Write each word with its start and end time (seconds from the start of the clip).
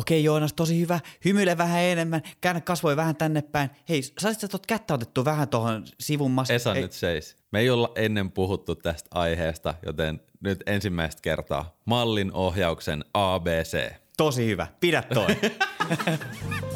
Okei 0.00 0.24
Joonas, 0.24 0.52
tosi 0.52 0.80
hyvä. 0.80 1.00
Hymyile 1.24 1.58
vähän 1.58 1.80
enemmän, 1.82 2.22
käännä 2.40 2.60
kasvoja 2.60 2.96
vähän 2.96 3.16
tänne 3.16 3.42
päin. 3.42 3.70
Hei, 3.88 4.02
saisit 4.18 4.40
sä 4.40 4.48
tuot 4.48 4.66
kättä 4.66 4.94
otettu 4.94 5.24
vähän 5.24 5.48
tuohon 5.48 5.84
sivun 6.00 6.30
mas- 6.30 6.50
Esa 6.52 6.74
ei, 6.74 6.82
nyt 6.82 6.92
seis. 6.92 7.36
Me 7.52 7.60
ei 7.60 7.70
olla 7.70 7.92
ennen 7.94 8.30
puhuttu 8.30 8.74
tästä 8.74 9.08
aiheesta, 9.14 9.74
joten 9.86 10.20
nyt 10.40 10.62
ensimmäistä 10.66 11.22
kertaa 11.22 11.76
mallin 11.84 12.32
ohjauksen 12.32 13.04
ABC. 13.14 13.92
Tosi 14.16 14.46
hyvä, 14.46 14.66
pidä 14.80 15.02
toi. 15.02 15.26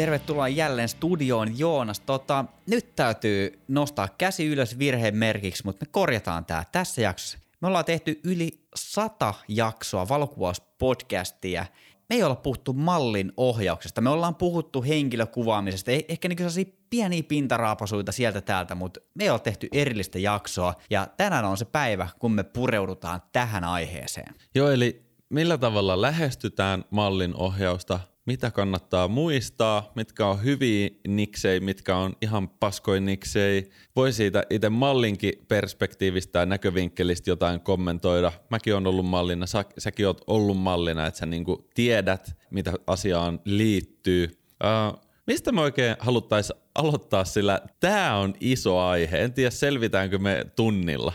Tervetuloa 0.00 0.48
jälleen 0.48 0.88
studioon, 0.88 1.58
Joonas. 1.58 2.00
Tota, 2.00 2.44
nyt 2.66 2.96
täytyy 2.96 3.62
nostaa 3.68 4.08
käsi 4.18 4.46
ylös 4.46 4.78
virheen 4.78 5.16
merkiksi, 5.16 5.64
mutta 5.64 5.86
me 5.86 5.90
korjataan 5.90 6.44
tämä 6.44 6.64
tässä 6.72 7.00
jaksossa. 7.00 7.38
Me 7.60 7.68
ollaan 7.68 7.84
tehty 7.84 8.20
yli 8.24 8.64
sata 8.74 9.34
jaksoa 9.48 10.08
valokuvauspodcastia. 10.08 11.66
Me 12.08 12.16
ei 12.16 12.22
olla 12.22 12.34
puhuttu 12.34 12.72
mallin 12.72 13.32
ohjauksesta, 13.36 14.00
me 14.00 14.10
ollaan 14.10 14.34
puhuttu 14.34 14.82
henkilökuvaamisesta, 14.82 15.90
eh- 15.90 16.04
ehkä 16.08 16.28
niin 16.28 16.78
pieniä 16.90 17.22
pintaraapasuita 17.22 18.12
sieltä 18.12 18.40
täältä, 18.40 18.74
mutta 18.74 19.00
me 19.14 19.24
ei 19.24 19.30
ole 19.30 19.40
tehty 19.40 19.68
erillistä 19.72 20.18
jaksoa, 20.18 20.74
ja 20.90 21.06
tänään 21.16 21.44
on 21.44 21.56
se 21.56 21.64
päivä, 21.64 22.08
kun 22.18 22.32
me 22.32 22.42
pureudutaan 22.42 23.22
tähän 23.32 23.64
aiheeseen. 23.64 24.34
Joo, 24.54 24.70
eli 24.70 25.02
millä 25.28 25.58
tavalla 25.58 26.00
lähestytään 26.00 26.84
mallin 26.90 27.34
ohjausta, 27.34 28.00
mitä 28.26 28.50
kannattaa 28.50 29.08
muistaa, 29.08 29.92
mitkä 29.94 30.26
on 30.26 30.44
hyviä 30.44 30.90
niksei, 31.08 31.60
mitkä 31.60 31.96
on 31.96 32.12
ihan 32.22 32.48
paskoin 32.48 33.04
niksei. 33.04 33.70
Voi 33.96 34.12
siitä 34.12 34.42
itse 34.50 34.68
mallinkin 34.68 35.32
perspektiivistä 35.48 36.38
ja 36.38 36.46
näkövinkkelistä 36.46 37.30
jotain 37.30 37.60
kommentoida. 37.60 38.32
Mäkin 38.50 38.74
on 38.74 38.86
ollut 38.86 39.06
mallina, 39.06 39.46
sä, 39.46 39.64
säkin 39.78 40.06
oot 40.06 40.20
ollut 40.26 40.58
mallina, 40.58 41.06
että 41.06 41.18
sä 41.20 41.26
niinku 41.26 41.68
tiedät, 41.74 42.36
mitä 42.50 42.72
asiaan 42.86 43.40
liittyy. 43.44 44.28
Uh, 44.64 45.00
mistä 45.26 45.52
me 45.52 45.60
oikein 45.60 45.96
haluttaisiin 45.98 46.60
aloittaa, 46.74 47.24
sillä 47.24 47.60
tämä 47.80 48.16
on 48.16 48.34
iso 48.40 48.78
aihe. 48.78 49.18
En 49.18 49.32
tiedä, 49.32 49.50
selvitäänkö 49.50 50.18
me 50.18 50.46
tunnilla. 50.56 51.12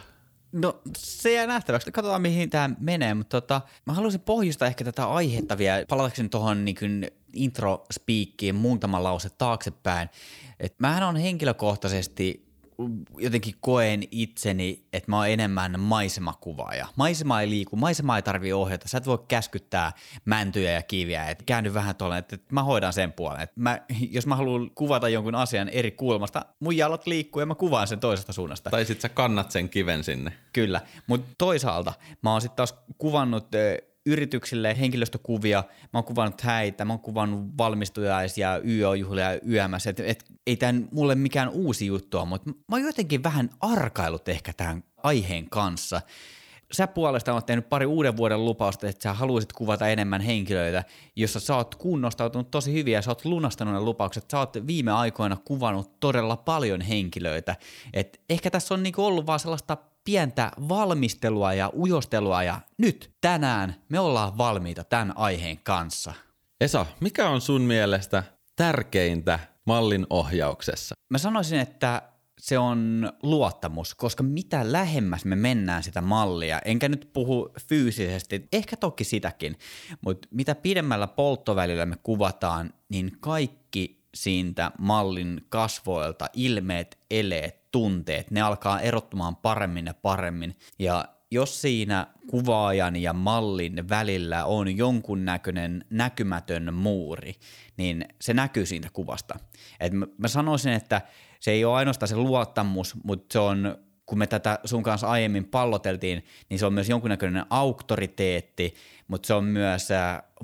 No 0.55 0.81
se 0.97 1.33
jää 1.33 1.47
nähtäväksi. 1.47 1.91
Katsotaan 1.91 2.21
mihin 2.21 2.49
tämä 2.49 2.69
menee, 2.79 3.13
mutta 3.13 3.41
tota, 3.41 3.61
mä 3.85 3.93
haluaisin 3.93 4.21
pohjustaa 4.21 4.67
ehkä 4.67 4.83
tätä 4.83 5.05
aihetta 5.05 5.57
vielä, 5.57 5.85
palatakseni 5.89 6.29
tuohon 6.29 6.65
niin 6.65 7.07
intro 7.33 7.85
speakiin 7.93 8.55
muutama 8.55 9.03
lause 9.03 9.29
taaksepäin. 9.29 10.09
Et 10.59 10.75
mähän 10.79 11.03
on 11.03 11.15
henkilökohtaisesti 11.15 12.44
jotenkin 13.17 13.55
koen 13.59 14.03
itseni, 14.11 14.85
että 14.93 15.11
mä 15.11 15.17
oon 15.17 15.29
enemmän 15.29 15.79
maisemakuvaaja. 15.79 16.87
Maisema 16.95 17.41
ei 17.41 17.49
liiku, 17.49 17.75
maisema 17.75 18.15
ei 18.15 18.21
tarvi 18.21 18.53
ohjata. 18.53 18.87
Sä 18.87 18.97
et 18.97 19.05
voi 19.05 19.23
käskyttää 19.27 19.91
mäntyjä 20.25 20.71
ja 20.71 20.81
kiviä, 20.81 21.25
että 21.25 21.43
käänny 21.43 21.73
vähän 21.73 21.95
tuolle, 21.95 22.17
että 22.17 22.37
mä 22.51 22.63
hoidan 22.63 22.93
sen 22.93 23.13
puolen. 23.13 23.41
Et 23.41 23.51
mä, 23.55 23.81
jos 24.11 24.27
mä 24.27 24.35
haluan 24.35 24.71
kuvata 24.75 25.09
jonkun 25.09 25.35
asian 25.35 25.69
eri 25.69 25.91
kulmasta, 25.91 26.45
mun 26.59 26.77
jalat 26.77 27.07
liikkuu 27.07 27.39
ja 27.39 27.45
mä 27.45 27.55
kuvaan 27.55 27.87
sen 27.87 27.99
toisesta 27.99 28.33
suunnasta. 28.33 28.69
Tai 28.69 28.85
sit 28.85 29.01
sä 29.01 29.09
kannat 29.09 29.51
sen 29.51 29.69
kiven 29.69 30.03
sinne. 30.03 30.33
Kyllä, 30.53 30.81
mutta 31.07 31.35
toisaalta 31.37 31.93
mä 32.21 32.31
oon 32.31 32.41
sitten 32.41 32.55
taas 32.55 32.75
kuvannut 32.97 33.47
yrityksille 34.05 34.79
henkilöstökuvia, 34.79 35.63
mä 35.93 35.97
oon 35.97 36.03
kuvannut 36.03 36.41
häitä, 36.41 36.85
mä 36.85 36.93
oon 36.93 36.99
kuvannut 36.99 37.57
valmistujaisia, 37.57 38.61
YO-juhlia 38.65 39.33
ja 39.33 39.39
YMS, 39.43 39.87
et, 39.87 39.99
et, 39.99 40.25
ei 40.47 40.55
tämä 40.55 40.81
mulle 40.91 41.15
mikään 41.15 41.49
uusi 41.49 41.85
juttu 41.85 42.25
mutta 42.25 42.49
mä 42.49 42.75
oon 42.75 42.83
jotenkin 42.83 43.23
vähän 43.23 43.49
arkailut 43.59 44.29
ehkä 44.29 44.53
tämän 44.53 44.83
aiheen 45.03 45.49
kanssa. 45.49 46.01
Sä 46.71 46.87
puolestaan 46.87 47.35
oot 47.35 47.45
tehnyt 47.45 47.69
pari 47.69 47.85
uuden 47.85 48.17
vuoden 48.17 48.45
lupausta, 48.45 48.87
että 48.87 49.03
sä 49.03 49.13
haluaisit 49.13 49.53
kuvata 49.53 49.87
enemmän 49.87 50.21
henkilöitä, 50.21 50.83
jossa 51.15 51.39
sä 51.39 51.55
oot 51.55 51.75
kunnostautunut 51.75 52.51
tosi 52.51 52.73
hyvin 52.73 52.93
ja 52.93 53.01
sä 53.01 53.11
oot 53.11 53.25
lunastanut 53.25 53.73
ne 53.73 53.79
lupaukset. 53.79 54.25
Sä 54.31 54.39
oot 54.39 54.67
viime 54.67 54.91
aikoina 54.91 55.37
kuvannut 55.45 55.99
todella 55.99 56.37
paljon 56.37 56.81
henkilöitä. 56.81 57.55
Et 57.93 58.21
ehkä 58.29 58.51
tässä 58.51 58.73
on 58.73 58.83
niinku 58.83 59.05
ollut 59.05 59.25
vaan 59.25 59.39
sellaista 59.39 59.77
pientä 60.05 60.51
valmistelua 60.67 61.53
ja 61.53 61.71
ujostelua 61.73 62.43
ja 62.43 62.59
nyt 62.77 63.11
tänään 63.21 63.75
me 63.89 63.99
ollaan 63.99 64.37
valmiita 64.37 64.83
tämän 64.83 65.17
aiheen 65.17 65.59
kanssa. 65.63 66.13
Esa, 66.61 66.85
mikä 66.99 67.29
on 67.29 67.41
sun 67.41 67.61
mielestä 67.61 68.23
tärkeintä 68.55 69.39
mallin 69.65 70.07
ohjauksessa? 70.09 70.95
Mä 71.09 71.17
sanoisin, 71.17 71.59
että 71.59 72.01
se 72.39 72.57
on 72.57 73.11
luottamus, 73.23 73.95
koska 73.95 74.23
mitä 74.23 74.71
lähemmäs 74.71 75.25
me 75.25 75.35
mennään 75.35 75.83
sitä 75.83 76.01
mallia, 76.01 76.59
enkä 76.65 76.89
nyt 76.89 77.09
puhu 77.13 77.49
fyysisesti, 77.67 78.47
ehkä 78.53 78.77
toki 78.77 79.03
sitäkin, 79.03 79.55
mutta 80.01 80.27
mitä 80.31 80.55
pidemmällä 80.55 81.07
polttovälillä 81.07 81.85
me 81.85 81.95
kuvataan, 82.03 82.73
niin 82.89 83.11
kaikki 83.19 84.05
siitä 84.15 84.71
mallin 84.79 85.41
kasvoilta, 85.49 86.29
ilmeet, 86.33 86.99
eleet, 87.11 87.64
tunteet, 87.75 88.31
ne 88.31 88.41
alkaa 88.41 88.79
erottumaan 88.79 89.35
paremmin 89.35 89.85
ja 89.85 89.93
paremmin. 89.93 90.55
Ja 90.79 91.05
jos 91.31 91.61
siinä 91.61 92.07
kuvaajan 92.29 92.95
ja 92.95 93.13
mallin 93.13 93.89
välillä 93.89 94.45
on 94.45 94.77
jonkunnäköinen 94.77 95.85
näkymätön 95.89 96.73
muuri, 96.73 97.33
niin 97.77 98.05
se 98.21 98.33
näkyy 98.33 98.65
siitä 98.65 98.89
kuvasta. 98.93 99.39
Et 99.79 99.93
mä, 99.93 100.07
mä 100.17 100.27
sanoisin, 100.27 100.73
että 100.73 101.01
se 101.39 101.51
ei 101.51 101.65
ole 101.65 101.75
ainoastaan 101.75 102.07
se 102.07 102.15
luottamus, 102.15 102.95
mutta 103.03 103.33
se 103.33 103.39
on, 103.39 103.77
kun 104.05 104.17
me 104.17 104.27
tätä 104.27 104.59
sun 104.65 104.83
kanssa 104.83 105.07
aiemmin 105.07 105.45
palloteltiin, 105.45 106.25
niin 106.49 106.59
se 106.59 106.65
on 106.65 106.73
myös 106.73 106.89
jonkunnäköinen 106.89 107.45
auktoriteetti, 107.49 108.73
mutta 109.07 109.27
se 109.27 109.33
on 109.33 109.43
myös 109.43 109.87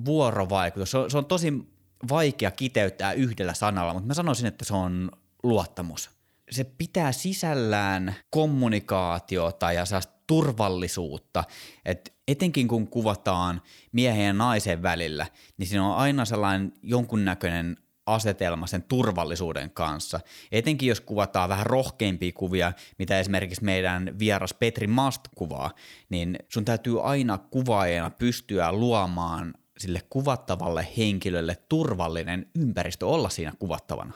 vuorovaikutus. 0.06 0.92
Se 0.92 0.98
on, 0.98 1.12
se 1.12 1.18
on 1.18 1.26
tosi 1.26 1.54
vaikea 2.10 2.52
kiteyttää 2.52 3.14
yhdellä 3.14 3.54
sanalla, 3.54 3.94
mutta 3.94 4.08
mä 4.08 4.14
sanoisin, 4.14 4.46
että 4.46 4.66
se 4.66 4.74
on 4.74 5.12
luottamus 5.44 6.21
se 6.52 6.64
pitää 6.64 7.12
sisällään 7.12 8.16
kommunikaatiota 8.30 9.72
ja 9.72 9.84
turvallisuutta, 10.28 11.44
että 11.86 12.12
etenkin 12.28 12.68
kun 12.68 12.88
kuvataan 12.88 13.62
miehen 13.92 14.26
ja 14.26 14.34
naisen 14.34 14.82
välillä, 14.82 15.28
niin 15.58 15.68
siinä 15.68 15.88
on 15.88 15.96
aina 15.96 16.26
sellainen 16.26 16.74
jonkunnäköinen 16.84 17.78
asetelma 18.06 18.68
sen 18.68 18.84
turvallisuuden 18.84 19.72
kanssa. 19.72 20.20
Etenkin 20.52 20.90
jos 20.90 21.02
kuvataan 21.02 21.50
vähän 21.50 21.66
rohkeimpia 21.66 22.32
kuvia, 22.32 22.74
mitä 23.00 23.20
esimerkiksi 23.20 23.64
meidän 23.64 24.20
vieras 24.20 24.54
Petri 24.54 24.88
Mast 24.88 25.22
kuvaa, 25.36 25.72
niin 26.10 26.40
sun 26.50 26.66
täytyy 26.66 27.10
aina 27.10 27.38
kuvaajana 27.38 28.10
pystyä 28.10 28.72
luomaan 28.72 29.54
sille 29.78 30.02
kuvattavalle 30.10 30.88
henkilölle 30.98 31.56
turvallinen 31.70 32.46
ympäristö 32.56 33.08
olla 33.08 33.30
siinä 33.30 33.54
kuvattavana. 33.60 34.14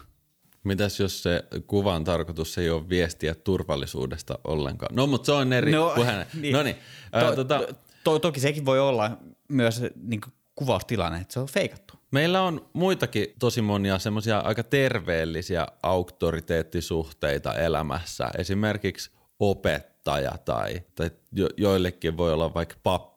Mitäs 0.66 1.00
jos 1.00 1.24
se 1.24 1.44
kuvan 1.68 2.03
tarkoitus 2.03 2.58
ei 2.58 2.70
ole 2.70 2.90
viestiä 2.90 3.36
turvallisuudesta 3.36 4.40
ollenkaan? 4.44 4.96
No, 4.96 5.08
mutta 5.08 5.26
se 5.26 5.31
on 5.31 5.53
eri 5.53 5.72
no, 5.72 5.92
puheen. 5.96 6.26
Niin. 6.42 6.53
No 6.56 6.64
niin. 6.64 6.76
To, 7.20 7.36
tota... 7.36 7.59
to, 7.59 7.74
to, 8.03 8.20
toki 8.20 8.40
sekin 8.40 8.66
voi 8.66 8.80
olla 8.80 9.12
myös 9.48 9.81
niin 10.03 10.22
kuvaustilanne, 10.56 11.22
että 11.22 11.34
se 11.34 11.40
on 11.40 11.48
feikattu. 11.48 11.94
Meillä 12.12 12.42
on 12.42 12.70
muitakin 12.74 13.28
tosi 13.40 13.62
monia 13.62 14.00
semmoisia 14.00 14.40
aika 14.40 14.64
terveellisiä 14.64 15.68
auktoriteettisuhteita 15.84 17.53
elämässä. 17.53 18.30
Esimerkiksi 18.38 19.12
opettaja 19.40 20.38
tai, 20.46 20.82
tai 20.96 21.12
jo, 21.32 21.50
joillekin 21.58 22.18
voi 22.18 22.34
olla 22.34 22.53
vaikka 22.53 22.76
pappi 22.84 23.15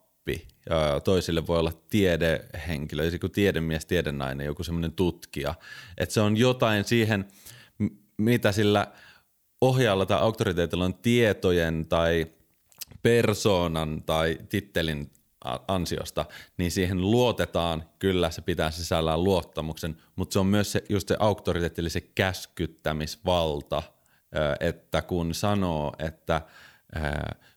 toisille 1.03 1.47
voi 1.47 1.59
olla 1.59 1.71
tiedehenkilö, 1.89 3.05
joku 3.05 3.29
tiedemies, 3.29 3.85
tiedennainen, 3.85 4.45
joku 4.45 4.63
semmoinen 4.63 4.91
tutkija. 4.91 5.55
Että 5.97 6.13
se 6.13 6.21
on 6.21 6.37
jotain 6.37 6.83
siihen, 6.83 7.25
mitä 8.17 8.51
sillä 8.51 8.87
ohjaalla 9.61 10.05
tai 10.05 10.19
auktoriteetilla 10.19 10.85
on 10.85 10.93
tietojen 10.93 11.85
tai 11.85 12.25
persoonan 13.01 14.03
tai 14.05 14.37
tittelin 14.49 15.11
ansiosta, 15.67 16.25
niin 16.57 16.71
siihen 16.71 17.01
luotetaan, 17.01 17.83
kyllä 17.99 18.31
se 18.31 18.41
pitää 18.41 18.71
sisällään 18.71 19.23
luottamuksen, 19.23 19.97
mutta 20.15 20.33
se 20.33 20.39
on 20.39 20.47
myös 20.47 20.71
se, 20.71 20.83
just 20.89 21.07
se 21.07 21.15
auktoriteetti, 21.19 21.81
eli 21.81 21.89
se 21.89 22.01
käskyttämisvalta, 22.01 23.83
että 24.59 25.01
kun 25.01 25.33
sanoo, 25.33 25.93
että 25.99 26.41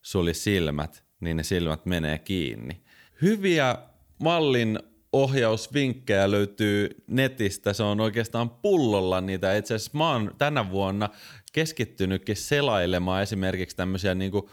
suli 0.02 0.34
silmät, 0.34 1.04
niin 1.20 1.36
ne 1.36 1.42
silmät 1.42 1.86
menee 1.86 2.18
kiinni. 2.18 2.82
Hyviä 3.22 3.78
mallin 4.18 4.78
ohjausvinkkejä 5.12 6.30
löytyy 6.30 7.04
netistä. 7.06 7.72
Se 7.72 7.82
on 7.82 8.00
oikeastaan 8.00 8.50
pullolla 8.50 9.20
niitä. 9.20 9.56
Itse 9.56 9.74
asiassa 9.74 9.98
mä 9.98 10.12
oon 10.12 10.34
tänä 10.38 10.70
vuonna 10.70 11.08
keskittynytkin 11.52 12.36
selailemaan 12.36 13.22
esimerkiksi 13.22 13.76
tämmöisiä 13.76 14.14
niinku 14.14 14.50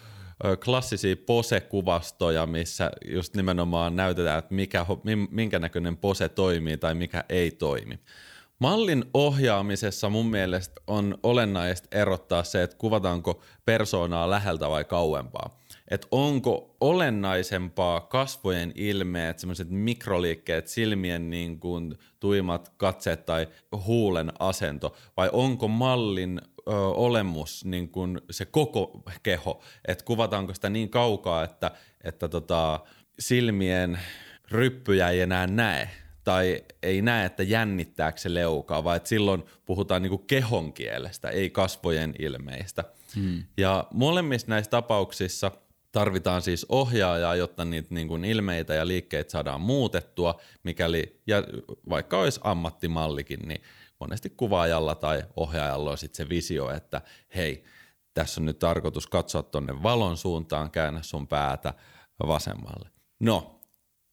klassisia 0.66 1.16
pose-kuvastoja, 1.26 2.46
missä 2.46 2.92
just 3.12 3.36
nimenomaan 3.36 3.96
näytetään, 3.96 4.40
että 4.40 4.56
mikä, 4.56 4.86
minkä 5.32 5.60
näköinen 5.60 5.98
pose 5.98 6.30
toimii 6.30 6.78
tai 6.78 6.96
mikä 6.96 7.24
ei 7.30 7.52
toimi. 7.52 8.00
Mallin 8.60 9.06
ohjaamisessa 9.14 10.10
mun 10.10 10.30
mielestä 10.30 10.82
on 10.88 11.18
olennaista 11.24 11.88
erottaa 11.98 12.44
se, 12.44 12.64
että 12.64 12.78
kuvataanko 12.78 13.42
persoonaa 13.66 14.30
läheltä 14.30 14.70
vai 14.70 14.84
kauempaa. 14.84 15.60
Että 15.90 16.08
onko 16.12 16.76
olennaisempaa 16.82 18.02
kasvojen 18.02 18.72
ilmeet, 18.76 19.40
semmoiset 19.40 19.70
mikroliikkeet, 19.70 20.68
silmien 20.68 21.30
niin 21.30 21.60
kuin 21.60 21.98
tuimat 22.20 22.74
katseet 22.78 23.26
tai 23.26 23.48
huulen 23.86 24.32
asento, 24.40 24.96
vai 25.18 25.30
onko 25.34 25.68
mallin 25.68 26.42
ö, 26.68 26.72
olemus 26.76 27.66
niin 27.66 27.90
kuin 27.90 28.22
se 28.32 28.46
koko 28.46 29.04
keho, 29.24 29.62
että 29.88 30.06
kuvataanko 30.06 30.54
sitä 30.54 30.70
niin 30.70 30.90
kaukaa, 30.90 31.44
että, 31.44 31.72
että 32.04 32.28
tota, 32.28 32.80
silmien 33.20 34.00
ryppyjä 34.52 35.10
ei 35.10 35.22
enää 35.22 35.48
näe, 35.48 35.90
tai 36.24 36.64
ei 36.84 37.02
näe, 37.02 37.26
että 37.26 37.44
jännittääkö 37.44 38.18
se 38.18 38.34
leukaa, 38.34 38.84
vaan 38.84 38.98
että 38.98 39.10
silloin 39.10 39.44
puhutaan 39.66 40.02
niin 40.02 40.10
kuin 40.10 40.28
kehon 40.28 40.74
kielestä, 40.74 41.30
ei 41.30 41.50
kasvojen 41.50 42.14
ilmeistä. 42.20 42.84
Hmm. 43.16 43.44
Ja 43.58 43.88
molemmissa 43.94 44.48
näissä 44.48 44.70
tapauksissa 44.70 45.52
tarvitaan 45.92 46.42
siis 46.42 46.66
ohjaajaa, 46.70 47.36
jotta 47.36 47.66
niitä 47.66 47.96
niin 47.96 48.08
kuin 48.08 48.26
ilmeitä 48.26 48.74
ja 48.74 48.88
liikkeitä 48.88 49.32
saadaan 49.32 49.62
muutettua, 49.62 50.42
mikäli, 50.64 51.22
ja 51.28 51.44
vaikka 51.90 52.20
olisi 52.20 52.40
ammattimallikin, 52.44 53.40
niin 53.48 53.62
monesti 54.00 54.30
kuvaajalla 54.30 54.96
tai 54.96 55.24
ohjaajalla 55.36 55.92
on 55.92 55.98
sitten 55.98 56.26
se 56.26 56.30
visio, 56.30 56.70
että 56.70 57.02
hei, 57.36 57.64
tässä 58.14 58.42
on 58.42 58.46
nyt 58.46 58.60
tarkoitus 58.60 59.08
katsoa 59.08 59.44
tuonne 59.44 59.84
valon 59.84 60.18
suuntaan, 60.18 60.72
käännä 60.72 61.02
sun 61.02 61.28
päätä 61.28 61.74
vasemmalle. 62.28 62.90
No, 63.20 63.60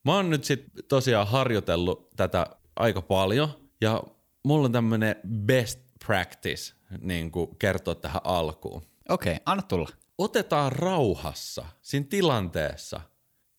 Mä 0.06 0.14
oon 0.14 0.30
nyt 0.30 0.44
sit 0.44 0.64
tosiaan 0.88 1.26
harjoitellut 1.26 2.10
tätä 2.16 2.46
aika 2.76 3.02
paljon 3.02 3.48
ja 3.80 4.02
mulla 4.44 4.66
on 4.66 4.72
tämmönen 4.72 5.16
best 5.28 5.80
practice 6.06 6.74
niin 7.00 7.30
kuin 7.30 7.56
kertoa 7.58 7.94
tähän 7.94 8.20
alkuun. 8.24 8.82
Okei, 9.08 9.32
okay, 9.32 9.42
anna 9.46 9.62
tulla. 9.62 9.88
Otetaan 10.18 10.72
rauhassa 10.72 11.66
siinä 11.82 12.06
tilanteessa. 12.10 13.00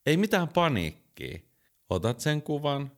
Ei 0.05 0.17
mitään 0.17 0.47
paniikkiä. 0.47 1.39
Otat 1.89 2.19
sen 2.19 2.41
kuvan, 2.41 2.91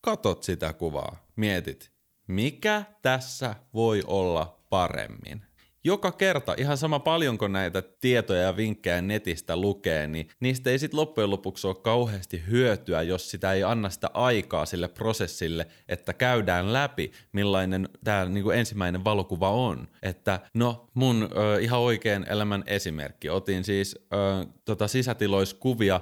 katot 0.00 0.42
sitä 0.42 0.72
kuvaa, 0.72 1.26
mietit, 1.36 1.92
mikä 2.26 2.84
tässä 3.02 3.54
voi 3.74 4.02
olla 4.06 4.64
paremmin 4.70 5.46
joka 5.84 6.12
kerta, 6.12 6.54
ihan 6.58 6.76
sama 6.76 6.98
paljonko 6.98 7.48
näitä 7.48 7.82
tietoja 7.82 8.42
ja 8.42 8.56
vinkkejä 8.56 9.02
netistä 9.02 9.56
lukee, 9.56 10.06
niin 10.06 10.28
niistä 10.40 10.70
ei 10.70 10.78
sitten 10.78 11.00
loppujen 11.00 11.30
lopuksi 11.30 11.66
ole 11.66 11.74
kauheasti 11.74 12.42
hyötyä, 12.50 13.02
jos 13.02 13.30
sitä 13.30 13.52
ei 13.52 13.62
anna 13.64 13.90
sitä 13.90 14.10
aikaa 14.14 14.66
sille 14.66 14.88
prosessille, 14.88 15.66
että 15.88 16.12
käydään 16.12 16.72
läpi, 16.72 17.12
millainen 17.32 17.88
tämä 18.04 18.24
niinku 18.24 18.50
ensimmäinen 18.50 19.04
valokuva 19.04 19.50
on. 19.50 19.88
Että 20.02 20.40
no, 20.54 20.88
mun 20.94 21.28
ö, 21.36 21.60
ihan 21.60 21.80
oikein 21.80 22.26
elämän 22.28 22.64
esimerkki. 22.66 23.30
Otin 23.30 23.64
siis 23.64 23.98
ö, 24.12 24.16
tota 24.64 24.88
sisätiloiskuvia 24.88 26.00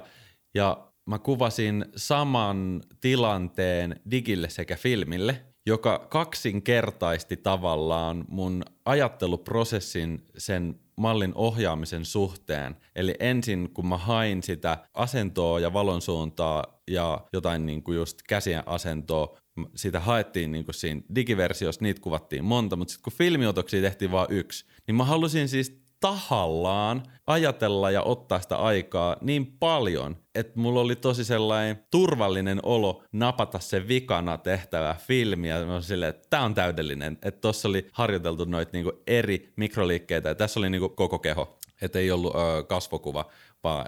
ja 0.53 0.87
mä 1.05 1.19
kuvasin 1.19 1.85
saman 1.95 2.81
tilanteen 3.01 3.95
digille 4.11 4.49
sekä 4.49 4.75
filmille– 4.75 5.41
joka 5.65 6.07
kaksinkertaisti 6.09 7.37
tavallaan 7.37 8.25
mun 8.27 8.63
ajatteluprosessin 8.85 10.25
sen 10.37 10.79
mallin 10.95 11.31
ohjaamisen 11.35 12.05
suhteen. 12.05 12.75
Eli 12.95 13.15
ensin 13.19 13.69
kun 13.73 13.87
mä 13.87 13.97
hain 13.97 14.43
sitä 14.43 14.77
asentoa 14.93 15.59
ja 15.59 15.73
valon 15.73 16.01
suuntaa 16.01 16.81
ja 16.87 17.25
jotain 17.33 17.65
niin 17.65 17.83
kuin 17.83 17.95
just 17.95 18.21
käsien 18.27 18.63
asentoa, 18.65 19.37
sitä 19.75 19.99
haettiin 19.99 20.51
niin 20.51 20.65
kuin 20.65 20.75
siinä 20.75 21.01
digiversiossa, 21.15 21.81
niitä 21.81 22.01
kuvattiin 22.01 22.43
monta, 22.43 22.75
mutta 22.75 22.91
sitten 22.91 23.03
kun 23.03 23.17
filmiotoksia 23.17 23.81
tehtiin 23.81 24.11
vain 24.11 24.27
yksi, 24.31 24.65
niin 24.87 24.95
mä 24.95 25.03
halusin 25.03 25.49
siis 25.49 25.82
tahallaan 26.03 27.03
ajatella 27.27 27.91
ja 27.91 28.01
ottaa 28.01 28.39
sitä 28.39 28.57
aikaa 28.57 29.17
niin 29.21 29.45
paljon, 29.45 30.17
että 30.35 30.59
mulla 30.59 30.79
oli 30.79 30.95
tosi 30.95 31.23
sellainen 31.23 31.83
turvallinen 31.91 32.59
olo 32.63 33.03
napata 33.11 33.59
se 33.59 33.87
vikana 33.87 34.37
tehtävä 34.37 34.95
filmi 34.99 35.49
ja 35.49 35.65
mä 35.65 35.81
silleen, 35.81 36.09
että 36.09 36.27
tää 36.29 36.41
on 36.41 36.53
täydellinen. 36.53 37.17
Että 37.21 37.41
tossa 37.41 37.67
oli 37.67 37.87
harjoiteltu 37.91 38.45
noita 38.45 38.69
niinku 38.73 38.91
eri 39.07 39.53
mikroliikkeitä 39.55 40.29
ja 40.29 40.35
tässä 40.35 40.59
oli 40.59 40.69
niinku 40.69 40.89
koko 40.89 41.19
keho. 41.19 41.57
Että 41.81 41.99
ei 41.99 42.11
ollut 42.11 42.35
ö, 42.35 42.63
kasvokuva, 42.63 43.25
vaan 43.63 43.85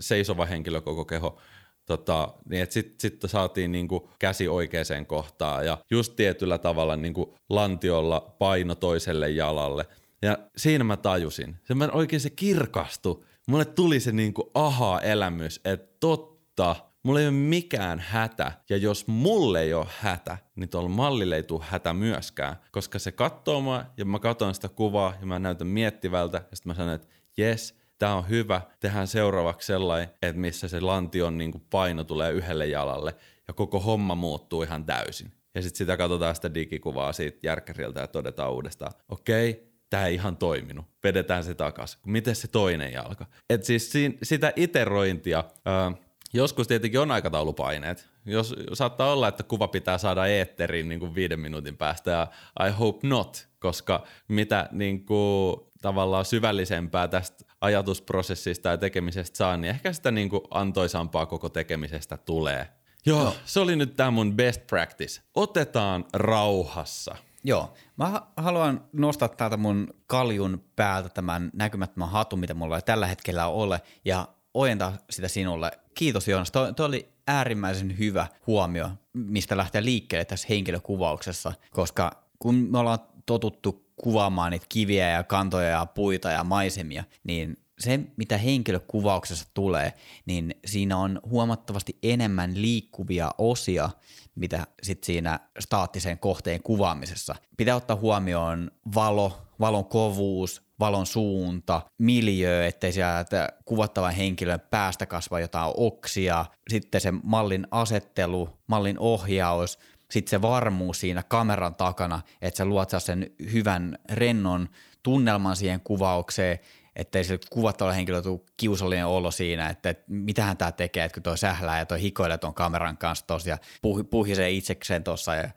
seisova 0.00 0.46
henkilö 0.46 0.80
koko 0.80 1.04
keho. 1.04 1.40
Tota, 1.86 2.34
niin 2.48 2.62
että 2.62 2.72
sitten 2.72 2.94
sit 2.98 3.20
saatiin 3.26 3.72
niinku 3.72 4.10
käsi 4.18 4.48
oikeaan 4.48 5.06
kohtaan 5.06 5.66
ja 5.66 5.78
just 5.90 6.16
tietyllä 6.16 6.58
tavalla 6.58 6.96
niinku 6.96 7.34
lantiolla 7.50 8.34
paino 8.38 8.74
toiselle 8.74 9.30
jalalle– 9.30 9.86
ja 10.24 10.38
siinä 10.56 10.84
mä 10.84 10.96
tajusin. 10.96 11.56
Se 11.64 11.74
mä 11.74 11.88
oikein 11.92 12.20
se 12.20 12.30
kirkastui. 12.30 13.24
Mulle 13.46 13.64
tuli 13.64 14.00
se 14.00 14.12
niinku 14.12 14.50
aha-elämys, 14.54 15.60
että 15.64 15.96
totta, 16.00 16.76
mulla 17.02 17.20
ei 17.20 17.26
ole 17.26 17.34
mikään 17.34 17.98
hätä. 17.98 18.52
Ja 18.68 18.76
jos 18.76 19.06
mulle 19.06 19.60
ei 19.60 19.74
ole 19.74 19.86
hätä, 19.98 20.38
niin 20.56 20.68
tuolla 20.68 20.88
mallille 20.88 21.36
ei 21.36 21.42
tule 21.42 21.64
hätä 21.68 21.92
myöskään. 21.92 22.56
Koska 22.72 22.98
se 22.98 23.12
katsoo 23.12 23.60
mua 23.60 23.84
ja 23.96 24.04
mä 24.04 24.18
katson 24.18 24.54
sitä 24.54 24.68
kuvaa 24.68 25.14
ja 25.20 25.26
mä 25.26 25.38
näytän 25.38 25.66
miettivältä. 25.66 26.36
Ja 26.50 26.56
sitten 26.56 26.70
mä 26.70 26.74
sanon, 26.74 26.94
että 26.94 27.08
jes, 27.36 27.78
tää 27.98 28.14
on 28.14 28.28
hyvä. 28.28 28.60
Tehdään 28.80 29.06
seuraavaksi 29.06 29.66
sellainen, 29.66 30.10
että 30.22 30.40
missä 30.40 30.68
se 30.68 30.80
lantion 30.80 31.38
niinku 31.38 31.62
paino 31.70 32.04
tulee 32.04 32.32
yhdelle 32.32 32.66
jalalle. 32.66 33.14
Ja 33.48 33.54
koko 33.54 33.80
homma 33.80 34.14
muuttuu 34.14 34.62
ihan 34.62 34.84
täysin. 34.84 35.32
Ja 35.54 35.62
sitten 35.62 35.78
sitä 35.78 35.96
katsotaan 35.96 36.34
sitä 36.34 36.54
digikuvaa 36.54 37.12
siitä 37.12 37.38
järkkäriltä 37.42 38.00
ja 38.00 38.06
todetaan 38.06 38.52
uudestaan, 38.52 38.92
okei, 39.08 39.50
okay, 39.50 39.73
tämä 39.94 40.06
ei 40.06 40.14
ihan 40.14 40.36
toiminut, 40.36 40.86
vedetään 41.04 41.44
se 41.44 41.54
takaisin. 41.54 42.00
Miten 42.06 42.36
se 42.36 42.48
toinen 42.48 42.92
jalka? 42.92 43.26
Et 43.50 43.64
siis 43.64 43.92
sitä 44.22 44.52
iterointia, 44.56 45.44
ää, 45.64 45.92
joskus 46.32 46.68
tietenkin 46.68 47.00
on 47.00 47.10
aikataulupaineet. 47.10 48.08
Jos, 48.26 48.54
saattaa 48.72 49.12
olla, 49.12 49.28
että 49.28 49.42
kuva 49.42 49.68
pitää 49.68 49.98
saada 49.98 50.26
eetteriin 50.26 50.88
niin 50.88 51.00
kuin 51.00 51.14
viiden 51.14 51.40
minuutin 51.40 51.76
päästä 51.76 52.10
ja 52.10 52.26
I 52.68 52.70
hope 52.70 53.06
not, 53.08 53.48
koska 53.58 54.06
mitä 54.28 54.68
niin 54.72 55.06
kuin, 55.06 55.56
tavallaan 55.82 56.24
syvällisempää 56.24 57.08
tästä 57.08 57.44
ajatusprosessista 57.60 58.68
ja 58.68 58.76
tekemisestä 58.76 59.36
saa, 59.36 59.56
niin 59.56 59.70
ehkä 59.70 59.92
sitä 59.92 60.10
niin 60.10 60.30
kuin 60.30 60.42
antoisampaa 60.50 61.26
koko 61.26 61.48
tekemisestä 61.48 62.16
tulee. 62.16 62.68
Joo, 63.06 63.34
se 63.44 63.60
oli 63.60 63.76
nyt 63.76 63.96
tämä 63.96 64.10
mun 64.10 64.36
best 64.36 64.66
practice. 64.66 65.20
Otetaan 65.34 66.04
rauhassa. 66.12 67.16
Joo. 67.44 67.74
Mä 67.96 68.22
haluan 68.36 68.84
nostaa 68.92 69.28
täältä 69.28 69.56
mun 69.56 69.94
kaljun 70.06 70.64
päältä 70.76 71.08
tämän 71.08 71.50
näkymättömän 71.52 72.10
hatun, 72.10 72.38
mitä 72.38 72.54
mulla 72.54 72.76
ei 72.76 72.82
tällä 72.82 73.06
hetkellä 73.06 73.46
ole, 73.46 73.80
ja 74.04 74.28
ojentaa 74.54 74.92
sitä 75.10 75.28
sinulle. 75.28 75.70
Kiitos 75.94 76.28
Joonas. 76.28 76.50
Tuo, 76.50 76.72
tuo 76.72 76.86
oli 76.86 77.08
äärimmäisen 77.26 77.98
hyvä 77.98 78.26
huomio, 78.46 78.90
mistä 79.12 79.56
lähtee 79.56 79.84
liikkeelle 79.84 80.24
tässä 80.24 80.46
henkilökuvauksessa, 80.50 81.52
koska 81.70 82.24
kun 82.38 82.54
me 82.54 82.78
ollaan 82.78 82.98
totuttu 83.26 83.84
kuvaamaan 83.96 84.50
niitä 84.50 84.66
kiviä 84.68 85.10
ja 85.10 85.22
kantoja 85.22 85.68
ja 85.68 85.86
puita 85.86 86.30
ja 86.30 86.44
maisemia, 86.44 87.04
niin 87.24 87.56
se, 87.78 88.00
mitä 88.16 88.38
henkilökuvauksessa 88.38 89.48
tulee, 89.54 89.92
niin 90.26 90.54
siinä 90.64 90.96
on 90.96 91.20
huomattavasti 91.30 91.98
enemmän 92.02 92.62
liikkuvia 92.62 93.30
osia, 93.38 93.90
mitä 94.34 94.66
sit 94.82 95.04
siinä 95.04 95.40
staattisen 95.60 96.18
kohteen 96.18 96.62
kuvaamisessa. 96.62 97.34
Pitää 97.56 97.76
ottaa 97.76 97.96
huomioon 97.96 98.70
valo, 98.94 99.42
valon 99.60 99.84
kovuus, 99.84 100.62
valon 100.80 101.06
suunta, 101.06 101.82
miljö, 101.98 102.66
ettei 102.66 102.92
sieltä 102.92 103.48
kuvattavan 103.64 104.14
henkilön 104.14 104.60
päästä 104.70 105.06
kasva 105.06 105.40
jotain 105.40 105.72
oksia, 105.76 106.46
sitten 106.70 107.00
se 107.00 107.12
mallin 107.22 107.66
asettelu, 107.70 108.48
mallin 108.66 108.98
ohjaus, 108.98 109.78
sitten 110.10 110.30
se 110.30 110.42
varmuus 110.42 111.00
siinä 111.00 111.22
kameran 111.22 111.74
takana, 111.74 112.20
että 112.42 112.58
sä 112.58 112.64
luot 112.64 112.90
sen 112.98 113.30
hyvän 113.52 113.98
rennon 114.10 114.68
tunnelman 115.02 115.56
siihen 115.56 115.80
kuvaukseen, 115.80 116.58
ettei 116.96 117.24
se 117.24 117.38
kuvattava 117.50 117.92
henkilö 117.92 118.22
tule 118.22 118.40
kiusallinen 118.56 119.06
olo 119.06 119.30
siinä, 119.30 119.68
että, 119.68 119.90
että 119.90 120.04
mitähän 120.08 120.56
tämä 120.56 120.72
tekee, 120.72 121.04
että 121.04 121.14
kun 121.14 121.22
toi 121.22 121.38
sählää 121.38 121.78
ja 121.78 121.86
toi 121.86 122.00
hikoilee 122.00 122.38
tuon 122.38 122.54
kameran 122.54 122.96
kanssa 122.96 123.26
tuossa 123.26 123.48
ja 123.48 123.58
puh, 123.82 124.04
puhisee 124.10 124.50
itsekseen 124.50 125.04
tuossa 125.04 125.34
ja 125.34 125.48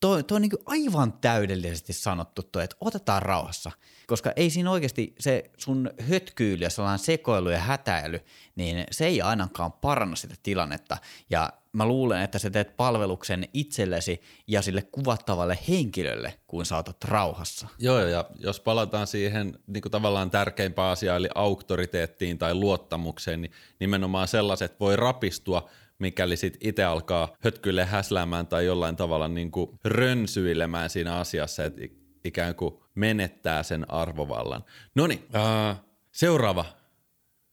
Tuo, 0.00 0.22
tuo 0.22 0.36
on 0.36 0.42
niin 0.42 0.50
aivan 0.66 1.12
täydellisesti 1.12 1.92
sanottu 1.92 2.42
tuo, 2.42 2.62
että 2.62 2.76
otetaan 2.80 3.22
rauhassa, 3.22 3.70
koska 4.10 4.32
ei 4.36 4.50
siinä 4.50 4.70
oikeasti 4.70 5.14
se 5.18 5.50
sun 5.56 5.90
hötkyyli 6.00 6.64
ja 6.64 6.70
sellainen 6.70 6.98
sekoilu 6.98 7.48
ja 7.48 7.58
hätäily, 7.58 8.20
niin 8.54 8.84
se 8.90 9.06
ei 9.06 9.22
ainakaan 9.22 9.72
paranna 9.72 10.16
sitä 10.16 10.34
tilannetta. 10.42 10.96
Ja 11.30 11.52
mä 11.72 11.86
luulen, 11.86 12.22
että 12.22 12.38
sä 12.38 12.50
teet 12.50 12.76
palveluksen 12.76 13.48
itsellesi 13.54 14.20
ja 14.46 14.62
sille 14.62 14.82
kuvattavalle 14.82 15.58
henkilölle, 15.68 16.34
kun 16.46 16.66
saatat 16.66 17.04
rauhassa. 17.04 17.68
Joo, 17.78 17.98
ja 18.00 18.24
jos 18.38 18.60
palataan 18.60 19.06
siihen 19.06 19.58
niin 19.66 19.82
kuin 19.82 19.92
tavallaan 19.92 20.30
tärkeimpään 20.30 20.92
asiaan, 20.92 21.18
eli 21.18 21.28
auktoriteettiin 21.34 22.38
tai 22.38 22.54
luottamukseen, 22.54 23.42
niin 23.42 23.52
nimenomaan 23.80 24.28
sellaiset 24.28 24.80
voi 24.80 24.96
rapistua 24.96 25.68
mikäli 25.98 26.36
sit 26.36 26.56
itse 26.60 26.84
alkaa 26.84 27.36
hötkyille 27.40 27.84
häsläämään 27.84 28.46
tai 28.46 28.66
jollain 28.66 28.96
tavalla 28.96 29.28
niin 29.28 29.50
kuin 29.50 29.70
rönsyilemään 29.84 30.90
siinä 30.90 31.16
asiassa, 31.16 31.64
että 31.64 31.99
ikään 32.24 32.54
kuin 32.54 32.74
menettää 32.94 33.62
sen 33.62 33.90
arvovallan. 33.90 34.64
No 34.94 35.06
niin, 35.06 35.18
uh, 35.34 35.76
seuraava 36.12 36.64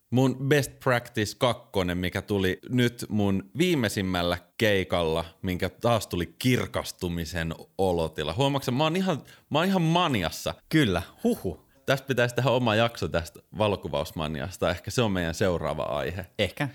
mun 0.10 0.38
best 0.48 0.80
practice 0.80 1.36
kakkonen, 1.38 1.98
mikä 1.98 2.22
tuli 2.22 2.60
nyt 2.70 3.06
mun 3.10 3.50
viimeisimmällä 3.58 4.38
keikalla, 4.58 5.26
minkä 5.42 5.70
taas 5.70 6.08
tuli 6.08 6.36
kirkastumisen 6.40 7.54
olotila. 7.78 8.34
Huomaatko, 8.34 8.72
mä 8.72 8.84
oon 8.84 8.96
ihan, 8.96 9.24
mä 9.50 9.60
oon 9.60 9.68
ihan 9.68 9.82
maniassa. 9.82 10.54
Kyllä, 10.70 11.02
huhu. 11.24 11.68
Tästä 11.86 12.08
pitäisi 12.08 12.36
tehdä 12.36 12.50
oma 12.50 12.76
jakso 12.76 13.08
tästä 13.08 13.40
valokuvausmaniasta. 13.58 14.70
Ehkä 14.70 14.92
se 14.92 15.02
on 15.02 15.12
meidän 15.12 15.34
seuraava 15.34 15.84
aihe. 15.84 16.26
Ehkä. 16.40 16.70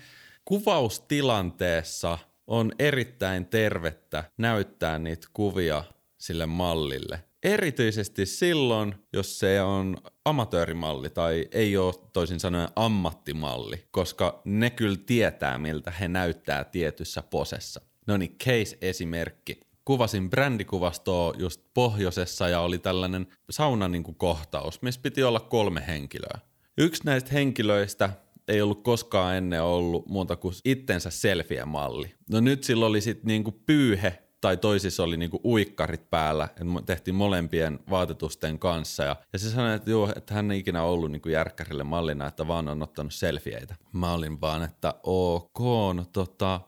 Kuvaustilanteessa 0.45 2.17
on 2.47 2.71
erittäin 2.79 3.45
tervettä 3.45 4.23
näyttää 4.37 4.99
niitä 4.99 5.27
kuvia 5.33 5.83
sille 6.17 6.45
mallille. 6.45 7.23
Erityisesti 7.43 8.25
silloin, 8.25 8.95
jos 9.13 9.39
se 9.39 9.61
on 9.61 9.97
amatöörimalli 10.25 11.09
tai 11.09 11.47
ei 11.51 11.77
ole 11.77 11.93
toisin 12.13 12.39
sanoen 12.39 12.69
ammattimalli, 12.75 13.83
koska 13.91 14.41
ne 14.45 14.69
kyllä 14.69 14.97
tietää, 15.05 15.57
miltä 15.57 15.91
he 15.91 16.07
näyttää 16.07 16.63
tietyssä 16.63 17.23
posessa. 17.29 17.81
No 18.07 18.17
niin, 18.17 18.35
case-esimerkki. 18.43 19.59
Kuvasin 19.85 20.29
brändikuvastoa 20.29 21.33
just 21.37 21.61
pohjoisessa 21.73 22.49
ja 22.49 22.59
oli 22.59 22.77
tällainen 22.77 23.27
saunan 23.49 23.91
niin 23.91 24.15
kohtaus, 24.17 24.81
missä 24.81 25.01
piti 25.01 25.23
olla 25.23 25.39
kolme 25.39 25.83
henkilöä. 25.87 26.39
Yksi 26.77 27.03
näistä 27.05 27.29
henkilöistä 27.33 28.09
ei 28.47 28.61
ollut 28.61 28.83
koskaan 28.83 29.35
ennen 29.35 29.63
ollut 29.63 30.07
muuta 30.07 30.35
kuin 30.35 30.55
itsensä 30.65 31.09
selfie-malli. 31.09 32.13
No 32.29 32.39
nyt 32.39 32.63
sillä 32.63 32.85
oli 32.85 33.01
sitten 33.01 33.27
niinku 33.27 33.51
pyyhe 33.51 34.23
tai 34.43 34.57
toisissa 34.57 35.03
oli 35.03 35.17
niinku 35.17 35.41
uikkarit 35.45 36.09
päällä, 36.09 36.43
että 36.43 36.63
tehtiin 36.85 37.15
molempien 37.15 37.79
vaatetusten 37.89 38.59
kanssa. 38.59 39.03
Ja, 39.03 39.15
ja 39.33 39.39
se 39.39 39.49
sanoi, 39.49 39.75
että, 39.75 39.89
joo, 39.89 40.13
että 40.15 40.33
hän 40.33 40.51
ei 40.51 40.59
ikinä 40.59 40.83
ollut 40.83 41.11
niinku 41.11 41.29
järkkärille 41.29 41.83
mallina, 41.83 42.27
että 42.27 42.47
vaan 42.47 42.67
on 42.67 42.83
ottanut 42.83 43.13
selfieitä. 43.13 43.75
Mä 43.93 44.13
olin 44.13 44.41
vaan, 44.41 44.63
että 44.63 44.93
ok, 45.03 45.59
no 45.93 46.05
tota... 46.13 46.61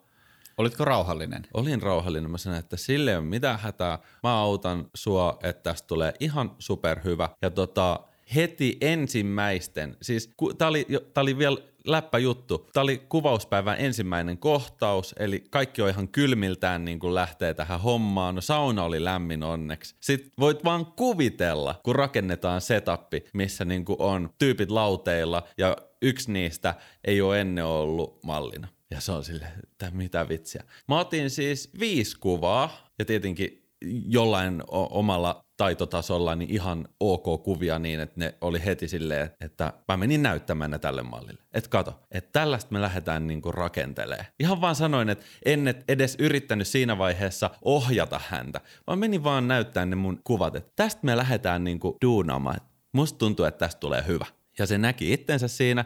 Olitko 0.57 0.85
rauhallinen? 0.85 1.47
Olin 1.53 1.81
rauhallinen. 1.81 2.31
Mä 2.31 2.37
sanoin, 2.37 2.59
että 2.59 2.77
sille 2.77 3.11
ei 3.11 3.17
ole 3.17 3.25
mitään 3.25 3.59
hätää. 3.59 3.99
Mä 4.23 4.39
autan 4.39 4.89
sua, 4.93 5.39
että 5.43 5.63
tästä 5.63 5.87
tulee 5.87 6.13
ihan 6.19 6.55
superhyvä. 6.59 7.29
Ja 7.41 7.49
tota, 7.49 7.99
heti 8.35 8.77
ensimmäisten, 8.81 9.97
siis 10.01 10.33
tää 10.57 10.67
oli, 10.67 10.87
tää 11.13 11.21
oli 11.21 11.37
vielä 11.37 11.57
läppä 11.85 12.17
juttu. 12.17 12.69
Tämä 12.73 12.81
oli 12.83 12.97
kuvauspäivän 13.09 13.79
ensimmäinen 13.79 14.37
kohtaus, 14.37 15.15
eli 15.19 15.43
kaikki 15.49 15.81
on 15.81 15.89
ihan 15.89 16.07
kylmiltään 16.07 16.85
niin 16.85 16.99
kuin 16.99 17.15
lähtee 17.15 17.53
tähän 17.53 17.81
hommaan. 17.81 18.35
No 18.35 18.41
sauna 18.41 18.83
oli 18.83 19.03
lämmin 19.03 19.43
onneksi. 19.43 19.95
Sitten 19.99 20.31
voit 20.39 20.63
vaan 20.63 20.85
kuvitella, 20.85 21.79
kun 21.83 21.95
rakennetaan 21.95 22.61
setappi, 22.61 23.23
missä 23.33 23.65
niin 23.65 23.85
kuin 23.85 24.01
on 24.01 24.29
tyypit 24.37 24.71
lauteilla 24.71 25.43
ja 25.57 25.77
yksi 26.01 26.31
niistä 26.31 26.75
ei 27.03 27.21
ole 27.21 27.41
ennen 27.41 27.65
ollut 27.65 28.23
mallina. 28.23 28.67
Ja 28.91 29.01
se 29.01 29.11
on 29.11 29.23
sille, 29.23 29.47
että 29.63 29.91
mitä 29.91 30.29
vitsiä. 30.29 30.63
Mä 30.87 30.99
otin 30.99 31.29
siis 31.29 31.69
viisi 31.79 32.19
kuvaa 32.19 32.89
ja 32.99 33.05
tietenkin 33.05 33.65
jollain 34.07 34.63
omalla 34.71 35.44
taitotasolla 35.57 36.35
niin 36.35 36.49
ihan 36.49 36.87
ok 36.99 37.43
kuvia 37.43 37.79
niin, 37.79 37.99
että 37.99 38.19
ne 38.19 38.35
oli 38.41 38.65
heti 38.65 38.87
silleen, 38.87 39.31
että 39.41 39.73
mä 39.87 39.97
menin 39.97 40.23
näyttämään 40.23 40.71
ne 40.71 40.79
tälle 40.79 41.03
mallille. 41.03 41.41
Että 41.53 41.69
kato, 41.69 41.99
että 42.11 42.39
tällaista 42.39 42.73
me 42.73 42.81
lähdetään 42.81 43.27
niinku 43.27 43.51
rakentelee. 43.51 44.27
Ihan 44.39 44.61
vaan 44.61 44.75
sanoin, 44.75 45.09
että 45.09 45.25
en 45.45 45.83
edes 45.87 46.15
yrittänyt 46.19 46.67
siinä 46.67 46.97
vaiheessa 46.97 47.49
ohjata 47.61 48.21
häntä, 48.27 48.61
vaan 48.87 48.99
menin 48.99 49.23
vaan 49.23 49.47
näyttämään 49.47 49.89
ne 49.89 49.95
mun 49.95 50.21
kuvat, 50.23 50.55
että 50.55 50.71
tästä 50.75 51.01
me 51.03 51.17
lähdetään 51.17 51.63
niinku 51.63 51.97
duunaamaan. 52.01 52.61
Musta 52.91 53.17
tuntuu, 53.17 53.45
että 53.45 53.59
tästä 53.59 53.79
tulee 53.79 54.03
hyvä. 54.07 54.25
Ja 54.59 54.65
se 54.65 54.77
näki 54.77 55.13
itsensä 55.13 55.47
siinä 55.47 55.85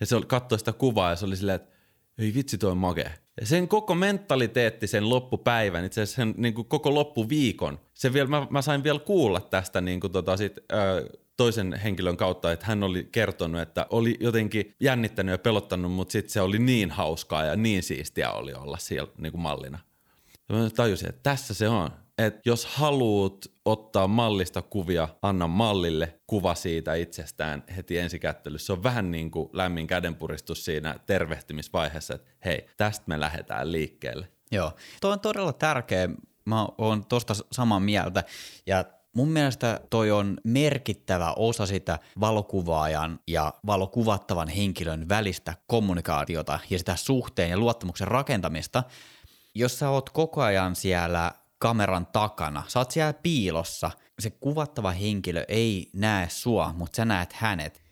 ja 0.00 0.06
se 0.06 0.16
katsoi 0.26 0.58
sitä 0.58 0.72
kuvaa 0.72 1.10
ja 1.10 1.16
se 1.16 1.26
oli 1.26 1.36
silleen, 1.36 1.56
että 1.56 1.75
ei 2.18 2.34
vitsi 2.34 2.58
toi 2.58 2.74
makee 2.74 3.12
sen 3.42 3.68
koko 3.68 3.94
mentaliteetti 3.94 4.86
sen 4.86 5.10
loppupäivän, 5.10 5.84
itse 5.84 6.02
asiassa 6.02 6.16
sen 6.16 6.34
niin 6.36 6.54
kuin 6.54 6.68
koko 6.68 6.94
loppuviikon, 6.94 7.80
se 7.94 8.12
vielä, 8.12 8.28
mä, 8.28 8.46
mä 8.50 8.62
sain 8.62 8.84
vielä 8.84 8.98
kuulla 8.98 9.40
tästä 9.40 9.80
niin 9.80 10.00
kuin 10.00 10.12
tota 10.12 10.36
sit, 10.36 10.58
ö, 10.58 11.08
toisen 11.36 11.74
henkilön 11.74 12.16
kautta, 12.16 12.52
että 12.52 12.66
hän 12.66 12.82
oli 12.82 13.08
kertonut, 13.12 13.60
että 13.60 13.86
oli 13.90 14.16
jotenkin 14.20 14.74
jännittänyt 14.80 15.32
ja 15.32 15.38
pelottanut, 15.38 15.92
mutta 15.92 16.12
sitten 16.12 16.32
se 16.32 16.40
oli 16.40 16.58
niin 16.58 16.90
hauskaa 16.90 17.44
ja 17.44 17.56
niin 17.56 17.82
siistiä 17.82 18.30
oli 18.30 18.54
olla 18.54 18.76
siellä 18.76 19.12
niin 19.18 19.32
kuin 19.32 19.42
mallina. 19.42 19.78
Ja 20.48 20.54
mä 20.54 20.70
tajusin, 20.70 21.08
että 21.08 21.20
tässä 21.22 21.54
se 21.54 21.68
on 21.68 21.90
että 22.18 22.40
jos 22.44 22.66
haluat 22.66 23.46
ottaa 23.64 24.08
mallista 24.08 24.62
kuvia, 24.62 25.08
anna 25.22 25.46
mallille 25.46 26.18
kuva 26.26 26.54
siitä 26.54 26.94
itsestään 26.94 27.64
heti 27.76 27.98
ensikättelyssä. 27.98 28.66
Se 28.66 28.72
on 28.72 28.82
vähän 28.82 29.10
niin 29.10 29.30
kuin 29.30 29.48
lämmin 29.52 29.86
kädenpuristus 29.86 30.64
siinä 30.64 30.98
tervehtimisvaiheessa, 31.06 32.14
että 32.14 32.30
hei, 32.44 32.66
tästä 32.76 33.04
me 33.06 33.20
lähdetään 33.20 33.72
liikkeelle. 33.72 34.28
Joo, 34.52 34.72
tuo 35.00 35.10
on 35.10 35.20
todella 35.20 35.52
tärkeä. 35.52 36.08
Mä 36.44 36.68
oon 36.78 37.06
tosta 37.06 37.34
samaa 37.52 37.80
mieltä 37.80 38.24
ja 38.66 38.84
Mun 39.16 39.28
mielestä 39.28 39.80
toi 39.90 40.10
on 40.10 40.38
merkittävä 40.44 41.32
osa 41.36 41.66
sitä 41.66 41.98
valokuvaajan 42.20 43.20
ja 43.26 43.54
valokuvattavan 43.66 44.48
henkilön 44.48 45.08
välistä 45.08 45.54
kommunikaatiota 45.66 46.58
ja 46.70 46.78
sitä 46.78 46.96
suhteen 46.96 47.50
ja 47.50 47.58
luottamuksen 47.58 48.08
rakentamista. 48.08 48.82
Jos 49.54 49.78
sä 49.78 49.90
oot 49.90 50.10
koko 50.10 50.42
ajan 50.42 50.76
siellä 50.76 51.32
kameran 51.58 52.06
takana. 52.06 52.62
Sä 52.68 52.78
oot 52.78 52.90
siellä 52.90 53.12
piilossa. 53.12 53.90
Se 54.18 54.30
kuvattava 54.30 54.90
henkilö 54.90 55.44
ei 55.48 55.90
näe 55.92 56.28
sua, 56.28 56.74
mutta 56.76 56.96
sä 56.96 57.04
näet 57.04 57.32
hänet. 57.32 57.86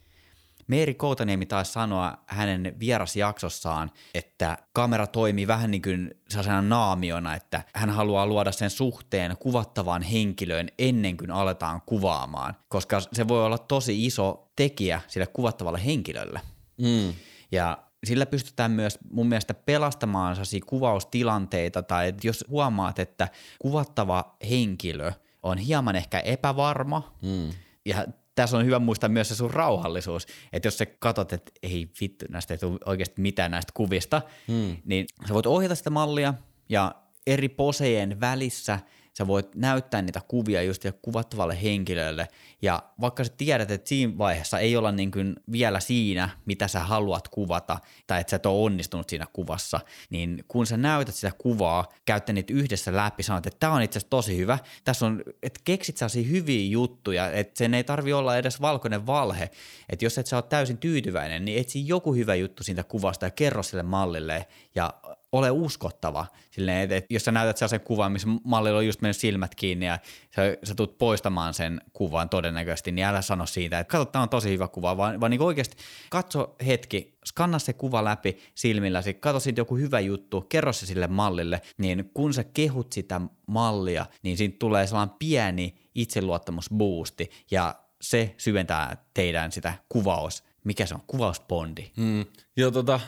Meeri 0.66 0.94
Koutaniemi 0.94 1.47
taisi 1.47 1.73
sanoa 1.73 2.18
hänen 2.26 2.76
vierasjaksossaan, 2.80 3.90
että 4.14 4.59
kamera 4.73 5.06
toimii 5.06 5.47
vähän 5.47 5.71
niin 5.71 5.83
kuin 5.83 6.14
sellaisena 6.28 6.62
naamiona, 6.62 7.35
että 7.35 7.62
hän 7.75 7.90
haluaa 7.90 8.26
luoda 8.26 8.52
sen 8.52 8.71
suhteen 8.71 9.37
kuvattavaan 9.37 10.02
henkilöön 10.02 10.68
ennen 10.78 11.16
kuin 11.16 11.30
aletaan 11.30 11.83
kuvaamaan, 11.87 12.56
koska 12.68 13.00
se 13.12 13.28
voi 13.28 13.44
olla 13.44 13.59
tosi 13.59 14.06
iso 14.06 14.52
tekijä 14.56 15.00
sille 15.09 15.26
kuvattavalle 15.26 15.85
henkilölle. 15.85 16.40
Mm. 16.78 17.14
Ja 17.52 17.78
sillä 18.04 18.26
pystytään 18.26 18.70
myös 18.70 18.99
mun 19.11 19.28
mielestä 19.28 19.54
pelastamaan 19.54 20.37
kuvaustilanteita 20.66 21.82
tai 21.82 22.08
että 22.08 22.26
jos 22.26 22.44
huomaat, 22.49 22.99
että 22.99 23.28
kuvattava 23.58 24.37
henkilö 24.50 25.12
on 25.42 25.58
hieman 25.58 25.96
ehkä 25.96 26.20
epävarma 26.20 27.16
mm. 27.23 27.50
ja 27.84 28.06
tässä 28.34 28.56
on 28.56 28.66
hyvä 28.66 28.78
muistaa 28.78 29.08
myös 29.08 29.28
se 29.28 29.34
sun 29.34 29.50
rauhallisuus, 29.50 30.26
että 30.52 30.66
jos 30.66 30.78
sä 30.78 30.87
katsot, 30.87 31.32
että 31.32 31.52
ei 31.62 31.88
vittu, 32.00 32.25
näistä 32.28 32.54
ei 32.54 32.58
tule 32.58 32.78
oikeasti 32.87 33.20
mitään 33.20 33.50
näistä 33.50 33.73
kuvista, 33.76 34.23
mm. 34.49 34.76
niin 34.84 35.06
sä 35.28 35.34
voit 35.34 35.46
ohjata 35.46 35.75
sitä 35.75 35.90
mallia 35.90 36.34
ja 36.68 36.94
eri 37.26 37.49
posejen 37.49 38.20
välissä– 38.20 38.78
sä 39.18 39.26
voit 39.26 39.54
näyttää 39.54 40.02
niitä 40.02 40.21
kuvia 40.28 40.62
just 40.62 40.85
kuvattavalle 41.02 41.62
henkilölle, 41.62 42.28
ja 42.62 42.83
vaikka 43.00 43.25
sä 43.25 43.33
tiedät, 43.37 43.71
että 43.71 43.88
siinä 43.88 44.18
vaiheessa 44.18 44.59
ei 44.59 44.76
olla 44.76 44.92
niin 44.92 45.11
kuin 45.11 45.37
vielä 45.52 45.80
siinä, 45.80 46.28
mitä 46.47 46.68
sä 46.68 46.80
haluat 46.80 47.28
kuvata, 47.28 47.78
tai 48.06 48.21
että 48.21 48.30
sä 48.30 48.37
et 48.37 48.47
ole 48.47 48.64
onnistunut 48.64 49.09
siinä 49.09 49.26
kuvassa, 49.33 49.80
niin 50.11 50.44
kun 50.49 50.66
sä 50.66 50.76
näytät 50.76 51.14
sitä 51.14 51.33
kuvaa, 51.38 51.88
käyttä 52.04 52.33
niitä 52.33 52.52
yhdessä 52.52 52.97
läpi, 52.97 53.23
sanot, 53.23 53.47
että 53.47 53.61
tämä 53.61 53.73
on 53.73 53.83
itse 53.83 53.99
asiassa 53.99 54.11
tosi 54.11 54.37
hyvä, 54.37 54.59
tässä 54.85 55.06
on, 55.06 55.23
että 55.42 55.61
keksit 55.64 55.97
sellaisia 55.97 56.28
hyviä 56.28 56.66
juttuja, 56.71 57.33
että 57.33 57.59
sen 57.59 57.75
ei 57.75 57.85
tarvi 57.85 58.12
olla 58.12 58.37
edes 58.37 58.61
valkoinen 58.61 59.06
valhe, 59.06 59.50
että 59.88 60.04
jos 60.04 60.18
et 60.18 60.26
sä 60.26 60.37
ole 60.37 60.44
täysin 60.49 60.78
tyytyväinen, 60.78 61.44
niin 61.44 61.61
etsi 61.61 61.88
joku 61.88 62.14
hyvä 62.14 62.35
juttu 62.35 62.64
siitä 62.64 62.85
kuvasta 62.85 63.26
ja 63.26 63.30
kerro 63.30 63.62
sille 63.62 63.83
mallille, 63.83 64.47
ja 64.75 64.94
ole 65.34 65.50
uskottava. 65.50 66.26
Silleen, 66.50 66.82
että, 66.82 66.96
että 66.96 67.14
jos 67.14 67.24
sä 67.24 67.32
näytät 67.32 67.56
sellaisen 67.56 67.80
kuvan, 67.80 68.12
missä 68.12 68.28
mallilla 68.44 68.78
on 68.78 68.86
just 68.86 69.00
mennyt 69.00 69.16
silmät 69.16 69.54
kiinni 69.54 69.86
ja 69.86 69.98
sä, 70.36 70.42
sä 70.64 70.74
tulet 70.74 70.98
poistamaan 70.98 71.54
sen 71.54 71.80
kuvan 71.92 72.28
todennäköisesti, 72.28 72.92
niin 72.92 73.06
älä 73.06 73.22
sano 73.22 73.46
siitä, 73.46 73.78
että 73.78 73.90
katso, 73.90 74.04
tämä 74.04 74.22
on 74.22 74.28
tosi 74.28 74.50
hyvä 74.50 74.68
kuva, 74.68 74.96
vaan, 74.96 75.20
vaan 75.20 75.30
niin 75.30 75.42
oikeasti 75.42 75.76
katso 76.10 76.56
hetki, 76.66 77.18
skanna 77.26 77.58
se 77.58 77.72
kuva 77.72 78.04
läpi 78.04 78.38
silmilläsi, 78.54 79.14
katso 79.14 79.40
siitä 79.40 79.60
joku 79.60 79.76
hyvä 79.76 80.00
juttu, 80.00 80.40
kerro 80.40 80.72
se 80.72 80.86
sille 80.86 81.06
mallille, 81.06 81.60
niin 81.78 82.10
kun 82.14 82.34
sä 82.34 82.44
kehut 82.44 82.92
sitä 82.92 83.20
mallia, 83.46 84.06
niin 84.22 84.36
siitä 84.36 84.56
tulee 84.58 84.86
sellainen 84.86 85.16
pieni 85.18 85.74
itseluottamusboosti 85.94 87.30
ja 87.50 87.74
se 88.00 88.34
syventää 88.38 88.96
teidän 89.14 89.52
sitä 89.52 89.74
kuvaus, 89.88 90.44
mikä 90.64 90.86
se 90.86 90.94
on, 90.94 91.02
kuvausbondi. 91.06 91.90
Mm. 91.96 92.24
Joo, 92.56 92.70
tota, 92.70 93.00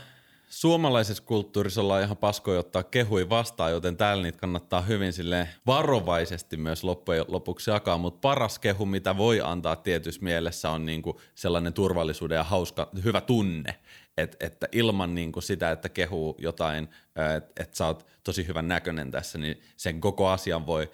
suomalaisessa 0.49 1.23
kulttuurissa 1.23 1.81
ollaan 1.81 2.03
ihan 2.03 2.17
paskoja 2.17 2.61
ottaa 2.61 2.83
kehui 2.83 3.29
vastaan, 3.29 3.73
joten 3.73 3.97
täällä 3.97 4.23
niitä 4.23 4.39
kannattaa 4.39 4.81
hyvin 4.81 5.13
sille 5.13 5.49
varovaisesti 5.67 6.57
myös 6.57 6.85
loppujen 6.85 7.25
lopuksi 7.29 7.71
jakaa, 7.71 7.99
mutta 7.99 8.21
paras 8.21 8.59
kehu, 8.59 8.87
mitä 8.87 9.17
voi 9.17 9.41
antaa 9.41 9.77
tietyssä 9.77 10.23
mielessä 10.23 10.71
on 10.71 10.87
niinku 10.87 11.21
sellainen 11.35 11.73
turvallisuuden 11.73 12.37
ja 12.37 12.45
hauska, 12.45 12.91
hyvä 13.05 13.21
tunne, 13.21 13.75
Et, 14.17 14.37
että 14.41 14.69
ilman 14.73 15.15
niinku 15.15 15.41
sitä, 15.41 15.71
että 15.71 15.89
kehuu 15.89 16.37
jotain, 16.39 16.89
että 17.37 17.63
et 17.63 17.75
sä 17.75 17.87
oot 17.87 18.07
tosi 18.25 18.47
hyvän 18.47 18.69
näköinen 18.69 19.11
tässä, 19.11 19.39
niin 19.39 19.61
sen 19.77 20.01
koko 20.01 20.29
asian 20.29 20.67
voi 20.67 20.91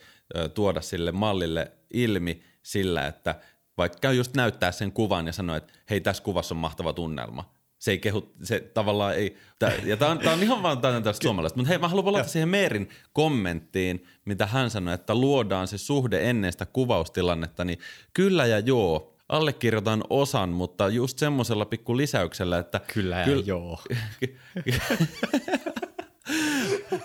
tuoda 0.54 0.80
sille 0.80 1.12
mallille 1.12 1.72
ilmi 1.94 2.42
sillä, 2.62 3.06
että 3.06 3.34
vaikka 3.78 4.12
just 4.12 4.36
näyttää 4.36 4.72
sen 4.72 4.92
kuvan 4.92 5.26
ja 5.26 5.32
sanoa, 5.32 5.56
että 5.56 5.72
hei 5.90 6.00
tässä 6.00 6.22
kuvassa 6.22 6.54
on 6.54 6.58
mahtava 6.58 6.92
tunnelma, 6.92 7.54
se 7.82 7.90
ei 7.90 7.98
kehu, 7.98 8.32
se 8.42 8.60
tavallaan 8.60 9.14
ei, 9.14 9.36
tää, 9.58 9.72
ja 9.84 9.96
tämä 9.96 10.10
on, 10.10 10.18
tää 10.18 10.32
on 10.32 10.42
ihan 10.42 10.62
vaan 10.62 10.80
tästä 10.80 11.22
suomalaista, 11.22 11.56
mutta 11.56 11.68
hei 11.68 11.78
mä 11.78 11.88
haluan 11.88 12.04
palata 12.04 12.28
siihen 12.28 12.48
Meerin 12.48 12.88
kommenttiin, 13.12 14.04
mitä 14.24 14.46
hän 14.46 14.70
sanoi, 14.70 14.94
että 14.94 15.14
luodaan 15.14 15.68
se 15.68 15.78
suhde 15.78 16.30
ennen 16.30 16.52
sitä 16.52 16.66
kuvaustilannetta, 16.66 17.64
niin 17.64 17.78
kyllä 18.14 18.46
ja 18.46 18.58
joo, 18.58 19.16
allekirjoitan 19.28 20.04
osan, 20.10 20.48
mutta 20.48 20.88
just 20.88 21.18
semmoisella 21.18 21.64
pikku 21.64 21.96
lisäyksellä, 21.96 22.58
että... 22.58 22.80
Kyllä 22.94 23.18
ja 23.18 23.24
kyl... 23.24 23.42
joo. 23.46 23.80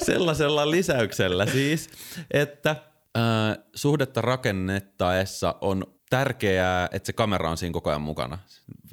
sellaisella 0.06 0.72
lisäyksellä 0.72 1.46
siis, 1.46 1.90
että 2.32 2.70
äh, 2.70 3.58
suhdetta 3.76 4.22
rakennettaessa 4.22 5.56
on 5.62 5.84
tärkeää, 6.10 6.90
että 6.92 7.08
se 7.08 7.14
kamera 7.14 7.50
on 7.50 7.58
siinä 7.58 7.74
koko 7.74 7.90
ajan 7.90 8.02
mukana 8.02 8.38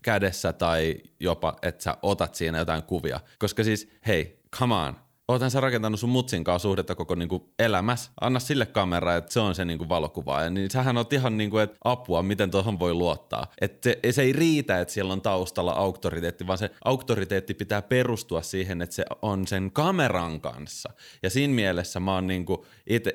kädessä 0.04 0.52
tai 0.52 0.96
jopa, 1.20 1.56
että 1.62 1.84
sä 1.84 1.96
otat 2.02 2.34
siinä 2.34 2.58
jotain 2.58 2.82
kuvia. 2.82 3.20
Koska 3.38 3.64
siis, 3.64 3.88
hei, 4.06 4.40
come 4.58 4.74
on, 4.74 4.96
ootan 5.28 5.50
sä 5.50 5.60
rakentanut 5.60 6.00
sun 6.00 6.10
mutsin 6.10 6.44
kanssa 6.44 6.62
suhdetta 6.68 6.94
koko 6.94 7.14
niinku 7.14 7.52
elämässä. 7.58 8.10
Anna 8.20 8.40
sille 8.40 8.66
kamera, 8.66 9.16
että 9.16 9.32
se 9.32 9.40
on 9.40 9.54
se 9.54 9.64
niinku 9.64 9.88
valokuvaaja. 9.88 10.50
Niin 10.50 10.70
sähän 10.70 10.96
on 10.96 11.04
ihan 11.10 11.36
niinku, 11.36 11.58
että 11.58 11.76
apua, 11.84 12.22
miten 12.22 12.50
tuohon 12.50 12.78
voi 12.78 12.94
luottaa. 12.94 13.46
Että 13.60 13.90
se, 13.90 14.12
se, 14.12 14.22
ei 14.22 14.32
riitä, 14.32 14.80
että 14.80 14.94
siellä 14.94 15.12
on 15.12 15.22
taustalla 15.22 15.72
auktoriteetti, 15.72 16.46
vaan 16.46 16.58
se 16.58 16.70
auktoriteetti 16.84 17.54
pitää 17.54 17.82
perustua 17.82 18.42
siihen, 18.42 18.82
että 18.82 18.94
se 18.94 19.04
on 19.22 19.46
sen 19.46 19.70
kameran 19.72 20.40
kanssa. 20.40 20.90
Ja 21.22 21.30
siinä 21.30 21.54
mielessä 21.54 22.00
mä 22.00 22.14
oon 22.14 22.26
niinku 22.26 22.66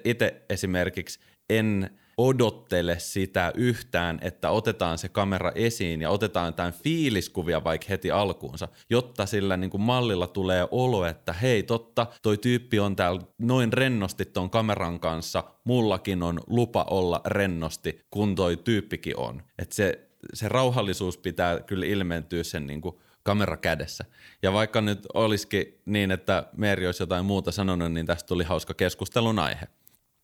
itse 0.06 0.46
esimerkiksi 0.50 1.20
en 1.50 2.00
odottele 2.20 3.00
sitä 3.00 3.52
yhtään, 3.56 4.20
että 4.22 4.50
otetaan 4.50 4.98
se 4.98 5.10
kamera 5.10 5.52
esiin 5.56 6.02
ja 6.02 6.10
otetaan 6.10 6.48
jotain 6.48 6.74
fiiliskuvia 6.74 7.64
vaikka 7.64 7.88
heti 7.90 8.12
alkuunsa, 8.12 8.68
jotta 8.90 9.26
sillä 9.26 9.58
niin 9.58 9.70
kuin 9.70 9.82
mallilla 9.82 10.28
tulee 10.28 10.68
olo, 10.72 11.06
että 11.06 11.34
hei 11.34 11.64
totta, 11.64 12.08
toi 12.22 12.38
tyyppi 12.38 12.80
on 12.80 12.96
täällä 12.96 13.22
noin 13.38 13.74
rennosti 13.74 14.26
ton 14.26 14.50
kameran 14.50 15.00
kanssa, 15.00 15.44
mullakin 15.64 16.24
on 16.24 16.40
lupa 16.48 16.86
olla 16.90 17.22
rennosti, 17.26 18.02
kun 18.10 18.36
toi 18.36 18.58
tyyppikin 18.58 19.18
on. 19.18 19.44
Että 19.60 19.76
se, 19.76 20.10
se 20.34 20.50
rauhallisuus 20.50 21.18
pitää 21.18 21.60
kyllä 21.60 21.86
ilmentyä 21.86 22.44
sen 22.44 22.68
niin 22.68 22.82
kuin 22.82 22.96
kamera 23.24 23.58
kädessä. 23.58 24.06
Ja 24.42 24.54
vaikka 24.54 24.82
nyt 24.82 25.00
olisikin 25.14 25.82
niin, 25.86 26.12
että 26.12 26.44
Meeri 26.58 26.86
olisi 26.86 27.04
jotain 27.04 27.26
muuta 27.26 27.52
sanonut, 27.52 27.92
niin 27.92 28.06
tästä 28.06 28.28
tuli 28.28 28.44
hauska 28.44 28.74
keskustelun 28.74 29.40
aihe. 29.40 29.68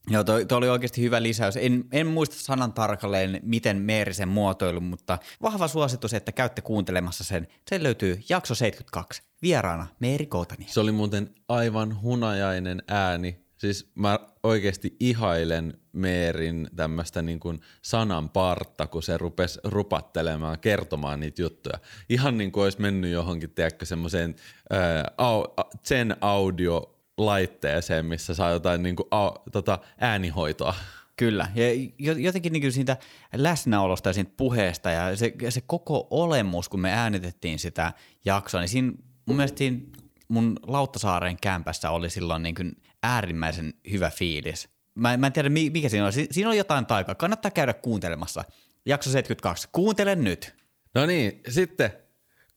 Joo, 0.10 0.24
toi, 0.24 0.46
toi 0.46 0.58
oli 0.58 0.70
oikeasti 0.70 1.02
hyvä 1.02 1.24
lisäys. 1.24 1.58
En, 1.58 1.86
en 1.92 2.08
muista 2.08 2.36
sanan 2.40 2.74
tarkalleen, 2.74 3.40
miten 3.44 3.78
Meeri 3.78 4.14
sen 4.14 4.28
muotoilu, 4.28 4.82
mutta 4.82 5.18
vahva 5.42 5.68
suositus, 5.68 6.14
että 6.14 6.32
käytte 6.32 6.62
kuuntelemassa 6.62 7.24
sen. 7.24 7.48
Se 7.70 7.84
löytyy 7.84 8.24
jakso 8.30 8.56
72. 8.56 9.22
Vieraana 9.42 9.88
Meeri 10.00 10.26
Koutani. 10.26 10.66
Se 10.68 10.80
oli 10.80 10.92
muuten 10.92 11.30
aivan 11.48 12.02
hunajainen 12.02 12.84
ääni. 12.88 13.46
Siis 13.58 13.92
mä 13.96 14.20
oikeasti 14.44 14.96
ihailen 15.00 15.74
Meerin 15.92 16.70
tämmöistä 16.76 17.22
niin 17.22 17.40
kuin 17.40 17.62
sanan 17.82 18.30
partta, 18.30 18.88
kun 18.88 19.04
se 19.04 19.18
rupesi 19.18 19.60
rupattelemaan, 19.64 20.60
kertomaan 20.60 21.20
niitä 21.20 21.42
juttuja. 21.42 21.80
Ihan 22.10 22.38
niin 22.38 22.52
kuin 22.52 22.64
olisi 22.64 22.82
mennyt 22.82 23.12
johonkin, 23.12 23.52
tiedätkö, 23.52 23.86
semmoiseen 23.86 24.36
Zen 25.86 26.16
audio 26.22 26.95
laitteeseen, 27.18 28.06
missä 28.06 28.34
saa 28.34 28.52
jotain 28.52 28.84
niin 28.84 28.96
kuin, 28.96 29.08
a, 29.12 29.32
tota, 29.52 29.80
äänihoitoa. 30.00 30.76
Kyllä, 31.18 31.48
ja 31.56 31.64
jotenkin 32.18 32.54
niin 32.54 32.72
siitä 32.72 32.98
läsnäolosta 33.34 34.10
ja 34.10 34.14
siitä 34.14 34.32
puheesta 34.38 34.90
ja 34.90 35.16
se, 35.16 35.34
se 35.50 35.62
koko 35.62 36.08
olemus, 36.10 36.70
kun 36.70 36.80
me 36.80 36.92
äänitettiin 36.92 37.60
sitä 37.60 37.94
jaksoa, 38.26 38.62
niin 38.62 38.70
siinä 38.70 38.92
mun 39.26 39.36
mielestä 39.36 39.58
siinä 39.58 39.80
mun 40.28 40.60
Lauttasaaren 40.68 41.38
kämpässä 41.42 41.90
oli 41.92 42.10
silloin 42.10 42.44
niin 42.44 42.56
kuin 42.56 42.72
äärimmäisen 43.04 43.74
hyvä 43.92 44.10
fiilis. 44.10 44.70
Mä, 44.96 45.18
mä 45.18 45.28
en 45.28 45.34
tiedä, 45.34 45.50
mikä 45.50 45.90
siinä 45.90 46.06
on. 46.06 46.14
Siinä 46.14 46.50
on 46.50 46.58
jotain 46.58 46.86
taikaa. 46.86 47.16
Kannattaa 47.16 47.52
käydä 47.52 47.74
kuuntelemassa. 47.74 48.44
Jakso 48.86 49.10
72. 49.10 49.70
Kuuntele 49.72 50.16
nyt. 50.16 50.56
No 50.96 51.06
niin, 51.06 51.42
sitten 51.50 51.94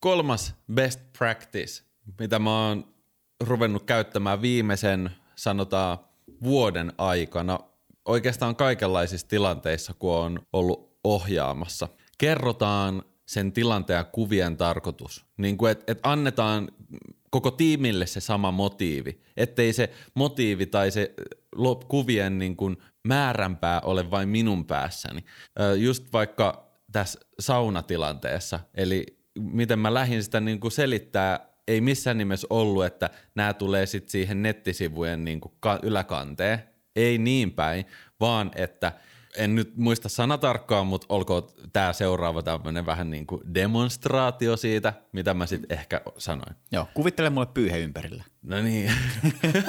kolmas 0.01 0.55
best 0.73 1.01
practice, 1.19 1.83
mitä 2.19 2.39
mä 2.39 2.69
oon 2.69 2.95
ruvennut 3.41 3.85
käyttämään 3.85 4.43
viimeisen, 4.43 5.11
sanotaan, 5.37 5.99
vuoden 6.43 6.93
aikana 6.99 7.61
oikeastaan 8.05 8.57
kaikenlaisissa 8.57 9.29
tilanteissa, 9.29 9.95
kun 9.99 10.15
on 10.15 10.41
ollut 10.53 10.99
ohjaamassa. 11.05 11.89
Kerrotaan 12.19 13.03
sen 13.27 13.53
tilanteen 13.53 14.05
kuvien 14.13 14.57
tarkoitus. 14.57 15.27
Niin 15.37 15.59
kuin, 15.59 15.73
että 15.73 15.93
et 15.93 15.99
annetaan 16.03 16.69
koko 17.31 17.51
tiimille 17.51 18.07
se 18.07 18.21
sama 18.21 18.51
motiivi, 18.51 19.21
ettei 19.37 19.73
se 19.73 19.91
motiivi 20.15 20.67
tai 20.67 20.91
se 20.91 21.15
kuvien 21.89 22.39
niin 22.39 22.57
kuin 22.57 22.77
määränpää 23.05 23.81
ole 23.81 24.11
vain 24.11 24.29
minun 24.29 24.65
päässäni. 24.65 25.25
Just 25.77 26.13
vaikka 26.13 26.69
tässä 26.93 27.21
saunatilanteessa, 27.41 28.61
eli 28.75 29.07
miten 29.39 29.79
mä 29.79 29.95
lähdin 29.95 30.23
sitä 30.23 30.41
niin 30.41 30.61
kuin 30.61 30.73
selittää 30.73 31.49
ei 31.69 31.81
missään 31.81 32.19
nimessä 32.19 32.47
ollut, 32.51 32.85
että 32.85 33.11
nämä 33.35 33.53
tulee 33.55 33.87
sitten 33.87 34.11
siihen 34.11 34.43
nettisivujen 34.43 35.25
niin 35.25 35.41
kuin 35.41 35.55
yläkanteen. 35.83 36.63
Ei 36.97 37.19
niin 37.19 37.53
päin, 37.53 37.85
vaan 38.21 38.51
että 38.55 38.93
en 39.37 39.55
nyt 39.55 39.77
muista 39.77 40.09
sanatarkkaan, 40.09 40.87
mutta 40.87 41.07
olkoon 41.09 41.49
tämä 41.73 41.93
seuraava 41.93 42.43
tämmöinen 42.43 42.87
vähän 42.87 43.11
niin 43.11 43.27
kuin 43.27 43.55
demonstraatio 43.55 44.57
siitä, 44.57 44.93
mitä 45.13 45.35
mä 45.35 45.47
sitten 45.47 45.79
ehkä 45.79 46.01
sanoin. 46.19 46.57
Joo, 46.73 46.89
kuvittele 46.95 47.31
mulle 47.31 47.47
pyyhe 47.55 47.79
ympärillä. 47.79 48.25
No 48.43 48.63
niin. 48.63 48.93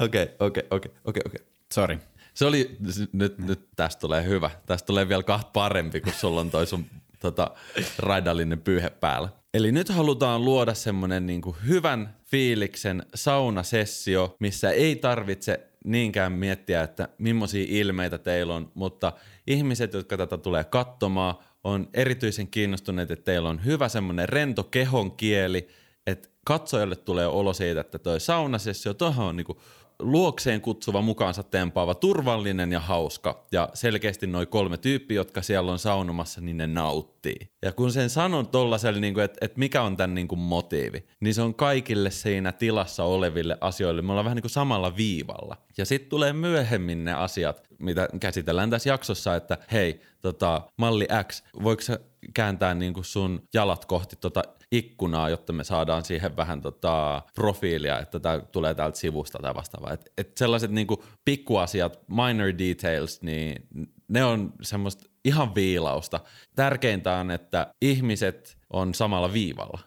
Okei, 0.00 0.28
okei, 0.40 0.62
okei, 0.70 0.92
okei, 1.04 1.22
okei. 1.26 1.46
Sorry. 1.74 1.98
Se 2.34 2.44
oli, 2.44 2.76
nyt, 3.12 3.38
nyt 3.38 3.68
tästä 3.76 4.00
tulee 4.00 4.24
hyvä. 4.24 4.50
Tästä 4.66 4.86
tulee 4.86 5.08
vielä 5.08 5.22
kahta 5.22 5.50
parempi, 5.52 6.00
kun 6.00 6.12
sulla 6.12 6.40
on 6.40 6.50
toi 6.50 6.66
sun 6.66 6.86
tota, 7.18 7.50
raidallinen 7.98 8.60
pyyhe 8.60 8.90
päällä. 8.90 9.28
Eli 9.54 9.72
nyt 9.72 9.88
halutaan 9.88 10.44
luoda 10.44 10.74
semmoinen 10.74 11.26
niin 11.26 11.42
hyvän 11.66 12.16
fiiliksen 12.24 13.02
saunasessio, 13.14 14.36
missä 14.40 14.70
ei 14.70 14.96
tarvitse 14.96 15.68
niinkään 15.84 16.32
miettiä, 16.32 16.82
että 16.82 17.08
millaisia 17.18 17.66
ilmeitä 17.68 18.18
teillä 18.18 18.54
on, 18.54 18.72
mutta 18.74 19.12
ihmiset, 19.46 19.92
jotka 19.92 20.16
tätä 20.16 20.38
tulee 20.38 20.64
katsomaan, 20.64 21.34
on 21.64 21.88
erityisen 21.94 22.48
kiinnostuneet, 22.48 23.10
että 23.10 23.24
teillä 23.24 23.48
on 23.48 23.64
hyvä 23.64 23.88
semmoinen 23.88 24.28
rento 24.28 24.64
kehon 24.64 25.12
kieli, 25.12 25.68
että 26.06 26.28
katsojalle 26.44 26.96
tulee 26.96 27.26
olo 27.26 27.52
siitä, 27.52 27.80
että 27.80 27.98
toi 27.98 28.20
saunasessio, 28.20 28.94
tuohon 28.94 29.26
on 29.26 29.36
niinku 29.36 29.60
luokseen 29.98 30.60
kutsuva, 30.60 31.02
mukaansa 31.02 31.42
tempaava, 31.42 31.94
turvallinen 31.94 32.72
ja 32.72 32.80
hauska. 32.80 33.44
Ja 33.52 33.68
selkeästi 33.74 34.26
noin 34.26 34.48
kolme 34.48 34.76
tyyppiä, 34.76 35.14
jotka 35.14 35.42
siellä 35.42 35.72
on 35.72 35.78
saunomassa, 35.78 36.40
niin 36.40 36.56
ne 36.56 36.66
nauttii. 36.66 37.50
Ja 37.62 37.72
kun 37.72 37.92
sen 37.92 38.10
sanon 38.10 38.46
tollaselle, 38.46 39.00
niin 39.00 39.20
että, 39.20 39.38
että 39.40 39.58
mikä 39.58 39.82
on 39.82 39.96
tämän 39.96 40.14
niin 40.14 40.28
kuin 40.28 40.38
motiivi, 40.38 41.06
niin 41.20 41.34
se 41.34 41.42
on 41.42 41.54
kaikille 41.54 42.10
siinä 42.10 42.52
tilassa 42.52 43.04
oleville 43.04 43.58
asioille. 43.60 44.02
Me 44.02 44.12
ollaan 44.12 44.24
vähän 44.24 44.36
niin 44.36 44.42
kuin 44.42 44.50
samalla 44.50 44.96
viivalla. 44.96 45.56
Ja 45.78 45.86
sitten 45.86 46.10
tulee 46.10 46.32
myöhemmin 46.32 47.04
ne 47.04 47.12
asiat, 47.12 47.62
mitä 47.78 48.08
käsitellään 48.20 48.70
tässä 48.70 48.88
jaksossa, 48.88 49.36
että 49.36 49.58
hei, 49.72 50.00
tota, 50.20 50.62
malli 50.76 51.06
X, 51.28 51.42
voiko 51.62 51.82
sä 51.82 52.00
kääntää 52.34 52.74
niin 52.74 52.94
kuin 52.94 53.04
sun 53.04 53.42
jalat 53.54 53.84
kohti 53.84 54.16
tota 54.16 54.42
ikkunaa, 54.72 55.28
jotta 55.28 55.52
me 55.52 55.64
saadaan 55.64 56.04
siihen 56.04 56.36
vähän 56.36 56.60
tota 56.60 57.22
profiilia, 57.34 58.00
että 58.00 58.20
tämä 58.20 58.40
tulee 58.40 58.74
täältä 58.74 58.98
sivusta 58.98 59.38
tai 59.38 59.54
vastaavaa. 59.54 59.92
Et, 59.92 60.12
et 60.18 60.36
sellaiset 60.36 60.70
niinku 60.70 61.04
pikkuasiat, 61.24 61.98
minor 62.08 62.52
details, 62.58 63.22
niin 63.22 63.68
ne 64.08 64.24
on 64.24 64.52
semmoista 64.62 65.10
ihan 65.24 65.54
viilausta. 65.54 66.20
Tärkeintä 66.56 67.16
on, 67.16 67.30
että 67.30 67.74
ihmiset 67.82 68.58
on 68.70 68.94
samalla 68.94 69.32
viivalla. 69.32 69.78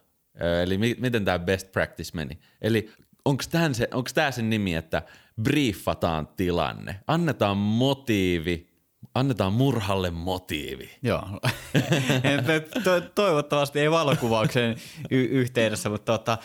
Eli 0.64 0.78
mi- 0.78 0.96
miten 1.00 1.26
tämä 1.26 1.40
best 1.40 1.72
practice 1.72 2.12
meni. 2.14 2.40
Eli 2.62 2.90
onko 3.26 3.44
tämä 3.52 3.74
se, 3.74 3.88
onks 3.94 4.14
se 4.32 4.42
nimi, 4.42 4.76
että 4.76 5.02
briefataan 5.44 6.28
tilanne, 6.28 7.00
annetaan 7.08 7.58
motiivi 7.58 8.71
Annetaan 9.16 9.54
murhalle 9.54 10.12
motiivi. 10.12 10.90
Joo. 11.02 11.24
to- 12.84 13.02
toivottavasti 13.16 13.80
ei 13.80 13.92
valokuvauksen 13.92 14.76
y- 15.12 15.26
yhteydessä, 15.26 15.90
mutta 15.90 16.18
tota, 16.18 16.38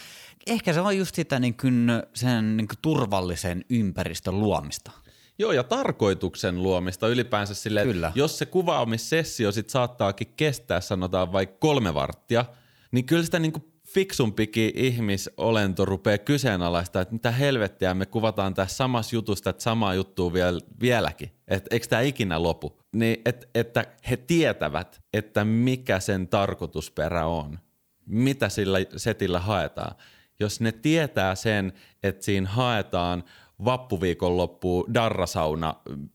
ehkä 0.46 0.72
se 0.72 0.80
on 0.80 0.98
just 0.98 1.14
sitä 1.14 1.38
niin 1.38 1.56
kuin 1.56 1.88
sen 2.14 2.56
niin 2.56 2.68
kuin 2.68 2.78
turvallisen 2.82 3.64
ympäristön 3.70 4.40
luomista. 4.40 4.90
Joo, 5.38 5.52
ja 5.52 5.64
tarkoituksen 5.64 6.62
luomista 6.62 7.08
ylipäänsä 7.08 7.54
sille, 7.54 7.82
Kyllä. 7.82 8.12
jos 8.14 8.38
se 8.38 8.46
kuvaamissessio 8.46 9.52
sit 9.52 9.70
saattaakin 9.70 10.32
kestää, 10.36 10.80
sanotaan 10.80 11.32
vaikka 11.32 11.56
kolme 11.60 11.94
varttia, 11.94 12.44
niin 12.90 13.04
kyllä 13.04 13.22
sitä 13.22 13.38
niinku 13.38 13.75
fiksumpikin 13.96 14.70
ihmisolento 14.74 15.84
rupeaa 15.84 16.18
kyseenalaista, 16.18 17.00
että 17.00 17.14
mitä 17.14 17.30
helvettiä 17.30 17.94
me 17.94 18.06
kuvataan 18.06 18.54
tässä 18.54 18.76
samassa 18.76 19.16
jutusta, 19.16 19.50
että 19.50 19.62
samaa 19.62 19.94
juttua 19.94 20.32
vielä, 20.32 20.60
vieläkin. 20.80 21.30
Että 21.48 21.68
eikö 21.74 21.86
tämä 21.86 22.02
ikinä 22.02 22.42
lopu? 22.42 22.78
Niin, 22.92 23.22
et, 23.24 23.48
että 23.54 23.86
he 24.10 24.16
tietävät, 24.16 25.00
että 25.12 25.44
mikä 25.44 26.00
sen 26.00 26.28
tarkoitusperä 26.28 27.26
on. 27.26 27.58
Mitä 28.06 28.48
sillä 28.48 28.78
setillä 28.96 29.40
haetaan. 29.40 29.96
Jos 30.40 30.60
ne 30.60 30.72
tietää 30.72 31.34
sen, 31.34 31.72
että 32.02 32.24
siinä 32.24 32.48
haetaan 32.48 33.24
vappuviikonloppuun 33.64 34.94
darrasauna 34.94 35.74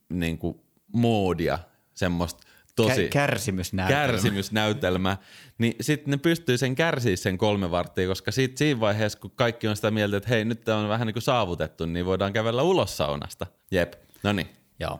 niin 0.10 0.38
kuin 0.38 0.62
moodia, 0.94 1.60
semmoista 1.94 2.48
tosi 2.76 3.06
Kä- 3.06 3.10
kärsimysnäytelmä. 3.10 4.02
kärsimysnäytelmä, 4.02 5.18
niin 5.58 5.76
sitten 5.82 6.12
ne 6.12 6.18
pystyy 6.18 6.58
sen 6.58 6.76
kärsiä 6.76 7.16
sen 7.16 7.38
kolme 7.38 7.72
varttia, 7.72 8.08
koska 8.08 8.32
sit 8.32 8.58
siinä 8.58 8.80
vaiheessa, 8.80 9.20
kun 9.20 9.32
kaikki 9.36 9.68
on 9.68 9.76
sitä 9.76 9.92
mieltä, 9.92 10.18
että 10.18 10.30
hei, 10.30 10.46
nyt 10.46 10.70
on 10.70 10.90
vähän 10.90 11.08
niin 11.08 11.14
kuin 11.14 11.24
saavutettu, 11.24 11.86
niin 11.86 12.06
voidaan 12.06 12.34
kävellä 12.34 12.62
ulos 12.62 12.98
saunasta. 12.98 13.48
Jep, 13.72 13.94
no 14.24 14.34
niin. 14.34 14.48
Joo. 14.80 15.00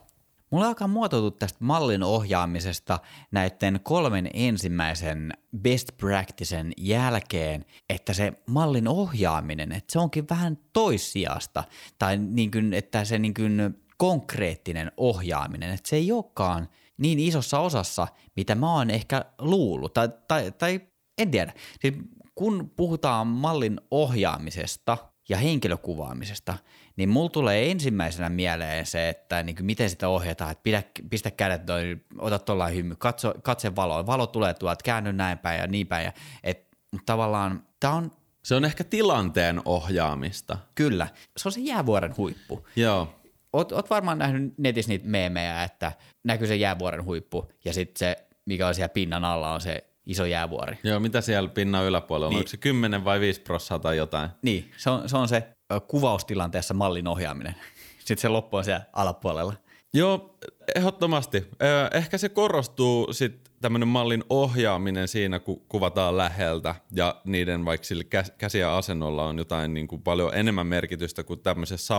Mulla 0.52 0.68
alkaa 0.68 0.88
muotoutua 0.88 1.32
tästä 1.40 1.60
mallin 1.62 2.04
ohjaamisesta 2.04 3.00
näiden 3.32 3.80
kolmen 3.84 4.30
ensimmäisen 4.34 5.34
best 5.58 5.90
practicen 5.98 6.72
jälkeen, 6.78 7.66
että 7.90 8.14
se 8.14 8.34
mallin 8.46 8.88
ohjaaminen, 8.88 9.72
että 9.72 9.92
se 9.94 10.00
onkin 10.00 10.30
vähän 10.30 10.58
toissijasta, 10.74 11.64
tai 12.00 12.18
niin 12.18 12.52
kuin, 12.52 12.74
että 12.74 13.06
se 13.06 13.20
niin 13.20 13.34
kuin 13.34 13.76
konkreettinen 13.98 14.92
ohjaaminen, 14.98 15.70
että 15.74 15.90
se 15.90 15.96
ei 15.96 16.12
olekaan 16.12 16.70
niin 17.02 17.20
isossa 17.20 17.60
osassa, 17.60 18.08
mitä 18.36 18.56
mä 18.56 18.74
oon 18.74 18.90
ehkä 18.90 19.26
luullut, 19.40 19.94
tai, 19.94 20.10
tai, 20.28 20.52
tai 20.52 20.82
en 21.18 21.32
tiedä. 21.32 21.54
Siis 21.82 21.94
kun 22.36 22.72
puhutaan 22.76 23.28
mallin 23.28 23.82
ohjaamisesta 23.92 24.98
ja 25.30 25.38
henkilökuvaamisesta, 25.38 26.58
niin 26.96 27.10
mulla 27.10 27.30
tulee 27.30 27.72
ensimmäisenä 27.72 28.30
mieleen 28.30 28.86
se, 28.86 29.10
että 29.10 29.44
niin 29.44 29.56
kuin 29.56 29.66
miten 29.66 29.90
sitä 29.90 30.10
ohjataan, 30.10 30.52
että 30.52 30.64
pidä, 30.64 30.84
pistä 31.10 31.32
kädet 31.32 31.68
noin, 31.68 32.06
ota 32.18 32.40
tuollain 32.40 32.76
hymy, 32.76 32.96
katso, 32.96 33.34
katse 33.44 33.76
valoa, 33.76 34.06
valo 34.06 34.28
tulee 34.28 34.54
tuolta, 34.54 34.84
käänny 34.84 35.14
näin 35.14 35.38
päin 35.38 35.60
ja 35.60 35.68
niin 35.68 35.88
päin. 35.88 36.06
Ja, 36.06 36.12
et, 36.44 36.68
tavallaan 37.06 37.64
tämä 37.80 37.94
on 37.94 38.12
Se 38.44 38.56
on 38.56 38.66
ehkä 38.66 38.84
tilanteen 38.84 39.62
ohjaamista. 39.66 40.58
kyllä, 40.76 41.08
se 41.38 41.48
on 41.48 41.52
se 41.52 41.60
jäävuoren 41.60 42.18
huippu. 42.18 42.68
Joo. 42.76 43.21
Oot, 43.54 43.72
oot 43.72 43.90
varmaan 43.90 44.18
nähnyt 44.18 44.54
netissä 44.58 44.90
niitä 44.90 45.08
meemejä, 45.08 45.64
että 45.64 45.92
näkyy 46.24 46.48
se 46.48 46.56
jäävuoren 46.56 47.06
huippu 47.06 47.52
ja 47.66 47.74
sitten 47.74 48.00
se, 48.00 48.26
mikä 48.46 48.68
on 48.68 48.76
siellä 48.76 48.90
pinnan 48.90 49.26
alla, 49.26 49.54
on 49.54 49.62
se 49.62 49.84
iso 50.06 50.26
jäävuori. 50.26 50.78
Joo, 50.84 51.00
mitä 51.00 51.22
siellä 51.22 51.50
pinnan 51.50 51.86
yläpuolella 51.86 52.28
on? 52.28 52.32
Niin. 52.32 52.38
Onko 52.38 52.48
se 52.48 52.58
10 52.58 53.06
vai 53.06 53.20
5 53.20 53.42
prossaa 53.42 53.80
tai 53.80 53.98
jotain? 53.98 54.30
Niin, 54.42 54.72
se 54.78 54.90
on 54.90 55.10
se, 55.10 55.18
on 55.18 55.28
se 55.28 55.48
kuvaustilanteessa 55.88 56.74
mallin 56.74 57.08
ohjaaminen. 57.08 57.56
Sitten 58.00 58.22
se 58.22 58.28
loppu 58.28 58.58
on 58.58 58.64
siellä 58.64 58.86
alapuolella. 58.94 59.54
Joo, 59.94 60.36
ehdottomasti. 60.76 61.48
Ehkä 61.94 62.18
se 62.18 62.30
korostuu 62.30 63.14
sitten 63.14 63.54
tämmöinen 63.62 63.88
mallin 63.88 64.24
ohjaaminen 64.30 65.08
siinä, 65.08 65.40
kun 65.40 65.62
kuvataan 65.70 66.18
läheltä 66.18 66.76
ja 66.92 67.22
niiden 67.26 67.66
vaikka 67.66 67.86
sille 67.86 68.04
käs- 68.04 68.34
käsi- 68.38 68.60
ja 68.60 68.78
asennolla 68.78 69.26
on 69.26 69.38
jotain 69.38 69.74
niin 69.74 69.88
kuin 69.88 70.02
paljon 70.02 70.36
enemmän 70.36 70.68
merkitystä 70.68 71.24
kuin 71.24 71.40
tämmöisessä 71.40 71.98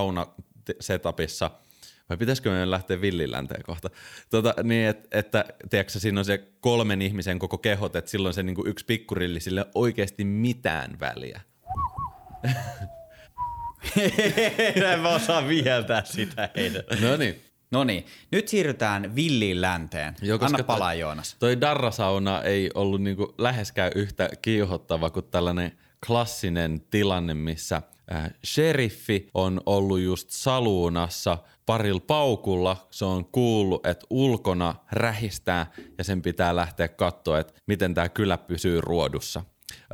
sauna-setupissa. 0.67 1.51
Vai 2.09 2.17
pitäisikö 2.17 2.51
meidän 2.51 2.71
lähteä 2.71 3.01
villilänteen 3.01 3.63
kohta? 3.63 3.91
Tota, 4.31 4.55
niin, 4.63 4.89
et, 4.89 5.09
että 5.11 5.45
tiedätkö, 5.71 5.99
siinä 5.99 6.21
on 6.21 6.25
se 6.25 6.39
kolmen 6.61 7.03
ihmisen 7.03 7.39
koko 7.39 7.59
kehot, 7.59 7.97
että 7.97 8.11
silloin 8.11 8.35
se 8.35 8.43
niin 8.43 8.55
kuin 8.55 8.69
yksi 8.69 8.85
pikkurilli 8.85 9.39
ei 9.47 9.53
ole 9.59 9.67
oikeasti 9.75 10.25
mitään 10.25 11.01
väliä. 11.01 11.41
en 14.93 15.01
mä 15.01 15.09
osaa 15.09 15.49
viheltää 15.49 16.05
sitä 16.05 16.51
heidän. 16.57 16.83
No 17.01 17.17
niin. 17.17 17.43
No 17.71 17.85
niin, 17.85 18.07
nyt 18.33 18.49
siirrytään 18.49 19.15
villiin 19.15 19.61
länteen. 19.61 20.15
Joo, 20.23 20.39
koska 20.39 20.57
Anna 20.57 20.65
palaa 20.65 20.91
toi- 20.91 21.01
Joonas. 21.01 21.37
Toi 21.39 21.61
darrasauna 21.61 22.43
ei 22.43 22.71
ollut 22.75 23.03
niinku 23.03 23.35
läheskään 23.39 23.93
yhtä 23.95 24.29
kiihottava 24.43 25.11
kuin 25.11 25.27
tällainen 25.31 25.73
klassinen 26.07 26.81
tilanne, 26.91 27.35
missä 27.35 27.83
äh, 28.13 28.31
sheriffi 28.45 29.29
on 29.35 29.61
ollut 29.67 30.01
just 30.01 30.31
saluunassa 30.31 31.39
parilla 31.67 32.03
paukulla. 32.07 32.87
Se 32.91 33.05
on 33.05 33.25
kuullut, 33.25 33.87
että 33.87 34.07
ulkona 34.11 34.75
rähistää 34.93 35.73
ja 35.99 36.05
sen 36.05 36.23
pitää 36.23 36.57
lähteä 36.57 36.89
katsoa, 36.89 37.39
että 37.39 37.55
miten 37.67 37.95
tämä 37.95 38.09
kylä 38.09 38.39
pysyy 38.39 38.81
ruodussa. 38.81 39.45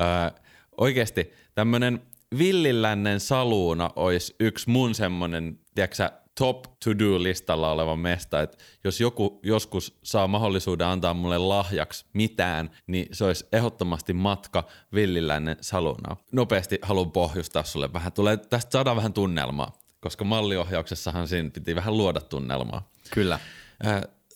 Äh, 0.00 0.40
oikeasti 0.78 1.32
tämmöinen 1.54 2.02
villilännen 2.38 3.20
saluuna 3.20 3.90
olisi 3.96 4.34
yksi 4.40 4.70
mun 4.70 4.94
semmonen, 4.94 5.58
tiedätkö 5.74 6.10
top 6.38 6.64
to-do-listalla 6.84 7.72
oleva 7.72 7.96
mesta, 7.96 8.42
että 8.42 8.58
jos 8.84 9.00
joku 9.00 9.40
joskus 9.42 9.98
saa 10.02 10.28
mahdollisuuden 10.28 10.86
antaa 10.86 11.14
mulle 11.14 11.38
lahjaksi 11.38 12.04
mitään, 12.12 12.70
niin 12.86 13.06
se 13.12 13.24
olisi 13.24 13.46
ehdottomasti 13.52 14.12
matka 14.12 14.64
villilännen 14.94 15.56
salunaan. 15.60 16.16
Nopeasti 16.32 16.78
haluan 16.82 17.12
pohjustaa 17.12 17.62
sulle 17.62 17.92
vähän. 17.92 18.12
Tulee, 18.12 18.36
tästä 18.36 18.72
saadaan 18.72 18.96
vähän 18.96 19.12
tunnelmaa, 19.12 19.78
koska 20.00 20.24
malliohjauksessahan 20.24 21.28
siinä 21.28 21.50
piti 21.50 21.74
vähän 21.74 21.96
luoda 21.96 22.20
tunnelmaa. 22.20 22.90
Kyllä. 23.10 23.38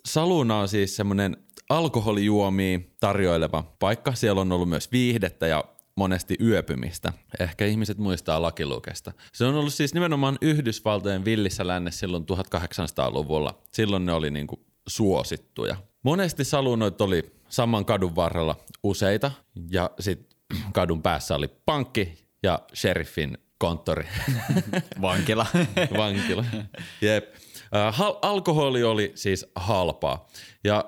Saluna 0.04 0.58
on 0.58 0.68
siis 0.68 0.96
semmoinen 0.96 1.36
alkoholijuomia 1.68 2.78
tarjoileva 3.00 3.64
paikka. 3.78 4.14
Siellä 4.14 4.40
on 4.40 4.52
ollut 4.52 4.68
myös 4.68 4.92
viihdettä 4.92 5.46
ja 5.46 5.64
monesti 5.96 6.36
yöpymistä. 6.40 7.12
Ehkä 7.40 7.66
ihmiset 7.66 7.98
muistaa 7.98 8.42
lakilukesta. 8.42 9.12
Se 9.32 9.44
on 9.44 9.54
ollut 9.54 9.74
siis 9.74 9.94
nimenomaan 9.94 10.38
Yhdysvaltojen 10.40 11.24
villissä 11.24 11.66
lännessä 11.66 12.00
silloin 12.00 12.24
1800-luvulla. 12.32 13.62
Silloin 13.72 14.06
ne 14.06 14.12
oli 14.12 14.30
niinku 14.30 14.64
suosittuja. 14.88 15.76
Monesti 16.02 16.44
salunoit 16.44 17.00
oli 17.00 17.32
saman 17.48 17.84
kadun 17.84 18.16
varrella 18.16 18.56
useita 18.82 19.30
ja 19.70 19.90
sitten 20.00 20.38
kadun 20.72 21.02
päässä 21.02 21.34
oli 21.34 21.48
pankki 21.66 22.28
ja 22.42 22.58
sheriffin 22.74 23.38
konttori. 23.58 24.06
Vankila. 25.02 25.46
Vankila. 25.98 26.44
Jep. 27.00 27.34
Hal- 27.92 28.18
alkoholi 28.22 28.82
oli 28.82 29.12
siis 29.14 29.46
halpaa. 29.54 30.28
Ja 30.64 30.84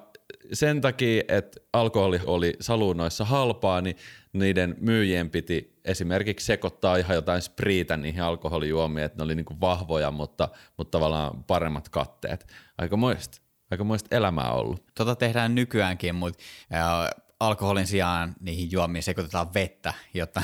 sen 0.52 0.80
takia, 0.80 1.22
että 1.28 1.60
alkoholi 1.72 2.20
oli 2.26 2.56
saluunoissa 2.60 3.24
halpaa, 3.24 3.80
niin 3.80 3.96
niiden 4.34 4.76
myyjien 4.80 5.30
piti 5.30 5.80
esimerkiksi 5.84 6.46
sekoittaa 6.46 6.96
ihan 6.96 7.14
jotain 7.14 7.42
spriitä 7.42 7.96
niihin 7.96 8.22
alkoholijuomiin, 8.22 9.04
että 9.04 9.18
ne 9.18 9.24
oli 9.24 9.34
niinku 9.34 9.60
vahvoja, 9.60 10.10
mutta, 10.10 10.48
mutta 10.76 10.90
tavallaan 10.98 11.44
paremmat 11.44 11.88
katteet. 11.88 12.46
Aikamoista, 12.78 13.40
aikamoista 13.70 14.16
elämää 14.16 14.52
ollut. 14.52 14.84
tota 14.94 15.16
tehdään 15.16 15.54
nykyäänkin, 15.54 16.14
mutta 16.14 16.42
ää, 16.70 17.10
alkoholin 17.40 17.86
sijaan 17.86 18.34
niihin 18.40 18.72
juomiin 18.72 19.02
sekoitetaan 19.02 19.54
vettä, 19.54 19.94
jotta 20.14 20.42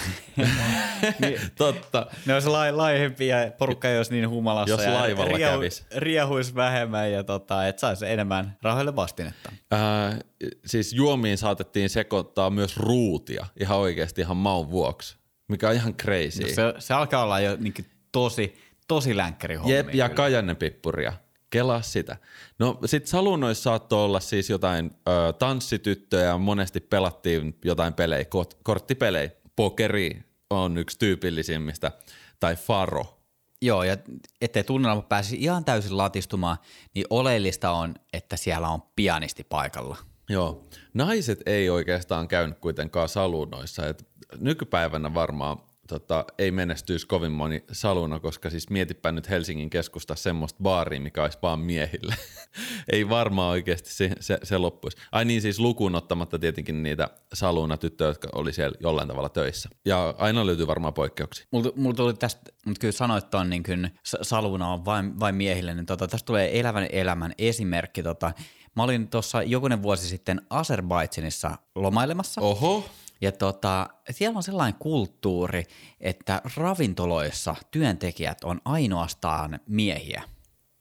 Totta. 1.59 2.07
ne 2.27 2.35
olisi 2.35 2.49
lai, 2.49 2.73
laihempi 2.73 3.27
ja 3.27 3.37
porukka 3.59 3.89
ei 3.89 3.97
olisi 3.97 4.13
niin 4.13 4.29
humalassa. 4.29 4.75
Jos 4.75 4.85
ja 4.85 4.95
laivalla 4.95 5.39
kävis. 5.39 5.87
Riehuisi 5.97 6.55
vähemmän 6.55 7.13
ja 7.13 7.25
tota, 7.25 7.69
että 7.69 7.81
saisi 7.81 8.07
enemmän 8.07 8.57
rahoille 8.63 8.97
vastinetta. 8.97 9.53
Äh, 9.73 10.19
siis 10.67 10.93
juomiin 10.93 11.39
saatettiin 11.39 11.91
sekoittaa 11.91 12.51
myös 12.51 12.77
ruutia 12.77 13.47
ihan 13.61 13.79
oikeasti 13.79 14.21
ihan 14.21 14.37
maun 14.37 14.71
vuoksi, 14.71 15.17
mikä 15.49 15.69
on 15.69 15.75
ihan 15.75 15.95
crazy. 15.95 16.55
Se, 16.55 16.75
se 16.79 16.95
alkaa 16.95 17.23
olla 17.23 17.41
jo 17.41 17.57
niin 17.61 17.75
tosi, 18.13 18.55
tosi 18.89 19.17
länkkäri. 19.17 19.59
Jep, 19.67 19.95
ja 19.95 20.09
kajannepippuria. 20.09 21.13
Kelaa 21.51 21.83
sitä. 21.83 22.17
No 22.59 22.79
sit 22.87 23.07
salunoissa 23.07 23.63
saattoi 23.63 24.05
olla 24.05 24.21
siis 24.21 24.51
jotain 24.51 24.91
ö, 25.09 25.33
tanssityttöjä 25.33 26.25
ja 26.25 26.39
monesti 26.39 26.81
pelattiin 26.81 27.59
jotain 27.65 27.95
pelejä, 27.95 28.25
kot- 28.25 28.59
korttipelejä. 28.63 29.31
Pokeri 29.57 30.23
on 30.51 30.79
yksi 30.79 30.99
tyypillisimmistä, 30.99 31.93
tai 32.41 32.57
faro. 32.57 33.19
Joo, 33.63 33.83
ja 33.83 33.97
ettei 34.41 34.65
tunnelma 34.65 35.03
pääsisi 35.03 35.37
ihan 35.41 35.65
täysin 35.65 35.97
latistumaan, 35.97 36.57
niin 36.95 37.07
oleellista 37.11 37.71
on, 37.71 37.95
että 38.13 38.37
siellä 38.37 38.69
on 38.69 38.83
pianisti 38.97 39.45
paikalla. 39.45 39.97
Joo. 40.29 40.65
Naiset 40.95 41.43
ei 41.47 41.71
oikeastaan 41.71 42.29
käynyt 42.29 42.59
kuitenkaan 42.59 43.09
salunoissa. 43.09 43.87
Et 43.87 44.09
nykypäivänä 44.41 45.15
varmaan 45.15 45.59
tota, 45.91 46.25
ei 46.39 46.51
menestyisi 46.51 47.07
kovin 47.07 47.33
moni 47.33 47.65
saluna, 47.73 48.21
koska 48.21 48.51
siis 48.51 48.71
mietipä 48.71 49.13
nyt 49.13 49.31
Helsingin 49.31 49.71
keskusta 49.71 50.15
semmoista 50.15 50.59
baaria, 50.63 51.01
mikä 51.01 51.23
olisi 51.23 51.39
vaan 51.43 51.61
miehille. 51.61 52.15
ei 52.93 53.09
varmaan 53.09 53.51
oikeasti 53.51 53.95
se, 53.95 54.11
se, 54.21 54.39
se 54.43 54.59
loppuisi. 54.59 54.97
Ai 55.13 55.25
niin 55.25 55.43
siis 55.43 55.59
lukuun 55.59 55.95
ottamatta 55.95 56.39
tietenkin 56.39 56.83
niitä 56.83 57.11
saluna 57.33 57.77
tyttöjä, 57.77 58.09
jotka 58.09 58.29
oli 58.33 58.53
siellä 58.53 58.77
jollain 58.81 59.09
tavalla 59.09 59.29
töissä. 59.29 59.69
Ja 59.85 60.15
aina 60.19 60.47
löytyy 60.47 60.67
varmaan 60.67 60.95
poikkeuksia. 60.95 61.47
Mulla, 61.51 61.73
mulla 61.77 61.97
tuli 61.97 62.15
tästä, 62.15 62.53
mutta 62.67 62.81
kyllä 62.81 62.93
sanoit, 62.93 63.25
että 63.25 63.39
on 63.39 63.51
niin 63.51 63.63
kuin 63.63 63.91
saluna 64.23 64.73
on 64.73 64.85
vain, 64.85 65.21
vain 65.21 65.35
miehille, 65.35 65.75
niin 65.75 65.87
tota, 65.87 66.09
tästä 66.09 66.27
tulee 66.27 66.61
elävän 66.61 66.87
elämän 66.93 67.33
esimerkki. 67.39 68.03
Tota, 68.03 68.33
mä 68.77 68.83
olin 68.83 69.09
tuossa 69.09 69.43
jokunen 69.43 69.83
vuosi 69.83 70.09
sitten 70.09 70.43
Azerbaidsinissa 70.51 71.59
lomailemassa. 71.75 72.41
Oho. 72.41 72.85
Ja 73.21 73.33
tota, 73.33 73.89
siellä 74.11 74.37
on 74.37 74.43
sellainen 74.43 74.79
kulttuuri, 74.79 75.65
että 76.01 76.43
ravintoloissa 76.57 77.55
työntekijät 77.71 78.45
on 78.45 78.61
ainoastaan 78.65 79.61
miehiä. 79.67 80.23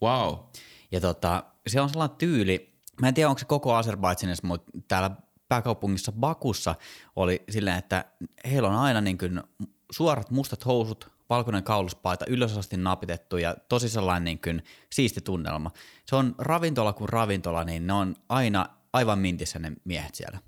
Wow. 0.04 0.36
Ja 0.92 1.02
tota, 1.02 1.44
se 1.68 1.82
on 1.82 1.90
sellainen 1.90 2.18
tyyli, 2.18 2.74
mä 3.02 3.08
en 3.08 3.14
tiedä 3.14 3.30
onko 3.30 3.40
se 3.40 3.46
koko 3.46 3.82
Azerbaidžanissa, 3.82 4.48
mutta 4.48 4.72
täällä 4.88 5.12
pääkaupungissa 5.48 6.12
Bakussa 6.12 6.76
oli 7.16 7.44
silleen, 7.50 7.78
että 7.78 8.06
heillä 8.52 8.70
on 8.70 8.76
aina 8.76 9.02
niin 9.02 9.18
kuin 9.18 9.42
suorat 9.92 10.32
mustat 10.32 10.66
housut, 10.66 11.12
valkoinen 11.30 11.64
kauluspaita, 11.64 12.26
ylösasti 12.28 12.78
napitettu 12.78 13.38
ja 13.38 13.56
tosi 13.70 13.90
sellainen 13.90 14.24
niin 14.24 14.42
kuin 14.42 14.64
siisti 14.90 15.22
tunnelma. 15.22 15.72
Se 16.06 16.16
on 16.16 16.36
ravintola 16.38 16.94
kuin 16.94 17.10
ravintola, 17.10 17.64
niin 17.64 17.88
ne 17.88 17.94
on 17.94 18.16
aina 18.30 18.70
aivan 18.94 19.20
mintissä 19.20 19.60
ne 19.60 19.72
miehet 19.86 20.16
siellä. 20.16 20.40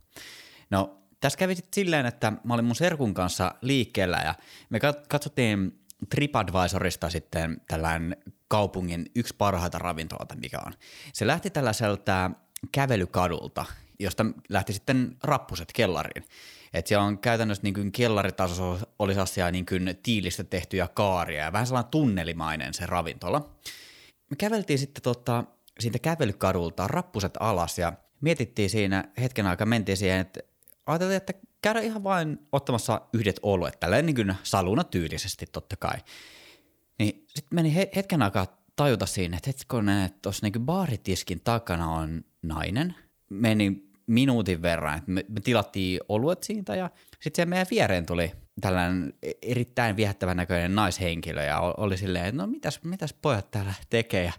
No 0.69 1.00
tässä 1.21 1.39
kävi 1.39 1.55
sitten 1.55 1.73
silleen, 1.73 2.05
että 2.05 2.33
mä 2.43 2.53
olin 2.53 2.65
mun 2.65 2.75
serkun 2.75 3.13
kanssa 3.13 3.55
liikkeellä 3.61 4.21
ja 4.25 4.35
me 4.69 4.79
katsottiin 5.07 5.79
TripAdvisorista 6.09 7.09
sitten 7.09 7.61
tällainen 7.67 8.17
kaupungin 8.47 9.05
yksi 9.15 9.35
parhaita 9.37 9.79
ravintoloita, 9.79 10.35
mikä 10.35 10.59
on. 10.65 10.73
Se 11.13 11.27
lähti 11.27 11.49
tällaiselta 11.49 12.31
kävelykadulta, 12.71 13.65
josta 13.99 14.25
lähti 14.49 14.73
sitten 14.73 15.17
rappuset 15.23 15.73
kellariin. 15.73 16.25
Et 16.73 16.87
siellä 16.87 17.05
on 17.05 17.17
käytännössä 17.17 17.63
niin 17.63 17.73
kuin 17.73 17.91
kellaritasossa 17.91 18.87
oli 18.99 19.13
sellaisia 19.13 19.51
niin 19.51 19.65
kuin 19.65 19.99
tiilistä 20.03 20.43
tehtyjä 20.43 20.87
kaaria 20.87 21.43
ja 21.43 21.53
vähän 21.53 21.67
sellainen 21.67 21.91
tunnelimainen 21.91 22.73
se 22.73 22.85
ravintola. 22.85 23.55
Me 24.29 24.35
käveltiin 24.35 24.79
sitten 24.79 25.03
tota, 25.03 25.43
siitä 25.79 25.99
kävelykadulta 25.99 26.87
rappuset 26.87 27.33
alas 27.39 27.79
ja 27.79 27.93
mietittiin 28.21 28.69
siinä 28.69 29.03
hetken 29.21 29.45
aikaa, 29.47 29.67
mentiin 29.67 29.97
siihen, 29.97 30.19
että 30.19 30.39
ajateltiin, 30.85 31.17
että 31.17 31.33
käydä 31.61 31.79
ihan 31.79 32.03
vain 32.03 32.39
ottamassa 32.51 33.01
yhdet 33.13 33.39
oluet, 33.43 33.79
tälleen 33.79 34.05
niin 34.05 34.15
kuin 34.15 34.35
saluna 34.43 34.83
tyylisesti 34.83 35.45
totta 35.51 35.75
kai. 35.75 35.97
Niin 36.99 37.25
sitten 37.27 37.55
meni 37.55 37.75
hetken 37.95 38.21
aikaa 38.21 38.61
tajuta 38.75 39.05
siinä, 39.05 39.37
että 39.37 39.49
hetkonen, 39.49 40.05
että 40.05 40.19
tuossa 40.21 40.45
niin 40.45 40.65
baaritiskin 40.65 41.41
takana 41.43 41.91
on 41.91 42.23
nainen. 42.41 42.95
Meni 43.29 43.91
minuutin 44.07 44.61
verran, 44.61 44.97
että 44.97 45.11
me, 45.11 45.25
me 45.27 45.39
tilattiin 45.39 45.99
oluet 46.09 46.43
siitä 46.43 46.75
ja 46.75 46.89
sitten 47.19 47.49
meidän 47.49 47.67
viereen 47.71 48.05
tuli 48.05 48.31
tällainen 48.61 49.13
erittäin 49.41 49.95
viehättävän 49.95 50.37
näköinen 50.37 50.75
naishenkilö 50.75 51.43
ja 51.43 51.59
oli 51.59 51.97
silleen, 51.97 52.25
että 52.25 52.41
no 52.41 52.47
mitäs, 52.47 52.83
mitäs 52.83 53.13
pojat 53.13 53.51
täällä 53.51 53.73
tekee 53.89 54.23
ja 54.23 54.33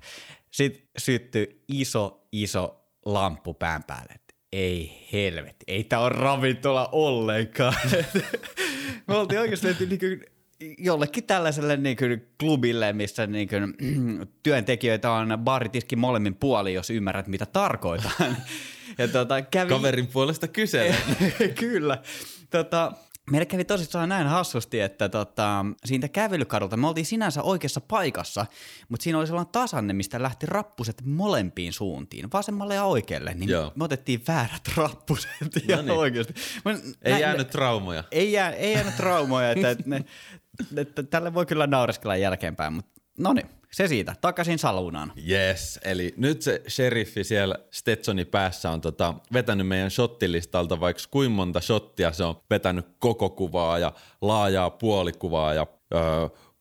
sitten 0.50 0.88
syttyi 0.98 1.64
iso, 1.68 2.26
iso 2.32 2.88
lamppu 3.04 3.54
pään 3.54 3.84
päälle 3.84 4.14
ei 4.52 5.08
helvetti, 5.12 5.64
ei 5.68 5.84
tää 5.84 6.00
on 6.00 6.12
ravintola 6.12 6.88
ollenkaan. 6.92 7.74
Me 9.06 9.14
oltiin 9.14 9.40
oikeasti 9.40 9.86
niin 9.86 9.98
kuin 9.98 10.24
jollekin 10.78 11.24
tällaiselle 11.24 11.76
niin 11.76 11.96
kuin 11.96 12.26
klubille, 12.40 12.92
missä 12.92 13.26
niin 13.26 13.48
kuin, 13.48 13.74
työntekijöitä 14.42 15.10
on 15.10 15.38
baaritiskin 15.38 15.98
molemmin 15.98 16.34
puoli, 16.34 16.74
jos 16.74 16.90
ymmärrät 16.90 17.26
mitä 17.26 17.46
tarkoitan. 17.46 18.12
ja 18.98 19.08
tota, 19.08 19.42
kävi... 19.42 19.68
Kaverin 19.68 20.06
puolesta 20.06 20.48
kyse. 20.48 20.94
Kyllä. 21.60 21.98
Tota, 22.50 22.92
Meille 23.32 23.46
kävi 23.46 23.64
tosissaan 23.64 24.08
näin 24.08 24.26
hassusti, 24.26 24.80
että 24.80 25.08
tota, 25.08 25.66
siitä 25.84 26.08
kävelykadulta 26.08 26.76
me 26.76 26.88
oltiin 26.88 27.06
sinänsä 27.06 27.42
oikeassa 27.42 27.80
paikassa, 27.80 28.46
mutta 28.88 29.04
siinä 29.04 29.18
oli 29.18 29.26
sellainen 29.26 29.52
tasanne, 29.52 29.92
mistä 29.92 30.22
lähti 30.22 30.46
rappuset 30.46 31.02
molempiin 31.04 31.72
suuntiin, 31.72 32.28
vasemmalle 32.32 32.74
ja 32.74 32.84
oikealle, 32.84 33.34
niin 33.34 33.50
Joo. 33.50 33.72
me 33.74 33.84
otettiin 33.84 34.22
väärät 34.28 34.62
rappuset 34.76 35.30
ja 35.68 35.76
no 35.76 35.82
niin. 35.82 35.92
oikeasti. 35.92 36.34
ei 37.02 37.12
näin, 37.12 37.20
jäänyt 37.20 37.50
traumoja. 37.50 38.04
Ei, 38.10 38.32
jää, 38.32 38.50
ei 38.50 38.72
jäänyt 38.72 38.96
traumoja, 38.96 39.50
että, 39.50 39.70
että, 39.70 39.84
ne, 39.86 40.04
että 40.76 41.02
tälle 41.02 41.34
voi 41.34 41.46
kyllä 41.46 41.66
naureskella 41.66 42.16
jälkeenpäin, 42.16 42.72
mutta 42.72 43.00
no 43.18 43.32
niin 43.32 43.46
se 43.74 43.88
siitä, 43.88 44.14
takaisin 44.20 44.58
saluunaan. 44.58 45.12
Yes, 45.30 45.80
eli 45.84 46.14
nyt 46.16 46.42
se 46.42 46.62
sheriffi 46.68 47.24
siellä 47.24 47.56
Stetsoni 47.70 48.24
päässä 48.24 48.70
on 48.70 48.80
tota, 48.80 49.14
vetänyt 49.32 49.66
meidän 49.66 49.90
shottilistalta 49.90 50.80
vaikka 50.80 51.02
kuinka 51.10 51.34
monta 51.34 51.60
shottia 51.60 52.12
se 52.12 52.24
on 52.24 52.40
vetänyt 52.50 52.86
koko 52.98 53.30
kuvaa 53.30 53.78
ja 53.78 53.92
laajaa 54.20 54.70
puolikuvaa 54.70 55.54
ja 55.54 55.66
öö, 55.94 56.00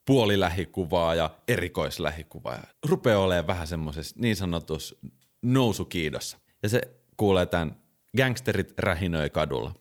puolilähikuvaa 0.05 1.15
ja 1.15 1.29
erikoislähikuvaa. 1.47 2.55
Ja 2.55 2.63
rupeaa 2.87 3.19
olemaan 3.19 3.47
vähän 3.47 3.67
semmoisessa 3.67 4.15
niin 4.19 4.35
sanotus 4.35 4.99
nousukiidossa. 5.41 6.37
Ja 6.63 6.69
se 6.69 6.81
kuulee 7.17 7.45
tämän 7.45 7.75
gangsterit 8.17 8.73
rähinöi 8.77 9.29
kadulla. 9.29 9.73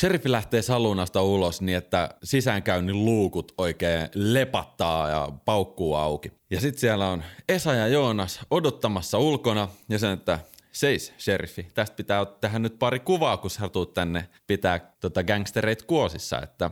Sheriffi 0.00 0.32
lähtee 0.32 0.62
salunasta 0.62 1.22
ulos 1.22 1.60
niin, 1.62 1.78
että 1.78 2.08
sisäänkäynnin 2.22 3.04
luukut 3.04 3.54
oikein 3.58 4.08
lepattaa 4.14 5.08
ja 5.08 5.32
paukkuu 5.44 5.94
auki. 5.94 6.32
Ja 6.50 6.60
sitten 6.60 6.80
siellä 6.80 7.08
on 7.08 7.22
Esa 7.48 7.74
ja 7.74 7.88
Joonas 7.88 8.40
odottamassa 8.50 9.18
ulkona 9.18 9.68
ja 9.88 9.98
sen, 9.98 10.10
että 10.10 10.38
seis, 10.72 11.12
sheriffi, 11.18 11.66
tästä 11.74 11.96
pitää 11.96 12.24
tehdä 12.24 12.58
nyt 12.58 12.78
pari 12.78 13.00
kuvaa, 13.00 13.36
kun 13.36 13.50
sä 13.50 13.62
tänne 13.94 14.28
pitää 14.46 14.92
tota 15.00 15.24
gangstereit 15.24 15.82
kuosissa, 15.82 16.42
että 16.42 16.70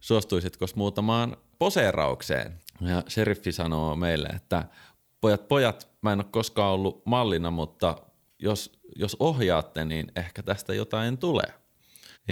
suostuisitko 0.00 0.66
muutamaan 0.74 1.36
poseeraukseen. 1.58 2.60
Ja 2.80 3.02
sheriffi 3.08 3.52
sanoo 3.52 3.96
meille, 3.96 4.28
että 4.28 4.64
pojat, 5.20 5.48
pojat, 5.48 5.88
mä 6.02 6.12
en 6.12 6.20
ole 6.20 6.26
koskaan 6.30 6.72
ollut 6.72 7.02
mallina, 7.06 7.50
mutta 7.50 7.96
jos, 8.38 8.80
jos 8.96 9.16
ohjaatte, 9.18 9.84
niin 9.84 10.12
ehkä 10.16 10.42
tästä 10.42 10.74
jotain 10.74 11.18
tulee 11.18 11.59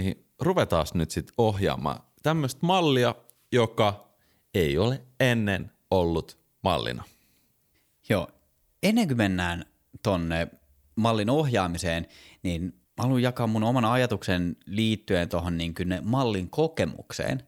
niin 0.01 0.25
ruvetaan 0.39 0.85
nyt 0.93 1.11
sitten 1.11 1.33
ohjaamaan 1.37 1.99
tämmöistä 2.23 2.59
mallia, 2.61 3.15
joka 3.51 4.13
ei 4.53 4.77
ole 4.77 5.01
ennen 5.19 5.71
ollut 5.91 6.37
mallina. 6.63 7.03
Joo, 8.09 8.27
ennen 8.83 9.07
kuin 9.07 9.17
mennään 9.17 9.65
tonne 10.03 10.47
mallin 10.95 11.29
ohjaamiseen, 11.29 12.07
niin 12.43 12.63
mä 12.63 13.03
haluan 13.03 13.21
jakaa 13.21 13.47
mun 13.47 13.63
oman 13.63 13.85
ajatuksen 13.85 14.55
liittyen 14.65 15.29
tuohon 15.29 15.57
niin 15.57 15.73
mallin 16.03 16.49
kokemukseen. 16.49 17.43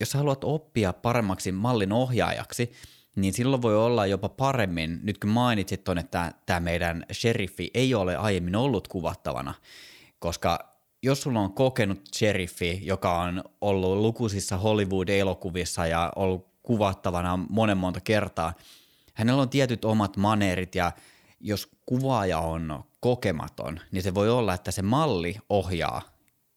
Jos 0.00 0.10
sä 0.10 0.18
haluat 0.18 0.44
oppia 0.44 0.92
paremmaksi 0.92 1.52
mallin 1.52 1.92
ohjaajaksi, 1.92 2.72
niin 3.16 3.32
silloin 3.32 3.62
voi 3.62 3.76
olla 3.76 4.06
jopa 4.06 4.28
paremmin, 4.28 5.00
nyt 5.02 5.18
kun 5.18 5.30
mainitsit 5.30 5.84
tuonne, 5.84 6.00
että 6.00 6.32
tämä 6.46 6.60
meidän 6.60 7.06
sheriffi 7.12 7.70
ei 7.74 7.94
ole 7.94 8.16
aiemmin 8.16 8.56
ollut 8.56 8.88
kuvattavana, 8.88 9.54
koska 10.18 10.75
jos 11.02 11.22
sulla 11.22 11.40
on 11.40 11.52
kokenut 11.52 12.00
sheriffi, 12.16 12.80
joka 12.82 13.20
on 13.20 13.44
ollut 13.60 13.98
lukuisissa 13.98 14.56
Hollywood-elokuvissa 14.56 15.86
ja 15.86 16.12
ollut 16.16 16.48
kuvattavana 16.62 17.38
monen 17.50 17.78
monta 17.78 18.00
kertaa, 18.00 18.54
hänellä 19.14 19.42
on 19.42 19.48
tietyt 19.48 19.84
omat 19.84 20.16
maneerit 20.16 20.74
ja 20.74 20.92
jos 21.40 21.68
kuvaaja 21.86 22.38
on 22.38 22.84
kokematon, 23.00 23.80
niin 23.92 24.02
se 24.02 24.14
voi 24.14 24.30
olla, 24.30 24.54
että 24.54 24.70
se 24.70 24.82
malli 24.82 25.36
ohjaa 25.48 26.02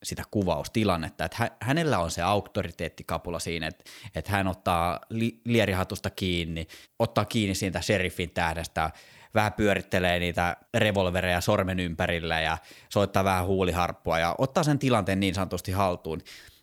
sitä 0.03 0.23
kuvaustilannetta, 0.31 1.25
että 1.25 1.51
hänellä 1.61 1.99
on 1.99 2.11
se 2.11 2.21
auktoriteettikapula 2.21 3.39
siinä, 3.39 3.67
että, 3.67 3.83
että 4.15 4.31
hän 4.31 4.47
ottaa 4.47 4.99
li- 5.09 5.41
lierihatusta 5.45 6.09
kiinni, 6.09 6.67
ottaa 6.99 7.25
kiinni 7.25 7.55
siitä 7.55 7.81
sheriffin 7.81 8.29
tähdestä, 8.29 8.91
vähän 9.33 9.53
pyörittelee 9.53 10.19
niitä 10.19 10.57
revolvereja 10.73 11.41
sormen 11.41 11.79
ympärillä 11.79 12.41
ja 12.41 12.57
soittaa 12.89 13.23
vähän 13.23 13.45
huuliharppua 13.45 14.19
ja 14.19 14.35
ottaa 14.37 14.63
sen 14.63 14.79
tilanteen 14.79 15.19
niin 15.19 15.35
sanotusti 15.35 15.71
haltuun 15.71 16.21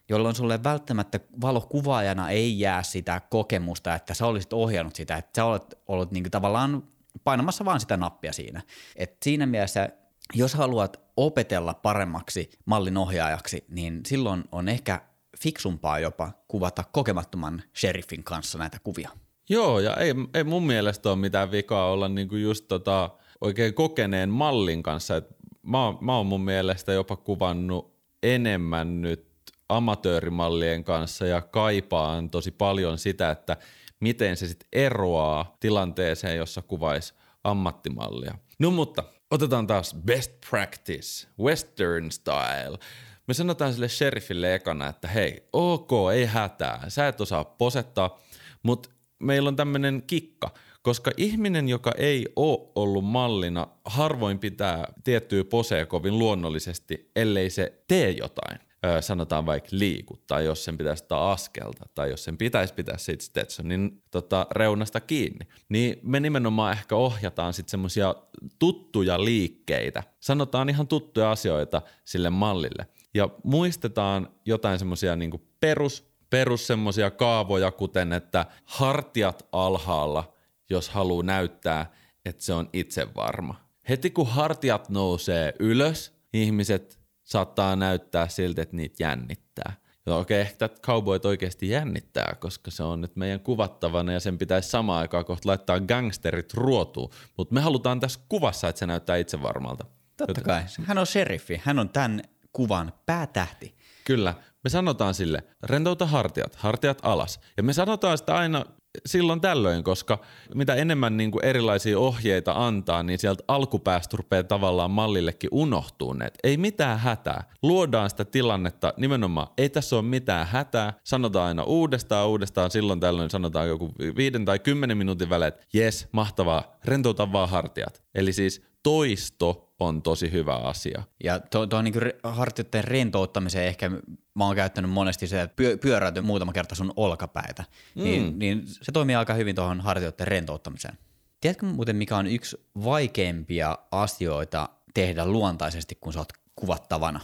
jolloin 0.08 0.34
sulle 0.34 0.64
välttämättä 0.64 1.20
valokuvaajana 1.40 2.30
ei 2.30 2.60
jää 2.60 2.82
sitä 2.82 3.20
kokemusta, 3.30 3.94
että 3.94 4.14
sä 4.14 4.26
olisit 4.26 4.52
ohjannut 4.52 4.96
sitä, 4.96 5.16
että 5.16 5.30
sä 5.36 5.44
olet 5.44 5.78
ollut 5.88 6.10
niin 6.10 6.30
tavallaan 6.30 6.82
painamassa 7.24 7.64
vaan 7.64 7.80
sitä 7.80 7.96
nappia 7.96 8.32
siinä. 8.32 8.62
Et 8.96 9.16
siinä 9.22 9.46
mielessä, 9.46 9.88
jos 10.34 10.54
haluat 10.54 11.00
opetella 11.16 11.74
paremmaksi 11.74 12.50
mallin 12.64 12.96
ohjaajaksi, 12.96 13.64
niin 13.68 14.00
silloin 14.06 14.44
on 14.52 14.68
ehkä 14.68 15.00
fiksumpaa 15.40 15.98
jopa 15.98 16.32
kuvata 16.48 16.84
kokemattoman 16.92 17.62
sheriffin 17.76 18.24
kanssa 18.24 18.58
näitä 18.58 18.78
kuvia. 18.84 19.10
Joo, 19.48 19.80
ja 19.80 19.94
ei, 19.94 20.14
ei 20.34 20.44
mun 20.44 20.66
mielestä 20.66 21.08
ole 21.08 21.16
mitään 21.16 21.50
vikaa 21.50 21.90
olla 21.90 22.08
niinku 22.08 22.36
just 22.36 22.64
tota, 22.68 23.10
oikein 23.40 23.74
kokeneen 23.74 24.28
mallin 24.28 24.82
kanssa. 24.82 25.16
Et 25.16 25.36
mä, 25.62 25.78
mä 26.00 26.16
oon 26.16 26.26
mun 26.26 26.44
mielestä 26.44 26.92
jopa 26.92 27.16
kuvannut 27.16 27.96
enemmän 28.22 29.02
nyt 29.02 29.26
amatöörimallien 29.68 30.84
kanssa 30.84 31.26
ja 31.26 31.40
kaipaan 31.40 32.30
tosi 32.30 32.50
paljon 32.50 32.98
sitä, 32.98 33.30
että 33.30 33.56
miten 34.00 34.36
se 34.36 34.46
sitten 34.46 34.68
eroaa 34.72 35.56
tilanteeseen, 35.60 36.36
jossa 36.36 36.62
kuvaisi 36.62 37.14
ammattimallia. 37.44 38.38
No 38.58 38.70
mutta 38.70 39.04
otetaan 39.30 39.66
taas 39.66 39.96
best 40.06 40.32
practice, 40.50 41.28
western 41.40 42.10
style. 42.10 42.78
Me 43.26 43.34
sanotaan 43.34 43.72
sille 43.72 43.88
sheriffille 43.88 44.54
ekana, 44.54 44.88
että 44.88 45.08
hei, 45.08 45.48
ok, 45.52 45.90
ei 46.14 46.24
hätää, 46.24 46.84
sä 46.88 47.08
et 47.08 47.20
osaa 47.20 47.44
posettaa, 47.44 48.20
mutta 48.62 48.88
meillä 49.18 49.48
on 49.48 49.56
tämmöinen 49.56 50.02
kikka, 50.06 50.54
koska 50.82 51.10
ihminen, 51.16 51.68
joka 51.68 51.92
ei 51.98 52.26
ole 52.36 52.70
ollut 52.74 53.04
mallina, 53.04 53.68
harvoin 53.84 54.38
pitää 54.38 54.92
tiettyä 55.04 55.44
posea 55.44 55.86
kovin 55.86 56.18
luonnollisesti, 56.18 57.10
ellei 57.16 57.50
se 57.50 57.82
tee 57.88 58.10
jotain 58.10 58.58
sanotaan 59.00 59.46
vaikka 59.46 59.68
liiku, 59.72 60.18
tai 60.26 60.44
jos 60.44 60.64
sen 60.64 60.78
pitäisi 60.78 61.04
ottaa 61.04 61.32
askelta, 61.32 61.86
tai 61.94 62.10
jos 62.10 62.24
sen 62.24 62.36
pitäisi 62.38 62.74
pitää 62.74 62.98
siitä 62.98 63.24
Stetsonin 63.24 64.02
tota, 64.10 64.46
reunasta 64.50 65.00
kiinni, 65.00 65.48
niin 65.68 65.98
me 66.02 66.20
nimenomaan 66.20 66.72
ehkä 66.72 66.96
ohjataan 66.96 67.52
sitten 67.52 67.70
semmoisia 67.70 68.14
tuttuja 68.58 69.24
liikkeitä. 69.24 70.02
Sanotaan 70.20 70.68
ihan 70.68 70.88
tuttuja 70.88 71.30
asioita 71.30 71.82
sille 72.04 72.30
mallille. 72.30 72.86
Ja 73.14 73.28
muistetaan 73.44 74.28
jotain 74.46 74.78
semmoisia 74.78 75.16
niin 75.16 75.46
perus, 75.60 76.04
perus 76.30 76.66
semmoisia 76.66 77.10
kaavoja, 77.10 77.70
kuten 77.70 78.12
että 78.12 78.46
hartiat 78.64 79.48
alhaalla, 79.52 80.32
jos 80.70 80.88
haluaa 80.88 81.22
näyttää, 81.22 81.92
että 82.24 82.44
se 82.44 82.52
on 82.52 82.68
itse 82.72 83.14
varma. 83.14 83.54
Heti 83.88 84.10
kun 84.10 84.26
hartiat 84.26 84.88
nousee 84.88 85.54
ylös, 85.58 86.18
ihmiset 86.32 87.00
saattaa 87.24 87.76
näyttää 87.76 88.28
siltä, 88.28 88.62
että 88.62 88.76
niitä 88.76 89.02
jännittää. 89.04 89.72
Ja 90.06 90.16
okei, 90.16 90.42
okay, 90.42 90.50
ehkä 90.50 90.68
cowboyt 90.68 91.24
oikeasti 91.24 91.68
jännittää, 91.68 92.36
koska 92.40 92.70
se 92.70 92.82
on 92.82 93.00
nyt 93.00 93.16
meidän 93.16 93.40
kuvattavana 93.40 94.12
ja 94.12 94.20
sen 94.20 94.38
pitäisi 94.38 94.70
samaan 94.70 95.00
aikaan 95.00 95.24
kohta 95.24 95.48
laittaa 95.48 95.80
gangsterit 95.80 96.54
ruotuun. 96.54 97.10
Mutta 97.36 97.54
me 97.54 97.60
halutaan 97.60 98.00
tässä 98.00 98.20
kuvassa, 98.28 98.68
että 98.68 98.78
se 98.78 98.86
näyttää 98.86 99.16
itsevarmalta. 99.16 99.84
Totta 100.16 100.30
Joten... 100.30 100.44
kai. 100.44 100.62
Hän 100.84 100.98
on 100.98 101.06
sheriffi. 101.06 101.60
Hän 101.64 101.78
on 101.78 101.88
tämän 101.88 102.22
kuvan 102.52 102.92
päätähti. 103.06 103.74
Kyllä. 104.04 104.34
Me 104.66 104.70
sanotaan 104.70 105.14
sille, 105.14 105.42
rentouta 105.62 106.06
hartiat, 106.06 106.56
hartiat 106.56 106.98
alas. 107.02 107.40
Ja 107.56 107.62
me 107.62 107.72
sanotaan 107.72 108.18
sitä 108.18 108.36
aina 108.36 108.64
silloin 109.06 109.40
tällöin, 109.40 109.84
koska 109.84 110.18
mitä 110.54 110.74
enemmän 110.74 111.16
niin 111.16 111.30
kuin 111.30 111.44
erilaisia 111.44 111.98
ohjeita 111.98 112.52
antaa, 112.66 113.02
niin 113.02 113.18
sieltä 113.18 113.44
alkupäästä 113.48 114.16
rupeaa 114.16 114.44
tavallaan 114.44 114.90
mallillekin 114.90 115.50
unohtuu 115.52 116.12
ne. 116.12 116.30
Ei 116.44 116.56
mitään 116.56 116.98
hätää. 116.98 117.44
Luodaan 117.62 118.10
sitä 118.10 118.24
tilannetta 118.24 118.94
nimenomaan, 118.96 119.48
ei 119.58 119.68
tässä 119.68 119.96
ole 119.96 120.04
mitään 120.04 120.46
hätää. 120.46 120.92
Sanotaan 121.04 121.48
aina 121.48 121.62
uudestaan, 121.62 122.28
uudestaan, 122.28 122.70
silloin 122.70 123.00
tällöin 123.00 123.30
sanotaan 123.30 123.68
joku 123.68 123.92
viiden 124.16 124.44
tai 124.44 124.58
kymmenen 124.58 124.98
minuutin 124.98 125.30
välein, 125.30 125.48
että 125.48 125.66
jes, 125.72 126.08
mahtavaa, 126.12 126.76
rentouta 126.84 127.32
vaan 127.32 127.48
hartiat. 127.48 128.02
Eli 128.14 128.32
siis 128.32 128.62
toisto 128.86 129.74
on 129.80 130.02
tosi 130.02 130.32
hyvä 130.32 130.56
asia. 130.56 131.02
Ja 131.24 131.40
tuo, 131.40 131.66
tuo 131.66 131.82
niin 131.82 131.94
hartioiden 132.22 132.84
rentouttamiseen 132.84 133.66
ehkä 133.66 133.90
mä 134.34 134.44
oon 134.46 134.56
käyttänyt 134.56 134.90
monesti 134.90 135.26
se, 135.26 135.42
että 135.42 135.56
pyö, 135.56 135.76
pyöräyty 135.76 136.20
muutama 136.20 136.52
kerta 136.52 136.74
sun 136.74 136.92
olkapäitä, 136.96 137.64
mm. 137.94 138.04
niin, 138.04 138.38
niin 138.38 138.62
se 138.66 138.92
toimii 138.92 139.14
aika 139.16 139.34
hyvin 139.34 139.56
tuohon 139.56 139.80
hartioiden 139.80 140.28
rentouttamiseen. 140.28 140.98
Tiedätkö 141.40 141.66
muuten, 141.66 141.96
mikä 141.96 142.16
on 142.16 142.26
yksi 142.26 142.56
vaikeimpia 142.84 143.78
asioita 143.90 144.68
tehdä 144.94 145.26
luontaisesti, 145.26 145.98
kun 146.00 146.12
sä 146.12 146.18
oot 146.18 146.32
kuvattavana? 146.56 147.20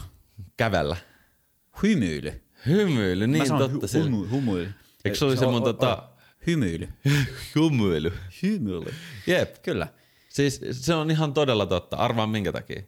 Kävellä. 0.57 0.97
Hymyily. 1.83 2.43
Hymyily, 2.67 3.27
niin 3.27 3.49
totta. 3.49 3.87
Hy- 3.87 4.03
humu, 4.03 4.27
humuily. 4.31 4.73
Eikö 5.05 5.19
se 5.19 5.25
oli 5.25 5.37
se 5.37 5.47
mun 5.47 5.63
tota... 5.63 6.09
Hymyily. 6.47 6.89
Hymyily. 7.55 8.13
Hymyily. 8.43 8.95
Jep. 9.27 9.57
Kyllä. 9.63 9.89
Siis 10.33 10.61
se 10.71 10.95
on 10.95 11.11
ihan 11.11 11.35
todella 11.35 11.67
totta. 11.67 11.97
Arvaan 11.97 12.31
minkä 12.31 12.53
takia. 12.53 12.83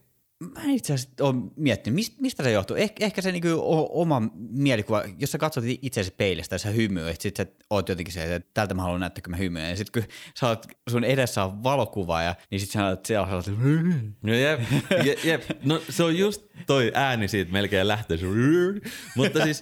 Mä 0.54 0.62
en 0.64 0.70
itse 0.70 0.94
asiassa 0.94 1.24
ole 1.24 1.35
miettinyt, 1.57 1.94
mistä, 1.94 2.16
mistä 2.20 2.42
se 2.42 2.50
johtuu. 2.50 2.76
Eh, 2.76 2.92
ehkä 3.00 3.22
se 3.22 3.33
niinku 3.33 3.48
oma 3.90 4.22
mielikuva, 4.50 5.02
jos 5.18 5.33
sä 5.33 5.38
katsot 5.38 5.64
itseäsi 5.83 6.14
peilistä 6.16 6.54
ja 6.54 6.59
sä 6.59 6.68
hymyit, 6.70 7.20
sit 7.20 7.37
sä 7.37 7.46
oot 7.70 7.88
jotenkin 7.88 8.14
se, 8.14 8.35
että 8.35 8.50
tältä 8.54 8.74
mä 8.74 8.83
haluan 8.83 9.00
näyttää, 9.00 9.22
kun 9.22 9.30
mä 9.30 9.37
hymyin. 9.37 9.68
Ja 9.68 9.76
sitten 9.76 10.02
kun 10.02 10.12
sä 10.40 10.48
oot, 10.48 10.66
sun 10.90 11.04
edessä 11.04 11.44
on 11.44 11.62
valokuva 11.62 12.22
ja 12.22 12.35
niin 12.50 12.61
sit 12.61 12.70
sä 12.70 12.87
oot 12.87 13.07
siellä 13.07 13.38
että... 13.38 13.50
No 14.22 14.35
jep, 14.35 14.61
jep, 15.04 15.24
jep, 15.24 15.42
no 15.64 15.83
se 15.88 16.02
on 16.02 16.18
just 16.18 16.42
toi 16.66 16.92
ääni 16.94 17.28
siitä 17.28 17.52
melkein 17.52 17.88
lähtee. 17.88 18.18
Mutta 19.16 19.44
siis 19.44 19.61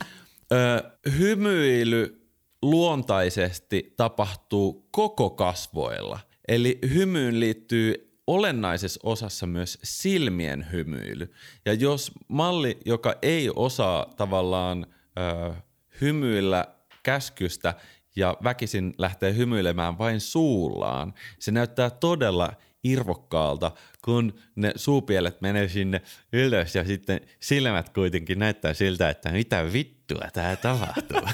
ö, 0.53 0.91
hymyily 1.19 2.29
luontaisesti 2.63 3.95
tapahtuu 3.97 4.89
koko 4.91 5.31
kasvoilla– 5.31 6.21
Eli 6.49 6.79
hymyyn 6.95 7.41
liittyy 7.41 8.13
olennaisessa 8.27 9.01
osassa 9.03 9.47
myös 9.47 9.79
silmien 9.83 10.67
hymyily. 10.73 11.33
Ja 11.65 11.73
jos 11.73 12.13
malli, 12.29 12.79
joka 12.85 13.15
ei 13.23 13.51
osaa 13.57 14.07
tavallaan 14.17 14.87
ö, 15.19 15.55
hymyillä 16.01 16.67
käskystä 17.03 17.75
ja 18.17 18.37
väkisin 18.45 18.95
lähtee 18.99 19.37
hymyilemään 19.37 19.99
vain 19.99 20.21
suullaan, 20.21 21.15
se 21.39 21.51
näyttää 21.51 21.91
todella 21.91 22.53
irvokkaalta, 22.85 23.71
kun 24.05 24.35
ne 24.57 24.73
suupielet 24.77 25.41
menee 25.41 25.69
sinne 25.69 26.03
ylös 26.33 26.75
ja 26.75 26.85
sitten 26.85 27.21
silmät 27.41 27.89
kuitenkin 27.89 28.39
näyttää 28.39 28.75
siltä, 28.75 29.11
että 29.11 29.33
mitä 29.33 29.73
vittua 29.73 30.29
tämä 30.33 30.57
tapahtuu. 30.57 31.29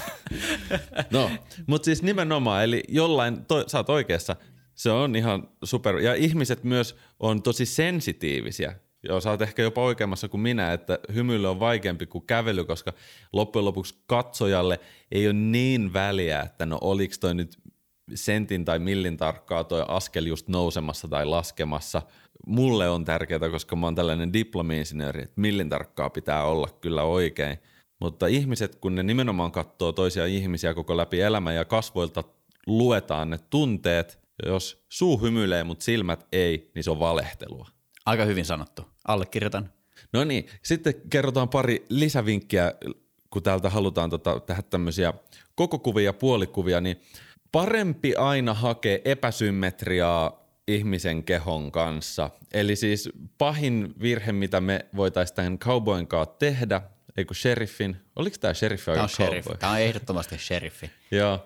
no, 1.11 1.31
mutta 1.67 1.85
siis 1.85 2.03
nimenomaan, 2.03 2.63
eli 2.63 2.83
jollain, 2.87 3.45
to, 3.45 3.63
sä 3.67 3.77
oot 3.77 3.89
oikeassa, 3.89 4.35
se 4.79 4.91
on 4.91 5.15
ihan 5.15 5.49
super. 5.63 5.97
Ja 5.97 6.15
ihmiset 6.15 6.63
myös 6.63 6.95
on 7.19 7.41
tosi 7.41 7.65
sensitiivisiä. 7.65 8.75
Ja 9.03 9.19
sä 9.19 9.29
oot 9.29 9.41
ehkä 9.41 9.61
jopa 9.61 9.83
oikeammassa 9.83 10.27
kuin 10.27 10.41
minä, 10.41 10.73
että 10.73 10.99
hymyily 11.13 11.49
on 11.49 11.59
vaikeampi 11.59 12.05
kuin 12.05 12.25
kävely, 12.25 12.63
koska 12.63 12.93
loppujen 13.33 13.65
lopuksi 13.65 13.95
katsojalle 14.07 14.79
ei 15.11 15.27
ole 15.27 15.33
niin 15.33 15.93
väliä, 15.93 16.41
että 16.41 16.65
no 16.65 16.77
oliks 16.81 17.19
toi 17.19 17.35
nyt 17.35 17.57
sentin 18.15 18.65
tai 18.65 18.79
millin 18.79 19.17
tarkkaa 19.17 19.63
toi 19.63 19.85
askel 19.87 20.25
just 20.25 20.47
nousemassa 20.47 21.07
tai 21.07 21.25
laskemassa. 21.25 22.01
Mulle 22.47 22.89
on 22.89 23.05
tärkeää, 23.05 23.49
koska 23.51 23.75
mä 23.75 23.87
oon 23.87 23.95
tällainen 23.95 24.33
diplomi-insinööri, 24.33 25.23
että 25.23 25.41
millin 25.41 25.69
tarkkaa 25.69 26.09
pitää 26.09 26.43
olla 26.43 26.67
kyllä 26.81 27.03
oikein. 27.03 27.57
Mutta 28.01 28.27
ihmiset, 28.27 28.75
kun 28.75 28.95
ne 28.95 29.03
nimenomaan 29.03 29.51
katsoo 29.51 29.91
toisia 29.91 30.25
ihmisiä 30.25 30.73
koko 30.73 30.97
läpi 30.97 31.21
elämän 31.21 31.55
ja 31.55 31.65
kasvoilta 31.65 32.23
luetaan 32.67 33.29
ne 33.29 33.39
tunteet, 33.49 34.18
jos 34.45 34.85
suu 34.89 35.21
hymyilee, 35.21 35.63
mutta 35.63 35.85
silmät 35.85 36.27
ei, 36.31 36.71
niin 36.75 36.83
se 36.83 36.91
on 36.91 36.99
valehtelua. 36.99 37.67
Aika 38.05 38.25
hyvin 38.25 38.45
sanottu. 38.45 38.81
Allekirjoitan. 39.07 39.73
No 40.13 40.23
niin, 40.23 40.47
sitten 40.61 40.93
kerrotaan 41.09 41.49
pari 41.49 41.85
lisävinkkiä, 41.89 42.73
kun 43.29 43.43
täältä 43.43 43.69
halutaan 43.69 44.09
tota, 44.09 44.39
tehdä 44.39 44.61
tämmöisiä 44.61 45.13
kokokuvia 45.55 46.05
ja 46.05 46.13
puolikuvia, 46.13 46.81
niin 46.81 47.01
parempi 47.51 48.15
aina 48.15 48.53
hakea 48.53 48.99
epäsymmetriaa 49.05 50.49
ihmisen 50.67 51.23
kehon 51.23 51.71
kanssa. 51.71 52.29
Eli 52.53 52.75
siis 52.75 53.09
pahin 53.37 53.93
virhe, 54.01 54.31
mitä 54.31 54.61
me 54.61 54.85
voitaisiin 54.95 55.35
tämän 55.35 55.59
cowboyn 55.59 56.07
kanssa 56.07 56.35
tehdä, 56.39 56.81
ei 57.17 57.25
kun 57.25 57.35
sheriffin, 57.35 57.97
oliko 58.15 58.37
tämä 58.39 58.53
sheriffi 58.53 58.91
Tämä 58.91 59.03
on 59.03 59.09
sheriff. 59.09 59.47
Tämä 59.59 59.71
on 59.71 59.79
ehdottomasti 59.79 60.37
sheriffi. 60.37 60.91
Joo, 61.11 61.45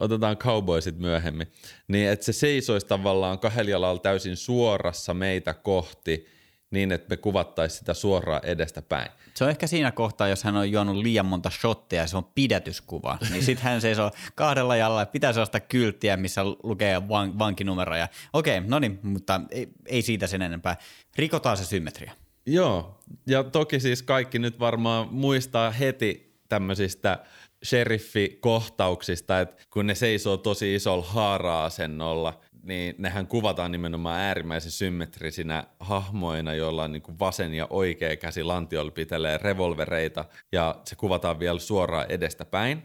otetaan 0.00 0.36
cowboysit 0.36 0.98
myöhemmin, 0.98 1.46
niin 1.88 2.08
että 2.08 2.26
se 2.26 2.32
seisoisi 2.32 2.86
tavallaan 2.86 3.38
kahdella 3.38 3.70
jalalla 3.70 4.00
täysin 4.00 4.36
suorassa 4.36 5.14
meitä 5.14 5.54
kohti 5.54 6.26
niin, 6.70 6.92
että 6.92 7.06
me 7.10 7.16
kuvattaisiin 7.16 7.78
sitä 7.78 7.94
suoraan 7.94 8.40
edestä 8.44 8.82
päin. 8.82 9.10
Se 9.34 9.44
on 9.44 9.50
ehkä 9.50 9.66
siinä 9.66 9.92
kohtaa, 9.92 10.28
jos 10.28 10.44
hän 10.44 10.56
on 10.56 10.70
juonut 10.70 10.96
liian 10.96 11.26
monta 11.26 11.50
shottia 11.50 12.00
ja 12.00 12.06
se 12.06 12.16
on 12.16 12.24
pidätyskuva, 12.24 13.18
niin 13.30 13.42
sitten 13.42 13.64
hän 13.64 13.80
seisoo 13.80 14.10
kahdella 14.34 14.76
jalalla 14.76 15.00
ja 15.00 15.06
pitää 15.06 15.32
sellaista 15.32 15.60
kylttiä, 15.60 16.16
missä 16.16 16.44
lukee 16.44 17.08
van- 17.08 17.38
vankinumeroja. 17.38 18.08
Okei, 18.32 18.60
no 18.60 18.78
niin, 18.78 18.98
mutta 19.02 19.40
ei, 19.50 19.68
ei 19.86 20.02
siitä 20.02 20.26
sen 20.26 20.42
enempää. 20.42 20.76
Rikotaan 21.16 21.56
se 21.56 21.64
symmetria. 21.64 22.12
Joo, 22.46 22.98
ja 23.26 23.44
toki 23.44 23.80
siis 23.80 24.02
kaikki 24.02 24.38
nyt 24.38 24.60
varmaan 24.60 25.08
muistaa 25.10 25.70
heti 25.70 26.34
tämmöisistä– 26.48 27.18
sheriffikohtauksista, 27.64 29.40
että 29.40 29.64
kun 29.70 29.86
ne 29.86 29.94
seisoo 29.94 30.36
tosi 30.36 30.74
isolla 30.74 31.04
haara-asennolla, 31.04 32.40
niin 32.62 32.94
nehän 32.98 33.26
kuvataan 33.26 33.72
nimenomaan 33.72 34.20
äärimmäisen 34.20 34.70
symmetrisinä 34.70 35.64
hahmoina, 35.80 36.54
joilla 36.54 36.84
on 36.84 36.92
niin 36.92 37.02
kuin 37.02 37.18
vasen 37.18 37.54
ja 37.54 37.66
oikea 37.70 38.16
käsi 38.16 38.42
lantiolla 38.42 38.90
pitelee 38.90 39.38
revolvereita 39.38 40.24
ja 40.52 40.80
se 40.84 40.96
kuvataan 40.96 41.38
vielä 41.38 41.58
suoraan 41.58 42.06
edestä 42.08 42.44
päin. 42.44 42.82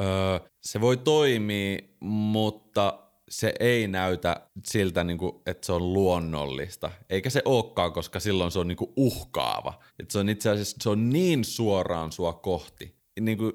Öö, 0.00 0.38
se 0.60 0.80
voi 0.80 0.96
toimia, 0.96 1.78
mutta 2.00 2.98
se 3.28 3.54
ei 3.60 3.88
näytä 3.88 4.40
siltä, 4.66 5.04
niin 5.04 5.18
kuin, 5.18 5.32
että 5.46 5.66
se 5.66 5.72
on 5.72 5.92
luonnollista. 5.92 6.90
Eikä 7.10 7.30
se 7.30 7.42
olekaan, 7.44 7.92
koska 7.92 8.20
silloin 8.20 8.50
se 8.50 8.58
on 8.58 8.68
niin 8.68 8.76
kuin 8.76 8.92
uhkaava. 8.96 9.80
Että 9.98 10.12
se 10.12 10.18
on 10.18 10.28
itse 10.28 10.50
asiassa 10.50 10.76
se 10.80 10.90
on 10.90 11.10
niin 11.10 11.44
suoraan 11.44 12.12
sua 12.12 12.32
kohti, 12.32 12.94
niin 13.20 13.38
kuin 13.38 13.52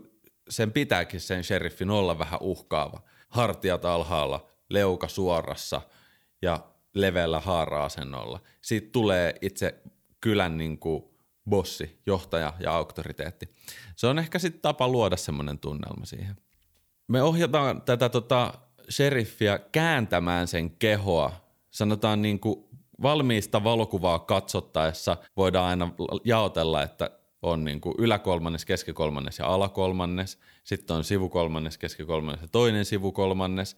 sen 0.50 0.72
pitääkin 0.72 1.20
sen 1.20 1.44
sheriffin 1.44 1.90
olla 1.90 2.20
vähän 2.20 2.40
uhkaava. 2.42 3.02
Hartiat 3.30 3.86
alhaalla, 3.86 4.48
leuka 4.70 5.08
suorassa 5.08 5.82
ja 6.42 6.60
leveällä 6.94 7.40
haara-asennolla. 7.40 8.40
Siitä 8.62 8.90
tulee 8.92 9.36
itse 9.42 9.84
kylän 10.22 10.58
niin 10.58 10.80
kuin 10.80 11.04
bossi, 11.50 12.02
johtaja 12.06 12.54
ja 12.60 12.72
auktoriteetti. 12.76 13.50
Se 13.96 14.08
on 14.08 14.20
ehkä 14.20 14.40
sitten 14.40 14.62
tapa 14.62 14.88
luoda 14.88 15.18
semmoinen 15.18 15.60
tunnelma 15.60 16.06
siihen. 16.06 16.36
Me 17.08 17.22
ohjataan 17.22 17.82
tätä 17.82 18.10
tota 18.10 18.54
sheriffiä 18.90 19.60
kääntämään 19.60 20.48
sen 20.48 20.72
kehoa. 20.72 21.32
Sanotaan 21.72 22.22
niin 22.22 22.40
kuin 22.40 22.66
valmiista 23.02 23.64
valokuvaa 23.64 24.20
katsottaessa 24.20 25.18
voidaan 25.38 25.66
aina 25.66 25.92
jaotella, 26.24 26.84
että 26.84 27.10
on 27.42 27.64
niin 27.64 27.82
kuin 27.82 27.96
yläkolmannes, 27.98 28.66
keskikolmannes 28.66 29.40
ja 29.40 29.48
alakolmannes. 29.48 30.40
Sitten 30.64 30.96
on 30.96 31.04
sivukolmannes, 31.04 31.78
keskikolmannes 31.78 32.42
ja 32.42 32.48
toinen 32.48 32.86
sivukolmannes. 32.86 33.78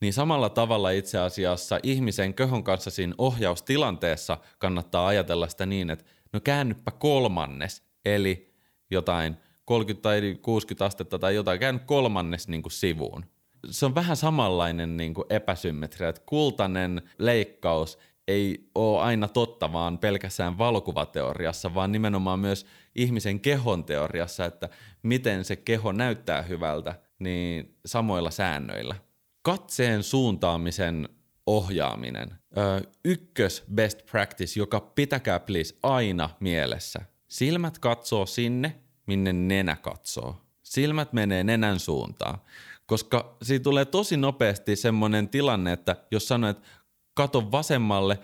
Niin 0.00 0.12
samalla 0.12 0.48
tavalla 0.48 0.90
itse 0.90 1.18
asiassa 1.18 1.80
ihmisen 1.82 2.34
kehon 2.34 2.64
kanssa 2.64 2.90
siinä 2.90 3.14
ohjaustilanteessa 3.18 4.38
kannattaa 4.58 5.06
ajatella 5.06 5.48
sitä 5.48 5.66
niin, 5.66 5.90
että 5.90 6.04
no 6.32 6.40
käännyppä 6.40 6.90
kolmannes, 6.90 7.82
eli 8.04 8.54
jotain 8.90 9.36
30 9.64 10.02
tai 10.02 10.38
60 10.42 10.84
astetta 10.84 11.18
tai 11.18 11.34
jotain, 11.34 11.60
käänny 11.60 11.80
kolmannes 11.86 12.48
niin 12.48 12.62
kuin 12.62 12.72
sivuun. 12.72 13.24
Se 13.70 13.86
on 13.86 13.94
vähän 13.94 14.16
samanlainen 14.16 14.96
niin 14.96 15.14
kuin 15.14 15.26
epäsymmetria, 15.30 16.08
että 16.08 16.22
kultainen 16.26 17.02
leikkaus 17.18 17.98
ei 18.28 18.70
ole 18.74 19.00
aina 19.00 19.28
totta 19.28 19.72
vaan 19.72 19.98
pelkästään 19.98 20.58
valokuvateoriassa, 20.58 21.74
vaan 21.74 21.92
nimenomaan 21.92 22.40
myös 22.40 22.66
ihmisen 22.96 23.40
kehon 23.40 23.84
teoriassa, 23.84 24.44
että 24.44 24.68
miten 25.02 25.44
se 25.44 25.56
keho 25.56 25.92
näyttää 25.92 26.42
hyvältä, 26.42 26.94
niin 27.18 27.78
samoilla 27.86 28.30
säännöillä. 28.30 28.94
Katseen 29.42 30.02
suuntaamisen 30.02 31.08
ohjaaminen. 31.46 32.34
Ö, 32.56 32.82
ykkös 33.04 33.64
best 33.74 34.06
practice, 34.10 34.60
joka 34.60 34.80
pitäkää 34.80 35.40
please 35.40 35.74
aina 35.82 36.30
mielessä. 36.40 37.00
Silmät 37.28 37.78
katsoo 37.78 38.26
sinne, 38.26 38.76
minne 39.06 39.32
nenä 39.32 39.76
katsoo. 39.76 40.40
Silmät 40.62 41.12
menee 41.12 41.44
nenän 41.44 41.80
suuntaan. 41.80 42.38
Koska 42.86 43.36
siitä 43.42 43.62
tulee 43.62 43.84
tosi 43.84 44.16
nopeasti 44.16 44.76
semmoinen 44.76 45.28
tilanne, 45.28 45.72
että 45.72 45.96
jos 46.10 46.28
sanoo, 46.28 46.50
että 46.50 46.68
kato 47.14 47.52
vasemmalle 47.52 48.18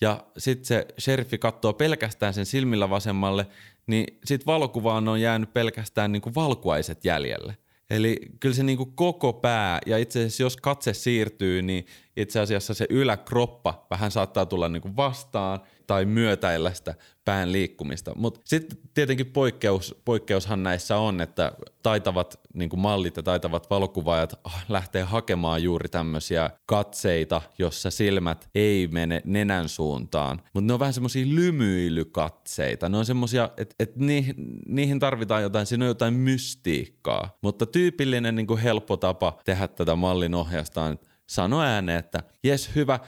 ja 0.00 0.24
sitten 0.38 0.64
se 0.64 0.86
sheriffi 0.98 1.38
katsoo 1.38 1.72
pelkästään 1.72 2.34
sen 2.34 2.46
silmillä 2.46 2.90
vasemmalle, 2.90 3.46
niin 3.86 4.18
sitten 4.24 4.46
valokuvaan 4.46 5.08
on 5.08 5.20
jäänyt 5.20 5.52
pelkästään 5.52 6.12
niin 6.12 6.22
kuin 6.22 6.34
valkuaiset 6.34 7.04
jäljelle. 7.04 7.56
Eli 7.90 8.16
kyllä 8.40 8.54
se 8.54 8.62
niin 8.62 8.78
kuin 8.78 8.92
koko 8.94 9.32
pää, 9.32 9.78
ja 9.86 9.98
itse 9.98 10.18
asiassa 10.18 10.42
jos 10.42 10.56
katse 10.56 10.94
siirtyy, 10.94 11.62
niin 11.62 11.86
itse 12.16 12.40
asiassa 12.40 12.74
se 12.74 12.86
yläkroppa 12.90 13.86
vähän 13.90 14.10
saattaa 14.10 14.46
tulla 14.46 14.68
niin 14.68 14.82
kuin 14.82 14.96
vastaan 14.96 15.60
tai 15.86 16.04
myötäillä 16.04 16.72
sitä 16.72 16.94
pään 17.24 17.52
liikkumista. 17.52 18.12
Mutta 18.16 18.40
sitten 18.44 18.78
tietenkin 18.94 19.26
poikkeus, 19.26 19.96
poikkeushan 20.04 20.62
näissä 20.62 20.96
on, 20.96 21.20
että 21.20 21.52
taitavat 21.82 22.40
niin 22.54 22.70
kuin 22.70 22.80
mallit 22.80 23.16
ja 23.16 23.22
taitavat 23.22 23.70
valokuvaajat 23.70 24.40
lähtee 24.68 25.02
hakemaan 25.02 25.62
juuri 25.62 25.88
tämmöisiä 25.88 26.50
katseita, 26.66 27.42
jossa 27.58 27.90
silmät 27.90 28.50
ei 28.54 28.88
mene 28.88 29.22
nenän 29.24 29.68
suuntaan. 29.68 30.42
Mutta 30.54 30.66
ne 30.66 30.72
on 30.72 30.80
vähän 30.80 30.94
semmoisia 30.94 31.26
lymyilykatseita. 31.28 32.88
Ne 32.88 32.98
on 32.98 33.06
semmoisia, 33.06 33.50
että 33.56 33.74
et 33.78 33.96
niihin, 33.96 34.34
niihin 34.66 34.98
tarvitaan 34.98 35.42
jotain, 35.42 35.66
siinä 35.66 35.84
on 35.84 35.88
jotain 35.88 36.14
mystiikkaa. 36.14 37.38
Mutta 37.42 37.66
tyypillinen 37.66 38.34
niin 38.34 38.46
kuin 38.46 38.60
helppo 38.60 38.96
tapa 38.96 39.38
tehdä 39.44 39.68
tätä 39.68 39.96
mallin 39.96 40.34
ohjausta 40.34 40.82
on, 40.82 40.98
sano 41.26 41.60
ääneen, 41.60 41.98
että 41.98 42.22
jes 42.44 42.70
hyvä, 42.74 43.00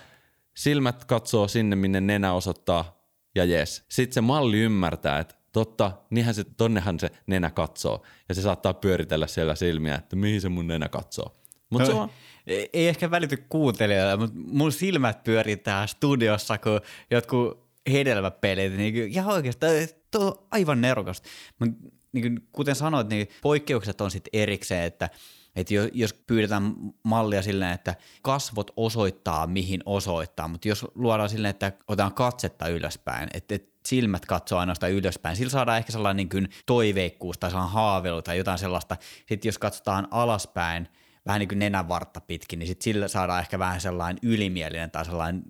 silmät 0.56 1.04
katsoo 1.04 1.48
sinne, 1.48 1.76
minne 1.76 2.00
nenä 2.00 2.32
osoittaa, 2.32 3.04
ja 3.34 3.44
jes. 3.44 3.84
Sitten 3.88 4.14
se 4.14 4.20
malli 4.20 4.58
ymmärtää, 4.58 5.18
että 5.18 5.34
totta, 5.52 5.92
niinhän 6.10 6.34
se, 6.34 6.44
tonnehan 6.44 7.00
se 7.00 7.10
nenä 7.26 7.50
katsoo. 7.50 8.02
Ja 8.28 8.34
se 8.34 8.42
saattaa 8.42 8.74
pyöritellä 8.74 9.26
siellä 9.26 9.54
silmiä, 9.54 9.94
että 9.94 10.16
mihin 10.16 10.40
se 10.40 10.48
mun 10.48 10.66
nenä 10.66 10.88
katsoo. 10.88 11.36
Mut 11.70 11.80
no, 11.80 11.86
se 11.86 11.92
on... 11.92 12.10
Ei 12.46 12.88
ehkä 12.88 13.10
välity 13.10 13.36
kuuntelijoille, 13.48 14.16
mutta 14.16 14.36
mun 14.46 14.72
silmät 14.72 15.24
pyörii 15.24 15.56
täällä 15.56 15.86
studiossa, 15.86 16.58
kun 16.58 16.80
jotkut 17.10 17.64
hedelmäpelit, 17.92 18.76
niin 18.76 19.14
ja 19.14 19.26
oikeastaan 19.26 19.72
tuo 20.10 20.24
on 20.24 20.46
aivan 20.50 20.80
nerokasta. 20.80 21.28
Mutta 21.58 21.74
niin 22.12 22.48
kuten 22.52 22.74
sanoit, 22.74 23.08
niin 23.08 23.28
poikkeukset 23.42 24.00
on 24.00 24.10
sitten 24.10 24.30
erikseen, 24.32 24.84
että 24.84 25.10
että 25.56 25.74
jos 25.92 26.14
pyydetään 26.14 26.74
mallia 27.02 27.42
silleen, 27.42 27.72
että 27.72 27.94
kasvot 28.22 28.70
osoittaa, 28.76 29.46
mihin 29.46 29.80
osoittaa, 29.86 30.48
mutta 30.48 30.68
jos 30.68 30.86
luodaan 30.94 31.28
silleen, 31.28 31.50
että 31.50 31.72
otetaan 31.88 32.14
katsetta 32.14 32.68
ylöspäin, 32.68 33.28
että, 33.34 33.54
että 33.54 33.74
silmät 33.86 34.26
katsoo 34.26 34.58
ainoastaan 34.58 34.92
ylöspäin, 34.92 35.36
sillä 35.36 35.50
saadaan 35.50 35.78
ehkä 35.78 35.92
sellainen 35.92 36.16
niin 36.16 36.28
kuin 36.28 36.48
toiveikkuus 36.66 37.38
tai 37.38 37.50
sellainen 37.50 37.72
haaveilu 37.72 38.22
tai 38.22 38.38
jotain 38.38 38.58
sellaista. 38.58 38.96
Sitten 39.26 39.48
jos 39.48 39.58
katsotaan 39.58 40.08
alaspäin, 40.10 40.88
vähän 41.26 41.38
niin 41.38 41.48
kuin 41.48 41.58
nenänvartta 41.58 42.20
pitkin, 42.20 42.58
niin 42.58 42.66
sitten 42.66 42.84
sillä 42.84 43.08
saadaan 43.08 43.40
ehkä 43.40 43.58
vähän 43.58 43.80
sellainen 43.80 44.18
ylimielinen 44.22 44.90
tai 44.90 45.04
sellainen 45.04 45.42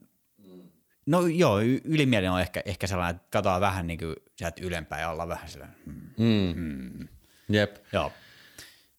No 1.06 1.26
joo, 1.26 1.60
ylimielinen 1.84 2.32
on 2.32 2.40
ehkä, 2.40 2.62
ehkä 2.64 2.86
sellainen, 2.86 3.16
että 3.16 3.28
katsotaan 3.30 3.60
vähän 3.60 3.86
niin 3.86 3.98
kuin 3.98 4.14
sieltä 4.36 4.64
ylempään 4.64 5.00
ja 5.00 5.10
ollaan 5.10 5.28
vähän 5.28 5.48
sellainen. 5.48 5.76
Hmm, 5.86 6.24
mm. 6.26 6.54
Hmm. 6.54 7.08
Jep. 7.48 7.76
Joo. 7.92 8.12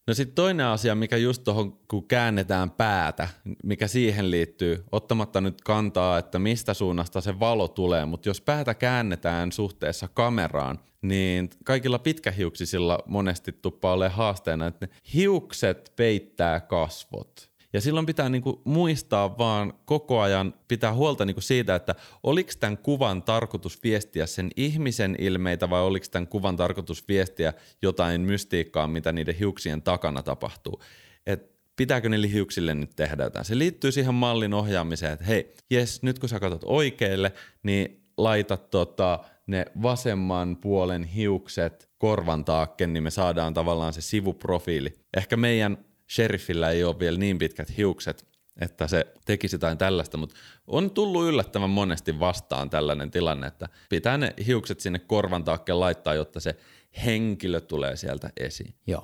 No 0.06 0.14
sitten 0.14 0.34
toinen 0.34 0.66
asia, 0.66 0.94
mikä 0.94 1.16
just 1.16 1.44
tuohon, 1.44 1.72
kun 1.72 2.08
käännetään 2.08 2.70
päätä, 2.70 3.28
mikä 3.64 3.88
siihen 3.88 4.30
liittyy, 4.30 4.84
ottamatta 4.92 5.40
nyt 5.40 5.60
kantaa, 5.60 6.18
että 6.18 6.38
mistä 6.38 6.74
suunnasta 6.74 7.20
se 7.20 7.40
valo 7.40 7.68
tulee, 7.68 8.06
mutta 8.06 8.28
jos 8.28 8.40
päätä 8.40 8.74
käännetään 8.74 9.52
suhteessa 9.52 10.08
kameraan, 10.14 10.78
niin 11.02 11.50
kaikilla 11.64 11.98
pitkähiuksisilla 11.98 12.98
monesti 13.06 13.52
tuppaa 13.52 13.92
ole 13.92 14.08
haasteena, 14.08 14.66
että 14.66 14.86
ne 14.86 14.92
hiukset 15.14 15.92
peittää 15.96 16.60
kasvot. 16.60 17.55
Ja 17.76 17.80
silloin 17.80 18.06
pitää 18.06 18.28
niinku 18.28 18.60
muistaa 18.64 19.38
vaan 19.38 19.72
koko 19.84 20.20
ajan 20.20 20.54
pitää 20.68 20.94
huolta 20.94 21.24
niinku 21.24 21.40
siitä, 21.40 21.74
että 21.74 21.94
oliko 22.22 22.50
tämän 22.60 22.78
kuvan 22.78 23.22
tarkoitus 23.22 23.82
viestiä 23.82 24.26
sen 24.26 24.50
ihmisen 24.56 25.16
ilmeitä 25.18 25.70
vai 25.70 25.82
oliko 25.82 26.06
tämän 26.10 26.26
kuvan 26.26 26.56
tarkoitus 26.56 27.08
viestiä 27.08 27.52
jotain 27.82 28.20
mystiikkaa, 28.20 28.88
mitä 28.88 29.12
niiden 29.12 29.34
hiuksien 29.34 29.82
takana 29.82 30.22
tapahtuu. 30.22 30.82
Et 31.26 31.50
pitääkö 31.76 32.08
niille 32.08 32.32
hiuksille 32.32 32.74
nyt 32.74 32.96
tehdä 32.96 33.24
jotain. 33.24 33.44
Se 33.44 33.58
liittyy 33.58 33.92
siihen 33.92 34.14
mallin 34.14 34.54
ohjaamiseen, 34.54 35.12
että 35.12 35.24
hei, 35.24 35.54
jes, 35.70 36.02
nyt 36.02 36.18
kun 36.18 36.28
sä 36.28 36.40
katsot 36.40 36.64
oikealle, 36.64 37.32
niin 37.62 38.02
laita 38.16 38.56
tota, 38.56 39.18
ne 39.46 39.64
vasemman 39.82 40.56
puolen 40.56 41.04
hiukset 41.04 41.88
korvan 41.98 42.44
taakken, 42.44 42.92
niin 42.92 43.02
me 43.02 43.10
saadaan 43.10 43.54
tavallaan 43.54 43.92
se 43.92 44.00
sivuprofiili. 44.00 44.92
Ehkä 45.16 45.36
meidän 45.36 45.78
sheriffillä 46.10 46.70
ei 46.70 46.84
ole 46.84 46.98
vielä 46.98 47.18
niin 47.18 47.38
pitkät 47.38 47.76
hiukset, 47.76 48.26
että 48.60 48.86
se 48.86 49.14
tekisi 49.24 49.54
jotain 49.54 49.78
tällaista, 49.78 50.16
mutta 50.16 50.36
on 50.66 50.90
tullut 50.90 51.26
yllättävän 51.26 51.70
monesti 51.70 52.20
vastaan 52.20 52.70
tällainen 52.70 53.10
tilanne, 53.10 53.46
että 53.46 53.68
pitää 53.88 54.18
ne 54.18 54.34
hiukset 54.46 54.80
sinne 54.80 54.98
korvan 54.98 55.44
taakkeen 55.44 55.80
laittaa, 55.80 56.14
jotta 56.14 56.40
se 56.40 56.56
henkilö 57.04 57.60
tulee 57.60 57.96
sieltä 57.96 58.30
esiin. 58.36 58.74
Joo. 58.86 59.02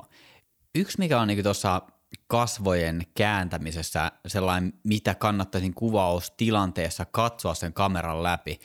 Yksi, 0.75 0.99
mikä 0.99 1.21
on 1.21 1.29
niin 1.29 1.43
tuossa 1.43 1.83
kasvojen 2.27 3.03
kääntämisessä 3.15 4.13
sellainen, 4.27 4.73
mitä 4.85 5.15
kannattaisin 5.15 5.75
kuvaustilanteessa 5.75 7.05
katsoa 7.05 7.55
sen 7.55 7.73
kameran 7.73 8.23
läpi, 8.23 8.61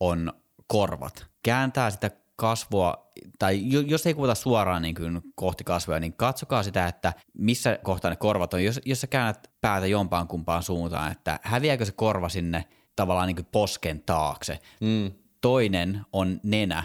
on 0.00 0.32
korvat. 0.66 1.26
Kääntää 1.42 1.90
sitä 1.90 2.10
kasvua, 2.42 3.12
tai 3.38 3.60
jos 3.86 4.06
ei 4.06 4.14
kuvata 4.14 4.34
suoraan 4.34 4.82
niin 4.82 4.94
kuin 4.94 5.20
kohti 5.34 5.64
kasvoja, 5.64 6.00
niin 6.00 6.12
katsokaa 6.12 6.62
sitä, 6.62 6.86
että 6.88 7.12
missä 7.38 7.78
kohtaa 7.82 8.10
ne 8.10 8.16
korvat 8.16 8.54
on. 8.54 8.64
Jos, 8.64 8.80
jos 8.84 9.00
sä 9.00 9.06
käännät 9.06 9.50
päätä 9.60 9.86
jompaan 9.86 10.28
kumpaan 10.28 10.62
suuntaan, 10.62 11.12
että 11.12 11.40
häviääkö 11.42 11.84
se 11.84 11.92
korva 11.92 12.28
sinne 12.28 12.64
tavallaan 12.96 13.26
niin 13.26 13.36
kuin 13.36 13.48
posken 13.52 14.02
taakse. 14.06 14.58
Mm. 14.80 15.12
Toinen 15.40 16.00
on 16.12 16.40
nenä. 16.42 16.84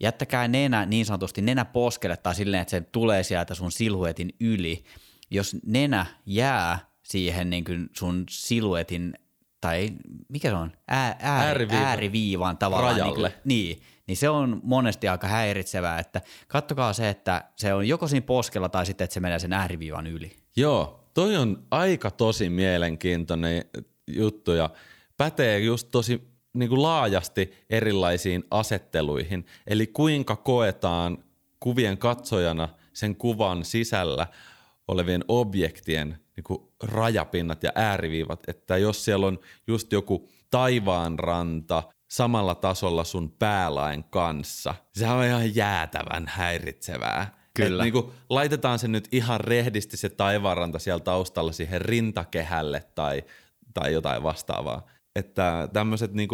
Jättäkää 0.00 0.48
nenä 0.48 0.86
niin 0.86 1.06
sanotusti 1.06 1.42
nenä 1.42 1.64
poskelle 1.64 2.16
tai 2.16 2.34
silleen, 2.34 2.60
että 2.60 2.70
se 2.70 2.80
tulee 2.80 3.22
sieltä 3.22 3.54
sun 3.54 3.72
siluetin 3.72 4.34
yli. 4.40 4.84
Jos 5.30 5.56
nenä 5.66 6.06
jää 6.26 6.78
siihen 7.02 7.50
niin 7.50 7.64
kuin 7.64 7.90
sun 7.92 8.24
siluetin 8.30 9.14
tai 9.60 9.90
mikä 10.28 10.48
se 10.48 10.54
on, 10.54 10.72
Ää, 10.88 11.16
ääri, 11.20 11.46
ääriviivan, 11.46 11.84
ääriviivan 11.86 12.58
tavallaan. 12.58 12.96
Rajalle. 12.96 13.34
Niin, 13.44 13.76
niin, 13.76 13.82
niin 14.08 14.16
se 14.16 14.28
on 14.28 14.60
monesti 14.64 15.08
aika 15.08 15.26
häiritsevää, 15.26 15.98
että 15.98 16.20
kattokaa 16.48 16.92
se, 16.92 17.08
että 17.08 17.44
se 17.56 17.74
on 17.74 17.88
joko 17.88 18.08
siinä 18.08 18.26
poskella 18.26 18.68
tai 18.68 18.86
sitten, 18.86 19.04
että 19.04 19.14
se 19.14 19.20
menee 19.20 19.38
sen 19.38 19.52
ääriviivan 19.52 20.06
yli. 20.06 20.36
Joo, 20.56 21.10
toi 21.14 21.36
on 21.36 21.66
aika 21.70 22.10
tosi 22.10 22.50
mielenkiintoinen 22.50 23.64
juttu 24.06 24.52
ja 24.52 24.70
pätee 25.16 25.58
just 25.58 25.88
tosi 25.90 26.28
niin 26.54 26.68
kuin 26.68 26.82
laajasti 26.82 27.52
erilaisiin 27.70 28.44
asetteluihin. 28.50 29.46
Eli 29.66 29.86
kuinka 29.86 30.36
koetaan 30.36 31.18
kuvien 31.60 31.98
katsojana 31.98 32.68
sen 32.92 33.16
kuvan 33.16 33.64
sisällä 33.64 34.26
olevien 34.88 35.24
objektien 35.28 36.18
niin 36.36 36.44
kuin 36.44 36.58
rajapinnat 36.82 37.62
ja 37.62 37.72
ääriviivat, 37.74 38.48
että 38.48 38.76
jos 38.76 39.04
siellä 39.04 39.26
on 39.26 39.38
just 39.66 39.92
joku 39.92 40.28
taivaanranta 40.50 41.82
samalla 42.08 42.54
tasolla 42.54 43.04
sun 43.04 43.30
päälain 43.30 44.04
kanssa, 44.04 44.74
se 44.92 45.08
on 45.08 45.24
ihan 45.24 45.54
jäätävän 45.54 46.24
häiritsevää. 46.28 47.38
Kyllä. 47.54 47.82
Et 47.82 47.84
niin 47.84 47.92
kuin 47.92 48.12
laitetaan 48.30 48.78
se 48.78 48.88
nyt 48.88 49.08
ihan 49.12 49.40
rehdisti 49.40 49.96
se 49.96 50.08
taivaanranta 50.08 50.78
siellä 50.78 51.00
taustalla 51.00 51.52
siihen 51.52 51.80
rintakehälle 51.80 52.84
tai, 52.94 53.24
tai 53.74 53.92
jotain 53.92 54.22
vastaavaa. 54.22 54.86
Että 55.16 55.68
tämmöiset 55.72 56.12
niin 56.12 56.28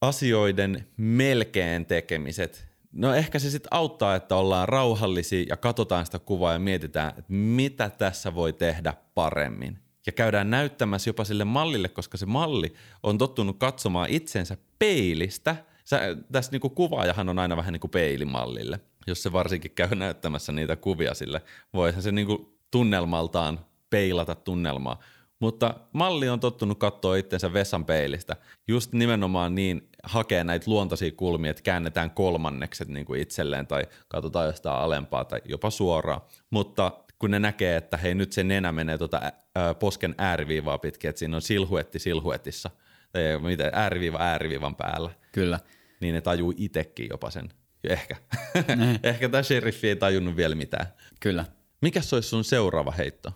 asioiden 0.00 0.86
melkein 0.96 1.86
tekemiset, 1.86 2.68
no 2.92 3.14
ehkä 3.14 3.38
se 3.38 3.50
sitten 3.50 3.72
auttaa, 3.72 4.16
että 4.16 4.36
ollaan 4.36 4.68
rauhallisia 4.68 5.44
ja 5.48 5.56
katsotaan 5.56 6.06
sitä 6.06 6.18
kuvaa 6.18 6.52
ja 6.52 6.58
mietitään, 6.58 7.08
että 7.08 7.32
mitä 7.32 7.90
tässä 7.90 8.34
voi 8.34 8.52
tehdä 8.52 8.94
paremmin. 9.14 9.78
Ja 10.10 10.14
käydään 10.14 10.50
näyttämässä 10.50 11.08
jopa 11.08 11.24
sille 11.24 11.44
mallille, 11.44 11.88
koska 11.88 12.16
se 12.16 12.26
malli 12.26 12.74
on 13.02 13.18
tottunut 13.18 13.58
katsomaan 13.58 14.08
itsensä 14.10 14.56
peilistä. 14.78 15.56
Sä, 15.84 16.00
tässä 16.32 16.52
niinku 16.52 16.70
kuvaajahan 16.70 17.28
on 17.28 17.38
aina 17.38 17.56
vähän 17.56 17.72
niin 17.72 17.80
kuin 17.80 17.90
peilimallille, 17.90 18.80
jos 19.06 19.22
se 19.22 19.32
varsinkin 19.32 19.70
käy 19.70 19.94
näyttämässä 19.94 20.52
niitä 20.52 20.76
kuvia 20.76 21.14
sille. 21.14 21.42
Voihan 21.74 22.02
se 22.02 22.12
niinku 22.12 22.58
tunnelmaltaan 22.70 23.60
peilata 23.90 24.34
tunnelmaa. 24.34 25.00
Mutta 25.40 25.74
malli 25.92 26.28
on 26.28 26.40
tottunut 26.40 26.78
katsoa 26.78 27.16
itsensä 27.16 27.52
vessan 27.52 27.84
peilistä. 27.84 28.36
Just 28.68 28.92
nimenomaan 28.92 29.54
niin 29.54 29.88
hakee 30.02 30.44
näitä 30.44 30.70
luontaisia 30.70 31.10
kulmia, 31.12 31.50
että 31.50 31.62
käännetään 31.62 32.10
kolmannekset 32.10 32.88
niin 32.88 33.06
kuin 33.06 33.20
itselleen 33.20 33.66
tai 33.66 33.86
katsotaan 34.08 34.46
jostain 34.46 34.76
alempaa 34.76 35.24
tai 35.24 35.40
jopa 35.44 35.70
suoraan. 35.70 36.20
Mutta 36.50 36.92
kun 37.20 37.30
ne 37.30 37.38
näkee, 37.38 37.76
että 37.76 37.96
hei 37.96 38.14
nyt 38.14 38.32
se 38.32 38.44
nenä 38.44 38.72
menee 38.72 38.98
tuota 38.98 39.20
ää, 39.54 39.74
posken 39.74 40.14
ääriviivaa 40.18 40.78
pitkin, 40.78 41.08
että 41.08 41.18
siinä 41.18 41.36
on 41.36 41.42
silhuetti 41.42 41.98
silhuetissa, 41.98 42.70
tai 43.12 43.22
mitä, 43.38 43.70
ääriviiva 43.72 44.18
ääriviivan 44.20 44.76
päällä. 44.76 45.10
Kyllä. 45.32 45.60
Niin 46.00 46.14
ne 46.14 46.20
tajuu 46.20 46.54
itsekin 46.56 47.06
jopa 47.10 47.30
sen. 47.30 47.48
Ehkä. 47.84 48.16
Ehkä 49.02 49.28
tämä 49.28 49.42
sheriffi 49.42 49.88
ei 49.88 49.96
tajunnut 49.96 50.36
vielä 50.36 50.54
mitään. 50.54 50.86
Kyllä. 51.20 51.44
Mikä 51.82 52.00
olisi 52.12 52.28
sun 52.28 52.44
seuraava 52.44 52.90
heitto? 52.90 53.32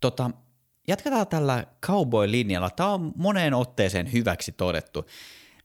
Tota, 0.00 0.30
jatketaan 0.88 1.26
tällä 1.26 1.66
cowboy-linjalla. 1.86 2.70
Tämä 2.70 2.92
on 2.92 3.12
moneen 3.16 3.54
otteeseen 3.54 4.12
hyväksi 4.12 4.52
todettu. 4.52 5.06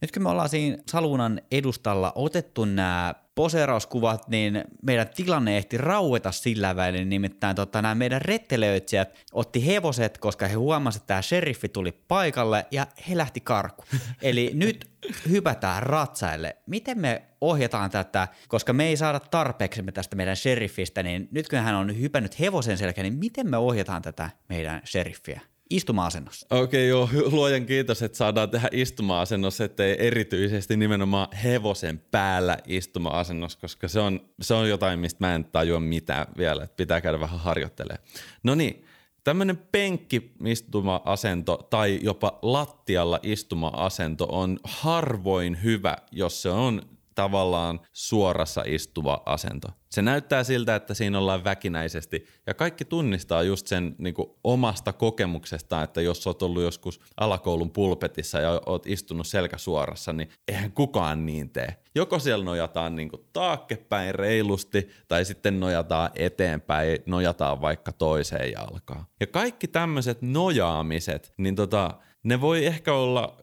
Nyt 0.02 0.12
kun 0.12 0.24
me 0.24 0.30
ollaan 0.30 0.50
siinä 0.50 0.78
Salunan 0.92 1.42
edustalla 1.52 2.12
otettu 2.16 2.66
nämä 2.66 3.16
poseerauskuvat, 3.36 4.28
niin 4.28 4.64
meidän 4.82 5.10
tilanne 5.16 5.58
ehti 5.58 5.78
raueta 5.78 6.32
sillä 6.32 6.76
välin, 6.76 7.10
nimittäin 7.10 7.56
tota, 7.56 7.82
nämä 7.82 7.96
meidän 7.96 8.22
rettelöitsijät 8.22 9.16
otti 9.34 9.68
hevoset, 9.68 10.18
koska 10.18 10.48
he 10.48 10.54
huomasivat, 10.54 11.02
että 11.04 11.08
tämä 11.08 11.22
sheriffi 11.22 11.70
tuli 11.70 11.92
paikalle 11.92 12.66
ja 12.72 12.88
he 13.10 13.18
lähti 13.18 13.40
karku. 13.40 13.84
Eli 14.22 14.52
nyt 14.54 14.90
hypätään 15.30 15.84
ratsaille. 15.84 16.56
Miten 16.66 17.00
me 17.00 17.22
ohjataan 17.42 17.90
tätä, 17.90 18.28
koska 18.48 18.74
me 18.74 18.88
ei 18.88 18.98
saada 18.98 19.20
tarpeeksemme 19.20 19.92
tästä 19.92 20.16
meidän 20.16 20.36
sheriffistä, 20.36 21.04
niin 21.04 21.28
nyt 21.32 21.50
kun 21.50 21.60
hän 21.60 21.76
on 21.76 22.00
hypännyt 22.00 22.40
hevosen 22.40 22.78
selkään, 22.78 23.04
niin 23.04 23.20
miten 23.20 23.50
me 23.50 23.58
ohjataan 23.58 24.02
tätä 24.02 24.30
meidän 24.50 24.82
sheriffiä? 24.86 25.42
Istuma-asennossa. 25.76 26.48
Okei, 26.50 26.92
okay, 26.92 27.20
joo, 27.20 27.32
luojan 27.32 27.66
kiitos, 27.66 28.02
että 28.02 28.18
saadaan 28.18 28.50
tehdä 28.50 28.70
istuma-asennossa, 28.72 29.66
ettei 29.66 30.08
erityisesti 30.08 30.78
nimenomaan 30.78 31.28
hevosen 31.44 32.02
päällä 32.12 32.58
istuma-asennossa, 32.68 33.60
koska 33.60 33.88
se 33.88 34.00
on, 34.00 34.20
se 34.42 34.54
on 34.54 34.70
jotain, 34.70 35.00
mistä 35.00 35.18
mä 35.20 35.36
en 35.36 35.46
tajua 35.46 35.80
mitään 35.80 36.26
vielä, 36.38 36.64
että 36.64 36.76
pitää 36.76 37.02
käydä 37.02 37.20
vähän 37.20 37.40
harjoittelemaan. 37.40 38.04
No 38.44 38.56
niin, 38.56 38.86
tämmöinen 39.24 39.58
penkki-istuma-asento 39.58 41.68
tai 41.70 42.00
jopa 42.04 42.40
lattialla 42.42 43.20
istuma-asento 43.24 44.28
on 44.32 44.60
harvoin 44.64 45.64
hyvä, 45.64 45.98
jos 46.12 46.42
se 46.42 46.50
on 46.50 46.82
tavallaan 47.16 47.80
suorassa 47.94 48.64
istuva 48.66 49.22
asento. 49.26 49.68
Se 49.90 50.02
näyttää 50.02 50.44
siltä, 50.44 50.76
että 50.76 50.94
siinä 50.94 51.18
ollaan 51.20 51.44
väkinäisesti 51.44 52.28
ja 52.48 52.54
kaikki 52.54 52.86
tunnistaa 52.86 53.44
just 53.44 53.68
sen 53.68 53.96
niin 53.98 54.14
kuin 54.14 54.30
omasta 54.44 54.94
kokemuksesta, 54.94 55.84
että 55.84 56.02
jos 56.02 56.28
oot 56.28 56.42
ollut 56.42 56.64
joskus 56.64 57.00
alakoulun 57.18 57.72
pulpetissa 57.72 58.40
ja 58.40 58.62
oot 58.66 58.88
istunut 58.88 59.28
selkä 59.28 59.58
suorassa, 59.58 60.14
niin 60.14 60.30
eihän 60.48 60.72
kukaan 60.72 61.26
niin 61.26 61.50
tee. 61.50 61.76
Joko 61.96 62.20
siellä 62.20 62.46
nojataan 62.46 62.96
niin 62.96 63.10
kuin 63.10 63.26
taakkepäin 63.34 64.16
reilusti 64.16 64.90
tai 65.08 65.26
sitten 65.26 65.60
nojataan 65.60 66.10
eteenpäin, 66.16 67.00
nojataan 67.06 67.62
vaikka 67.62 67.92
toiseen 67.92 68.52
jalkaan. 68.52 69.06
Ja 69.20 69.28
kaikki 69.28 69.68
tämmöiset 69.68 70.22
nojaamiset, 70.22 71.34
niin 71.38 71.56
tota, 71.56 71.94
ne 72.24 72.42
voi 72.42 72.66
ehkä 72.66 72.94
olla 72.94 73.38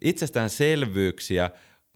itsestäänselvyyksiä, 0.00 1.50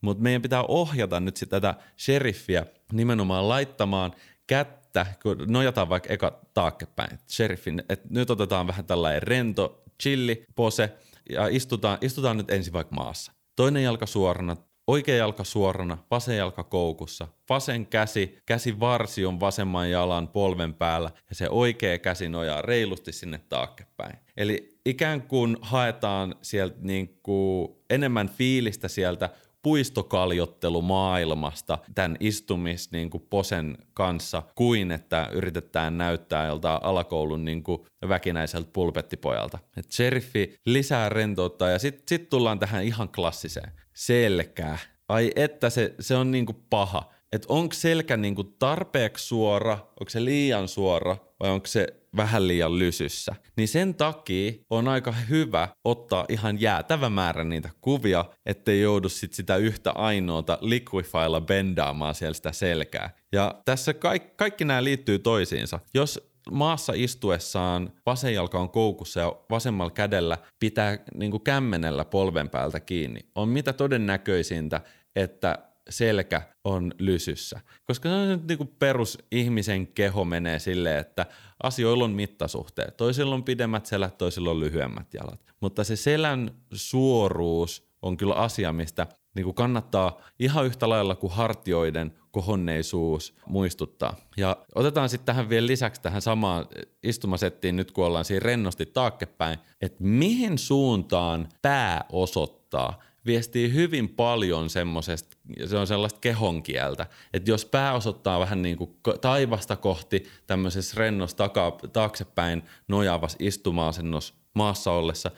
mutta 0.04 0.22
meidän 0.22 0.42
pitää 0.42 0.62
ohjata 0.68 1.20
nyt 1.20 1.36
sitä 1.36 1.60
tätä 1.60 1.74
sheriffiä 1.98 2.66
nimenomaan 2.92 3.48
laittamaan 3.48 4.12
kättä, 4.46 5.06
kun 5.22 5.36
nojataan 5.46 5.88
vaikka 5.88 6.12
eka 6.12 6.40
taakkepäin, 6.54 7.18
sheriffin, 7.28 7.82
että 7.88 8.08
nyt 8.10 8.30
otetaan 8.30 8.66
vähän 8.66 8.84
tällainen 8.84 9.22
rento, 9.22 9.82
chilli, 10.02 10.44
pose, 10.54 10.92
ja 11.30 11.46
istutaan, 11.46 11.98
istutaan 12.00 12.36
nyt 12.36 12.50
ensin 12.50 12.72
vaikka 12.72 12.94
maassa. 12.94 13.32
Toinen 13.56 13.82
jalka 13.82 14.06
suorana, 14.06 14.56
oikea 14.86 15.16
jalka 15.16 15.44
suorana, 15.44 15.98
vasen 16.10 16.36
jalka 16.36 16.64
koukussa, 16.64 17.28
vasen 17.48 17.86
käsi, 17.86 18.38
käsi 18.46 18.80
varsi 18.80 19.26
on 19.26 19.40
vasemman 19.40 19.90
jalan 19.90 20.28
polven 20.28 20.74
päällä 20.74 21.10
ja 21.28 21.34
se 21.34 21.48
oikea 21.50 21.98
käsi 21.98 22.28
nojaa 22.28 22.62
reilusti 22.62 23.12
sinne 23.12 23.40
taakkepäin. 23.48 24.18
Eli 24.36 24.78
ikään 24.86 25.22
kuin 25.22 25.56
haetaan 25.60 26.34
sieltä 26.42 26.76
niin 26.80 27.18
kuin 27.22 27.68
enemmän 27.90 28.28
fiilistä 28.28 28.88
sieltä 28.88 29.30
puistokalliottelu 29.64 30.82
maailmasta 30.82 31.78
tämän 31.94 32.16
istumis 32.20 32.92
niin 32.92 33.10
kuin 33.10 33.26
posen 33.30 33.78
kanssa, 33.94 34.42
kuin 34.54 34.90
että 34.90 35.28
yritetään 35.32 35.98
näyttää 35.98 36.46
jolta 36.46 36.80
alakoulun 36.82 37.44
niin 37.44 37.62
kuin 37.62 37.82
väkinäiseltä 38.08 38.70
pulpettipojalta. 38.72 39.58
Et 39.76 39.90
sheriffi 39.90 40.54
lisää 40.66 41.08
rentoutta 41.08 41.68
ja 41.68 41.78
sitten 41.78 42.02
sit 42.08 42.28
tullaan 42.28 42.58
tähän 42.58 42.84
ihan 42.84 43.08
klassiseen. 43.08 43.72
Selkää. 43.94 44.78
Ai 45.08 45.30
että 45.36 45.70
se, 45.70 45.94
se 46.00 46.14
on 46.16 46.30
niin 46.30 46.46
kuin 46.46 46.64
paha. 46.70 47.12
Että 47.32 47.46
onko 47.50 47.74
selkä 47.74 48.16
niin 48.16 48.34
kuin 48.34 48.54
tarpeeksi 48.58 49.26
suora, 49.26 49.72
onko 49.72 50.08
se 50.08 50.24
liian 50.24 50.68
suora 50.68 51.16
vai 51.40 51.50
onko 51.50 51.66
se 51.66 51.86
vähän 52.16 52.48
liian 52.48 52.78
lysyssä. 52.78 53.34
Niin 53.56 53.68
sen 53.68 53.94
takia 53.94 54.52
on 54.70 54.88
aika 54.88 55.12
hyvä 55.12 55.68
ottaa 55.84 56.24
ihan 56.28 56.60
jäätävä 56.60 57.10
määrä 57.10 57.44
niitä 57.44 57.70
kuvia, 57.80 58.24
ettei 58.46 58.80
joudu 58.80 59.08
sit 59.08 59.32
sitä 59.32 59.56
yhtä 59.56 59.92
ainoata 59.92 60.58
liquifylla 60.60 61.40
bendaamaan 61.40 62.14
siellä 62.14 62.34
sitä 62.34 62.52
selkää. 62.52 63.10
Ja 63.32 63.54
tässä 63.64 63.94
kaikki, 63.94 64.32
kaikki 64.36 64.64
nämä 64.64 64.84
liittyy 64.84 65.18
toisiinsa. 65.18 65.80
Jos 65.94 66.34
maassa 66.50 66.92
istuessaan 66.96 67.92
vasen 68.06 68.34
jalka 68.34 68.58
on 68.58 68.70
koukussa 68.70 69.20
ja 69.20 69.36
vasemmalla 69.50 69.90
kädellä 69.90 70.38
pitää 70.60 70.98
niin 71.14 71.30
kuin 71.30 71.42
kämmenellä 71.42 72.04
polven 72.04 72.50
päältä 72.50 72.80
kiinni, 72.80 73.20
on 73.34 73.48
mitä 73.48 73.72
todennäköisintä, 73.72 74.80
että 75.16 75.58
selkä 75.90 76.42
on 76.64 76.92
lysyssä. 76.98 77.60
Koska 77.84 78.08
se 78.08 78.14
on 78.14 78.28
nyt 78.28 78.48
niin 78.48 78.58
kuin 78.58 78.74
perus 78.78 79.18
ihmisen 79.32 79.86
keho 79.86 80.24
menee 80.24 80.58
silleen, 80.58 80.98
että 80.98 81.26
asioilla 81.62 82.04
on 82.04 82.10
mittasuhteet. 82.10 82.96
Toisilla 82.96 83.34
on 83.34 83.44
pidemmät 83.44 83.86
selät, 83.86 84.18
toisilla 84.18 84.50
on 84.50 84.60
lyhyemmät 84.60 85.14
jalat. 85.14 85.40
Mutta 85.60 85.84
se 85.84 85.96
selän 85.96 86.50
suoruus 86.72 87.88
on 88.02 88.16
kyllä 88.16 88.34
asia, 88.34 88.72
mistä 88.72 89.06
niin 89.34 89.44
kuin 89.44 89.54
kannattaa 89.54 90.20
ihan 90.38 90.66
yhtä 90.66 90.88
lailla 90.88 91.14
kuin 91.14 91.32
hartioiden 91.32 92.12
kohonneisuus 92.30 93.34
muistuttaa. 93.46 94.16
Ja 94.36 94.56
otetaan 94.74 95.08
sitten 95.08 95.26
tähän 95.26 95.48
vielä 95.48 95.66
lisäksi 95.66 96.02
tähän 96.02 96.22
samaan 96.22 96.66
istumasettiin 97.02 97.76
nyt 97.76 97.92
kun 97.92 98.06
ollaan 98.06 98.24
siinä 98.24 98.44
rennosti 98.44 98.86
taakkepäin, 98.86 99.58
että 99.80 100.04
mihin 100.04 100.58
suuntaan 100.58 101.48
pää 101.62 102.04
osoittaa 102.12 103.02
viestii 103.26 103.72
hyvin 103.72 104.08
paljon 104.08 104.70
semmoisesta, 104.70 105.33
se 105.66 105.76
on 105.76 105.86
sellaista 105.86 106.20
kehonkieltä, 106.20 107.06
että 107.32 107.50
jos 107.50 107.64
pää 107.64 107.92
osoittaa 107.92 108.40
vähän 108.40 108.62
niin 108.62 108.76
kuin 108.76 108.96
taivasta 109.20 109.76
kohti 109.76 110.24
tämmöisessä 110.46 110.94
rennossa 110.98 111.36
takaa, 111.36 111.70
taaksepäin 111.92 112.62
nojaavassa 112.88 113.38
istuma-asennossa 113.40 114.34
maassa 114.54 114.92
ollessa, 114.92 115.30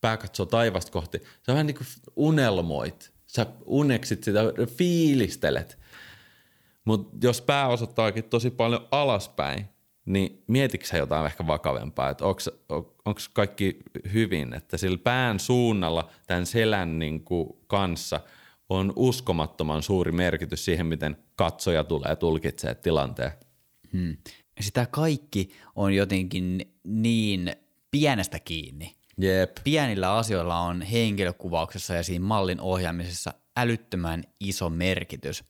pää 0.00 0.16
katsoo 0.16 0.46
taivasta 0.46 0.92
kohti, 0.92 1.18
se 1.18 1.50
on 1.50 1.54
vähän 1.54 1.66
niin 1.66 1.76
kuin 1.76 1.86
unelmoit, 2.16 3.12
sä 3.26 3.46
uneksit 3.64 4.24
sitä, 4.24 4.40
fiilistelet. 4.76 5.78
Mutta 6.84 7.26
jos 7.26 7.40
pää 7.40 7.68
osoittaakin 7.68 8.24
tosi 8.24 8.50
paljon 8.50 8.88
alaspäin, 8.90 9.68
niin 10.04 10.42
mietitkö 10.46 10.86
sä 10.86 10.96
jotain 10.96 11.26
ehkä 11.26 11.46
vakavempaa, 11.46 12.10
että 12.10 12.24
onko 13.04 13.20
kaikki 13.32 13.78
hyvin, 14.12 14.54
että 14.54 14.76
sillä 14.76 14.98
pään 14.98 15.40
suunnalla 15.40 16.10
tämän 16.26 16.46
selän 16.46 16.98
niin 16.98 17.24
kuin 17.24 17.56
kanssa 17.66 18.20
on 18.68 18.92
uskomattoman 18.96 19.82
suuri 19.82 20.12
merkitys 20.12 20.64
siihen, 20.64 20.86
miten 20.86 21.16
katsoja 21.36 21.84
tulee 21.84 22.16
tulkitsee 22.16 22.74
tilanteen. 22.74 23.32
Hmm. 23.92 24.16
sitä 24.60 24.86
kaikki 24.86 25.50
on 25.74 25.92
jotenkin 25.92 26.74
niin 26.84 27.56
pienestä 27.90 28.38
kiinni. 28.38 28.94
Jep. 29.18 29.56
Pienillä 29.64 30.16
asioilla 30.16 30.60
on 30.60 30.82
henkilökuvauksessa 30.82 31.94
ja 31.94 32.02
siinä 32.02 32.24
mallin 32.24 32.60
ohjaamisessa 32.60 33.34
älyttömän 33.56 34.24
iso 34.40 34.70
merkitys. 34.70 35.44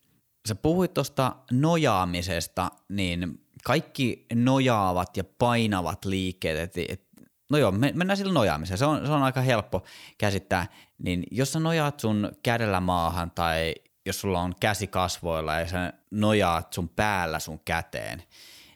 Sä 0.49 0.55
puhuit 0.55 0.95
tuosta 0.95 1.37
nojaamisesta, 1.51 2.71
niin 2.89 3.41
kaikki 3.65 4.27
nojaavat 4.35 5.17
ja 5.17 5.25
painavat 5.25 6.05
liikkeet, 6.05 6.59
että 6.59 6.81
et, 6.89 7.03
no 7.51 7.59
joo, 7.59 7.73
mennään 7.73 8.17
sillä 8.17 8.33
nojaamiseen, 8.33 8.79
se 8.79 8.85
on, 8.85 9.07
se 9.07 9.13
on 9.13 9.23
aika 9.23 9.41
helppo 9.41 9.83
käsittää, 10.19 10.67
niin 11.05 11.25
jos 11.31 11.53
sä 11.53 11.61
nojaat 11.61 12.01
sun 12.01 12.33
kädellä 12.43 12.81
maahan 12.81 13.31
tai 13.31 13.75
jos 14.07 14.21
sulla 14.21 14.41
on 14.41 14.55
käsi 14.61 14.87
kasvoilla 14.87 15.55
ja 15.55 15.69
sä 15.69 15.93
nojaat 16.11 16.73
sun 16.73 16.89
päällä 16.89 17.39
sun 17.39 17.61
käteen, 17.65 18.23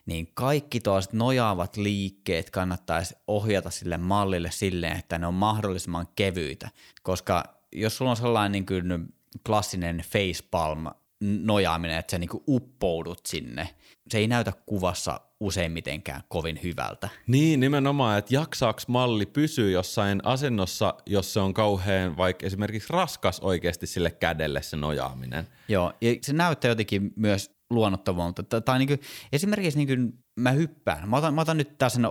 niin 0.05 0.31
kaikki 0.33 0.79
tuollaiset 0.79 1.13
nojaavat 1.13 1.77
liikkeet 1.77 2.49
kannattaisi 2.49 3.15
ohjata 3.27 3.69
sille 3.69 3.97
mallille 3.97 4.51
silleen, 4.51 4.99
että 4.99 5.17
ne 5.17 5.27
on 5.27 5.33
mahdollisimman 5.33 6.07
kevyitä, 6.15 6.69
koska 7.03 7.43
jos 7.71 7.97
sulla 7.97 8.11
on 8.11 8.17
sellainen 8.17 8.51
niin 8.51 8.65
kuin 8.65 9.13
klassinen 9.45 10.03
facepalm 10.11 10.85
nojaaminen, 11.21 11.97
että 11.97 12.11
sä 12.11 12.17
niin 12.17 12.29
kuin 12.29 12.43
uppoudut 12.47 13.25
sinne, 13.25 13.69
se 14.11 14.17
ei 14.17 14.27
näytä 14.27 14.53
kuvassa 14.65 15.21
useimmitenkään 15.39 16.21
kovin 16.27 16.59
hyvältä. 16.63 17.09
Niin, 17.27 17.59
nimenomaan, 17.59 18.19
että 18.19 18.35
jaksaaks 18.35 18.87
malli 18.87 19.25
pysyä 19.25 19.69
jossain 19.69 20.21
asennossa, 20.23 20.93
jos 21.05 21.33
se 21.33 21.39
on 21.39 21.53
kauhean 21.53 22.17
vaikka 22.17 22.45
esimerkiksi 22.45 22.93
raskas 22.93 23.39
oikeasti 23.39 23.87
sille 23.87 24.11
kädelle 24.11 24.61
se 24.61 24.77
nojaaminen. 24.77 25.47
Joo, 25.67 25.93
ja 26.01 26.15
se 26.21 26.33
näyttää 26.33 26.69
jotenkin 26.69 27.13
myös 27.15 27.51
luonnottomalta. 27.69 28.61
Tai 28.61 28.79
niin 28.79 28.87
kuin, 28.87 28.99
esimerkiksi 29.31 29.77
niin 29.77 29.87
kuin 29.87 30.13
mä 30.39 30.51
hyppään, 30.51 31.09
mä 31.09 31.17
otan, 31.17 31.33
mä 31.33 31.41
otan 31.41 31.57
nyt 31.57 31.77
tässä 31.77 32.01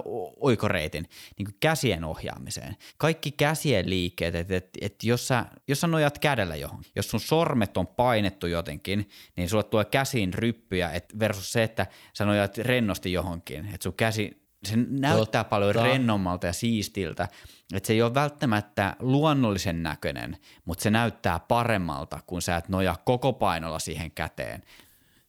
oikoreitin 0.41 1.09
niin 1.39 1.47
kuin 1.47 1.57
käsien 1.61 2.05
ohjaamiseen. 2.05 2.77
Kaikki 2.97 3.33
käsien 3.33 3.91
liikkeet, 3.91 4.35
että 4.35 4.57
et, 4.57 4.69
et 4.81 5.05
jos, 5.05 5.29
sä, 5.29 5.45
jos 5.69 5.81
sä 5.81 5.87
nojat 5.87 6.19
kädellä 6.19 6.57
johon, 6.57 6.83
jos 6.97 7.11
sun 7.11 7.21
sormet 7.21 7.77
on 7.77 7.87
painettu 7.87 8.47
jotenkin, 8.47 9.09
niin 9.37 9.49
sulle 9.49 9.65
tulee 9.65 9.85
käsiin 9.85 10.35
ryppyjä 10.35 10.91
et 10.91 11.19
versus 11.19 11.53
se, 11.53 11.63
että 11.63 11.87
sä 12.15 12.25
nojat 12.25 12.59
rennosti 12.59 13.13
johonkin, 13.13 13.65
että 13.65 13.83
sun 13.83 13.95
käsi 13.95 14.49
se 14.65 14.77
näyttää 14.77 15.45
Totta. 15.45 15.45
paljon 15.45 15.75
rennommalta 15.75 16.47
ja 16.47 16.53
siistiltä, 16.53 17.29
että 17.75 17.87
se 17.87 17.93
ei 17.93 18.03
ole 18.03 18.15
välttämättä 18.15 18.97
luonnollisen 18.99 19.83
näköinen, 19.83 20.37
mutta 20.65 20.83
se 20.83 20.91
näyttää 20.91 21.39
paremmalta, 21.39 22.21
kun 22.27 22.43
sä 22.43 22.57
et 22.57 22.69
noja 22.69 22.97
koko 23.05 23.33
painolla 23.33 23.79
siihen 23.79 24.11
käteen, 24.11 24.63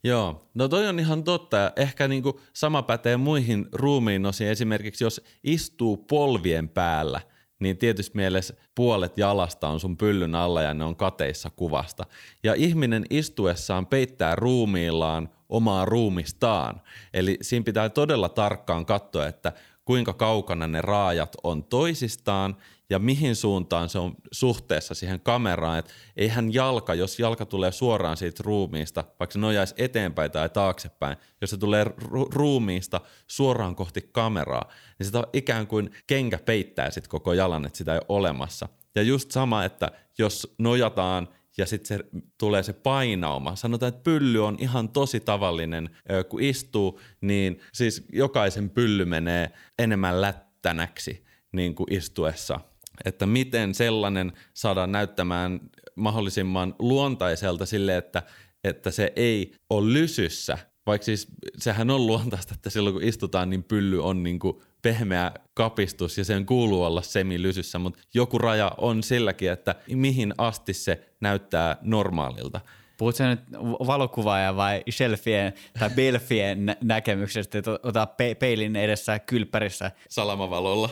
Joo, 0.03 0.49
no 0.53 0.67
toi 0.67 0.87
on 0.87 0.99
ihan 0.99 1.23
totta. 1.23 1.71
Ehkä 1.75 2.07
niinku 2.07 2.39
sama 2.53 2.83
pätee 2.83 3.17
muihin 3.17 3.67
ruumiin 3.71 4.25
osiin. 4.25 4.49
Esimerkiksi 4.49 5.03
jos 5.03 5.21
istuu 5.43 5.97
polvien 5.97 6.69
päällä, 6.69 7.21
niin 7.59 7.77
tietysti 7.77 8.15
mielessä 8.15 8.53
puolet 8.75 9.17
jalasta 9.17 9.67
on 9.67 9.79
sun 9.79 9.97
pyllyn 9.97 10.35
alla 10.35 10.61
ja 10.61 10.73
ne 10.73 10.83
on 10.83 10.95
kateissa 10.95 11.49
kuvasta. 11.49 12.05
Ja 12.43 12.53
ihminen 12.53 13.05
istuessaan 13.09 13.85
peittää 13.87 14.35
ruumiillaan 14.35 15.29
omaa 15.49 15.85
ruumistaan. 15.85 16.81
Eli 17.13 17.37
siinä 17.41 17.63
pitää 17.63 17.89
todella 17.89 18.29
tarkkaan 18.29 18.85
katsoa, 18.85 19.27
että 19.27 19.53
kuinka 19.89 20.13
kaukana 20.13 20.67
ne 20.67 20.81
raajat 20.81 21.35
on 21.43 21.63
toisistaan 21.63 22.57
ja 22.89 22.99
mihin 22.99 23.35
suuntaan 23.35 23.89
se 23.89 23.99
on 23.99 24.15
suhteessa 24.31 24.93
siihen 24.93 25.19
kameraan. 25.19 25.79
Että 25.79 25.91
eihän 26.17 26.53
jalka, 26.53 26.93
jos 26.93 27.19
jalka 27.19 27.45
tulee 27.45 27.71
suoraan 27.71 28.17
siitä 28.17 28.43
ruumiista, 28.45 29.03
vaikka 29.19 29.33
se 29.33 29.39
nojaisi 29.39 29.75
eteenpäin 29.77 30.31
tai 30.31 30.49
taaksepäin, 30.49 31.17
jos 31.41 31.49
se 31.49 31.57
tulee 31.57 31.83
ru- 31.83 32.29
ruumiista 32.33 33.01
suoraan 33.27 33.75
kohti 33.75 34.09
kameraa, 34.11 34.71
niin 34.99 35.05
sitä 35.05 35.23
ikään 35.33 35.67
kuin 35.67 35.89
kenkä 36.07 36.37
peittää 36.37 36.91
sitten 36.91 37.09
koko 37.09 37.33
jalan, 37.33 37.65
että 37.65 37.77
sitä 37.77 37.93
ei 37.93 37.99
ole 37.99 38.19
olemassa. 38.19 38.69
Ja 38.95 39.01
just 39.01 39.31
sama, 39.31 39.65
että 39.65 39.91
jos 40.17 40.55
nojataan 40.57 41.27
ja 41.59 41.65
sitten 41.65 41.97
se 41.97 42.05
tulee 42.37 42.63
se 42.63 42.73
painauma. 42.73 43.55
Sanotaan, 43.55 43.87
että 43.89 44.03
pylly 44.03 44.45
on 44.45 44.57
ihan 44.59 44.89
tosi 44.89 45.19
tavallinen, 45.19 45.89
kun 46.29 46.43
istuu, 46.43 46.99
niin 47.21 47.59
siis 47.73 48.05
jokaisen 48.13 48.69
pylly 48.69 49.05
menee 49.05 49.51
enemmän 49.79 50.21
lättänäksi 50.21 51.25
niin 51.51 51.75
kuin 51.75 51.93
istuessa 51.93 52.59
että 53.05 53.25
miten 53.25 53.75
sellainen 53.75 54.33
saadaan 54.53 54.91
näyttämään 54.91 55.59
mahdollisimman 55.95 56.75
luontaiselta 56.79 57.65
sille, 57.65 57.97
että, 57.97 58.23
että 58.63 58.91
se 58.91 59.13
ei 59.15 59.53
ole 59.69 59.93
lysyssä. 59.93 60.57
Vaikka 60.85 61.05
siis 61.05 61.27
sehän 61.57 61.89
on 61.89 62.07
luontaista, 62.07 62.53
että 62.53 62.69
silloin 62.69 62.93
kun 62.93 63.03
istutaan, 63.03 63.49
niin 63.49 63.63
pylly 63.63 64.03
on 64.03 64.23
niin 64.23 64.39
kuin 64.39 64.61
pehmeä 64.81 65.31
kapistus 65.53 66.17
ja 66.17 66.25
sen 66.25 66.45
kuuluu 66.45 66.83
olla 66.83 67.01
semilysyssä, 67.01 67.79
mutta 67.79 67.99
joku 68.13 68.37
raja 68.37 68.71
on 68.77 69.03
silläkin, 69.03 69.51
että 69.51 69.75
mihin 69.93 70.33
asti 70.37 70.73
se 70.73 71.09
näyttää 71.21 71.77
normaalilta. 71.81 72.61
Puhutko 72.97 73.23
nyt 73.23 73.39
valokuvaaja 73.87 74.55
vai 74.55 74.83
shelfien 74.89 75.53
tai 75.79 75.89
belfien 75.89 76.65
nä- 76.65 76.77
näkemyksestä, 76.83 77.57
että 77.57 77.71
ota 77.83 78.05
pe- 78.05 78.35
peilin 78.35 78.75
edessä 78.75 79.19
kylppärissä? 79.19 79.91
Salamavalolla. 80.09 80.89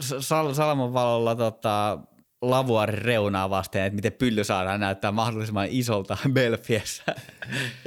Sal- 0.00 0.54
salamavalolla 0.54 1.34
tota, 1.36 1.98
lavuarin 2.42 2.98
reunaa 2.98 3.50
vasten, 3.50 3.82
että 3.82 3.94
miten 3.94 4.12
pylly 4.12 4.44
saadaan 4.44 4.80
näyttää 4.80 5.12
mahdollisimman 5.12 5.66
isolta 5.70 6.16
Belfiessä. 6.32 7.04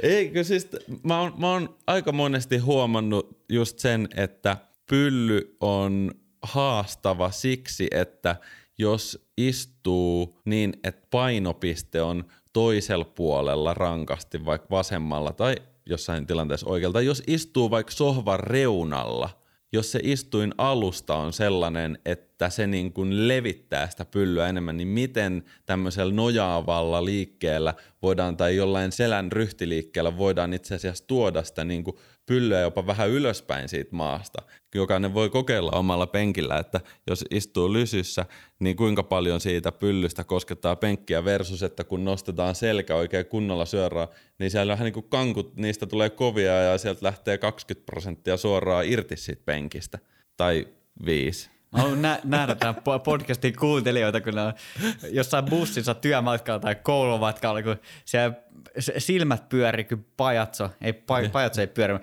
Eikö 0.02 0.44
siis, 0.44 0.68
mä 1.02 1.20
oon, 1.20 1.34
mä 1.36 1.50
oon 1.52 1.76
aika 1.86 2.12
monesti 2.12 2.58
huomannut 2.58 3.44
just 3.48 3.78
sen, 3.78 4.08
että 4.16 4.56
pylly 4.90 5.56
on 5.60 6.10
haastava 6.42 7.30
siksi, 7.30 7.88
että 7.90 8.36
jos 8.78 9.28
istuu 9.38 10.40
niin, 10.44 10.72
että 10.84 11.06
painopiste 11.10 12.02
on 12.02 12.24
toisella 12.52 13.04
puolella 13.04 13.74
rankasti, 13.74 14.44
vaikka 14.44 14.66
vasemmalla 14.70 15.32
tai 15.32 15.54
jossain 15.86 16.26
tilanteessa 16.26 16.70
oikealta. 16.70 17.00
Jos 17.00 17.22
istuu 17.26 17.70
vaikka 17.70 17.92
sohvan 17.92 18.40
reunalla, 18.40 19.30
jos 19.72 19.92
se 19.92 20.00
istuin 20.02 20.54
alusta 20.58 21.14
on 21.14 21.32
sellainen, 21.32 21.98
että 22.04 22.33
se 22.48 22.66
niin 22.66 22.92
kuin 22.92 23.28
levittää 23.28 23.90
sitä 23.90 24.04
pyllyä 24.04 24.48
enemmän, 24.48 24.76
niin 24.76 24.88
miten 24.88 25.44
tämmöisellä 25.66 26.12
nojaavalla 26.12 27.04
liikkeellä 27.04 27.74
voidaan 28.02 28.36
tai 28.36 28.56
jollain 28.56 28.92
selän 28.92 29.32
ryhtiliikkeellä 29.32 30.18
voidaan 30.18 30.52
itse 30.52 30.74
asiassa 30.74 31.06
tuoda 31.06 31.42
sitä 31.42 31.64
niin 31.64 31.84
kuin 31.84 31.96
pyllyä 32.26 32.60
jopa 32.60 32.86
vähän 32.86 33.10
ylöspäin 33.10 33.68
siitä 33.68 33.96
maasta. 33.96 34.42
Jokainen 34.74 35.14
voi 35.14 35.30
kokeilla 35.30 35.70
omalla 35.70 36.06
penkillä, 36.06 36.58
että 36.58 36.80
jos 37.06 37.24
istuu 37.30 37.72
lysyssä, 37.72 38.26
niin 38.58 38.76
kuinka 38.76 39.02
paljon 39.02 39.40
siitä 39.40 39.72
pyllystä 39.72 40.24
koskettaa 40.24 40.76
penkkiä 40.76 41.24
versus, 41.24 41.62
että 41.62 41.84
kun 41.84 42.04
nostetaan 42.04 42.54
selkä 42.54 42.94
oikein 42.94 43.26
kunnolla 43.26 43.64
syörää, 43.64 44.08
niin 44.38 44.50
siellä 44.50 44.72
vähän 44.72 44.84
niin 44.84 44.94
kuin 44.94 45.08
kankut, 45.08 45.56
niistä 45.56 45.86
tulee 45.86 46.10
kovia 46.10 46.52
ja 46.52 46.78
sieltä 46.78 47.06
lähtee 47.06 47.38
20 47.38 47.86
prosenttia 47.86 48.36
suoraan 48.36 48.86
irti 48.86 49.16
siitä 49.16 49.42
penkistä. 49.44 49.98
Tai 50.36 50.68
viisi. 51.06 51.53
Mä 51.74 51.80
haluan 51.80 52.02
nä- 52.02 52.20
nähdä 52.24 52.54
tämän 52.54 52.74
podcastin 53.04 53.56
kuuntelijoita, 53.56 54.20
kun 54.20 54.34
ne 54.34 54.40
on 54.40 54.52
jossain 55.10 55.44
bussissa 55.44 55.94
työmatkalla 55.94 56.60
tai 56.60 56.74
koulumatkalla, 56.74 57.62
kun 57.62 57.76
siellä 58.04 58.34
silmät 58.98 59.48
pyörii 59.48 59.84
kuin 59.84 60.06
pajatso. 60.16 60.70
Ei, 60.80 60.92
pa- 60.92 61.30
pajatso 61.32 61.60
ei 61.60 61.66
pyöri. 61.66 61.94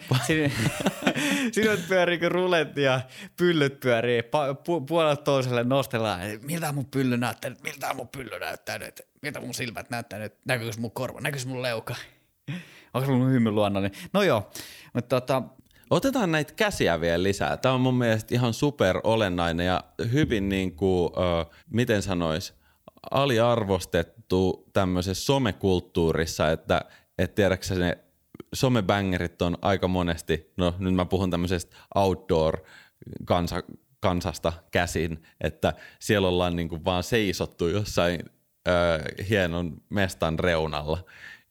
silmät 1.51 1.87
pyörii 1.89 2.19
kuin 2.19 2.31
ruletti 2.31 2.81
ja 2.81 3.01
pyllyt 3.37 3.79
pyörii. 3.79 4.21
Pa- 4.21 4.55
pu- 4.55 4.85
puolelta 4.87 5.21
toiselle 5.23 5.63
nostellaan. 5.63 6.19
Miltä 6.41 6.71
mun 6.71 6.85
pylly 6.85 7.17
näyttää 7.17 7.49
nyt? 7.49 7.63
Miltä 7.63 7.93
mun 7.93 8.07
pylly 8.07 8.39
näyttää 8.39 8.77
nyt? 8.77 9.01
Miltä 9.21 9.39
mun 9.39 9.53
silmät 9.53 9.89
näyttää 9.89 10.19
nyt? 10.19 10.33
Näkyykö 10.45 10.77
mun 10.79 10.91
korva? 10.91 11.21
Näkyykö 11.21 11.47
mun 11.47 11.61
leuka? 11.61 11.95
Onko 12.93 13.05
sulla 13.05 13.25
hymy 13.25 13.51
luonnollinen? 13.51 13.99
No 14.13 14.23
joo, 14.23 14.51
mutta 14.93 15.21
tota, 15.21 15.43
Otetaan 15.91 16.31
näitä 16.31 16.53
käsiä 16.53 17.01
vielä 17.01 17.23
lisää. 17.23 17.57
Tämä 17.57 17.75
on 17.75 17.81
mun 17.81 17.97
mielestä 17.97 18.35
ihan 18.35 18.53
super 18.53 18.99
olennainen 19.03 19.65
ja 19.65 19.83
hyvin 20.11 20.49
niin 20.49 20.75
kuin, 20.75 21.05
uh, 21.05 21.53
miten 21.69 22.01
sanois, 22.01 22.53
aliarvostettu 23.11 24.69
tämmöisessä 24.73 25.25
somekulttuurissa, 25.25 26.51
että 26.51 26.81
et 27.17 27.35
tiedätkö 27.35 27.75
ne 27.75 27.97
somebängerit 28.53 29.41
on 29.41 29.57
aika 29.61 29.87
monesti, 29.87 30.51
no 30.57 30.75
nyt 30.79 30.93
mä 30.93 31.05
puhun 31.05 31.31
tämmöisestä 31.31 31.77
outdoor 31.95 32.57
kansa, 33.25 33.63
kansasta 33.99 34.53
käsin, 34.71 35.23
että 35.41 35.73
siellä 35.99 36.27
ollaan 36.27 36.55
niin 36.55 36.69
kuin 36.69 36.85
vaan 36.85 37.03
seisottu 37.03 37.67
jossain 37.67 38.19
ö, 38.67 38.71
hienon 39.29 39.81
mestan 39.89 40.39
reunalla 40.39 41.03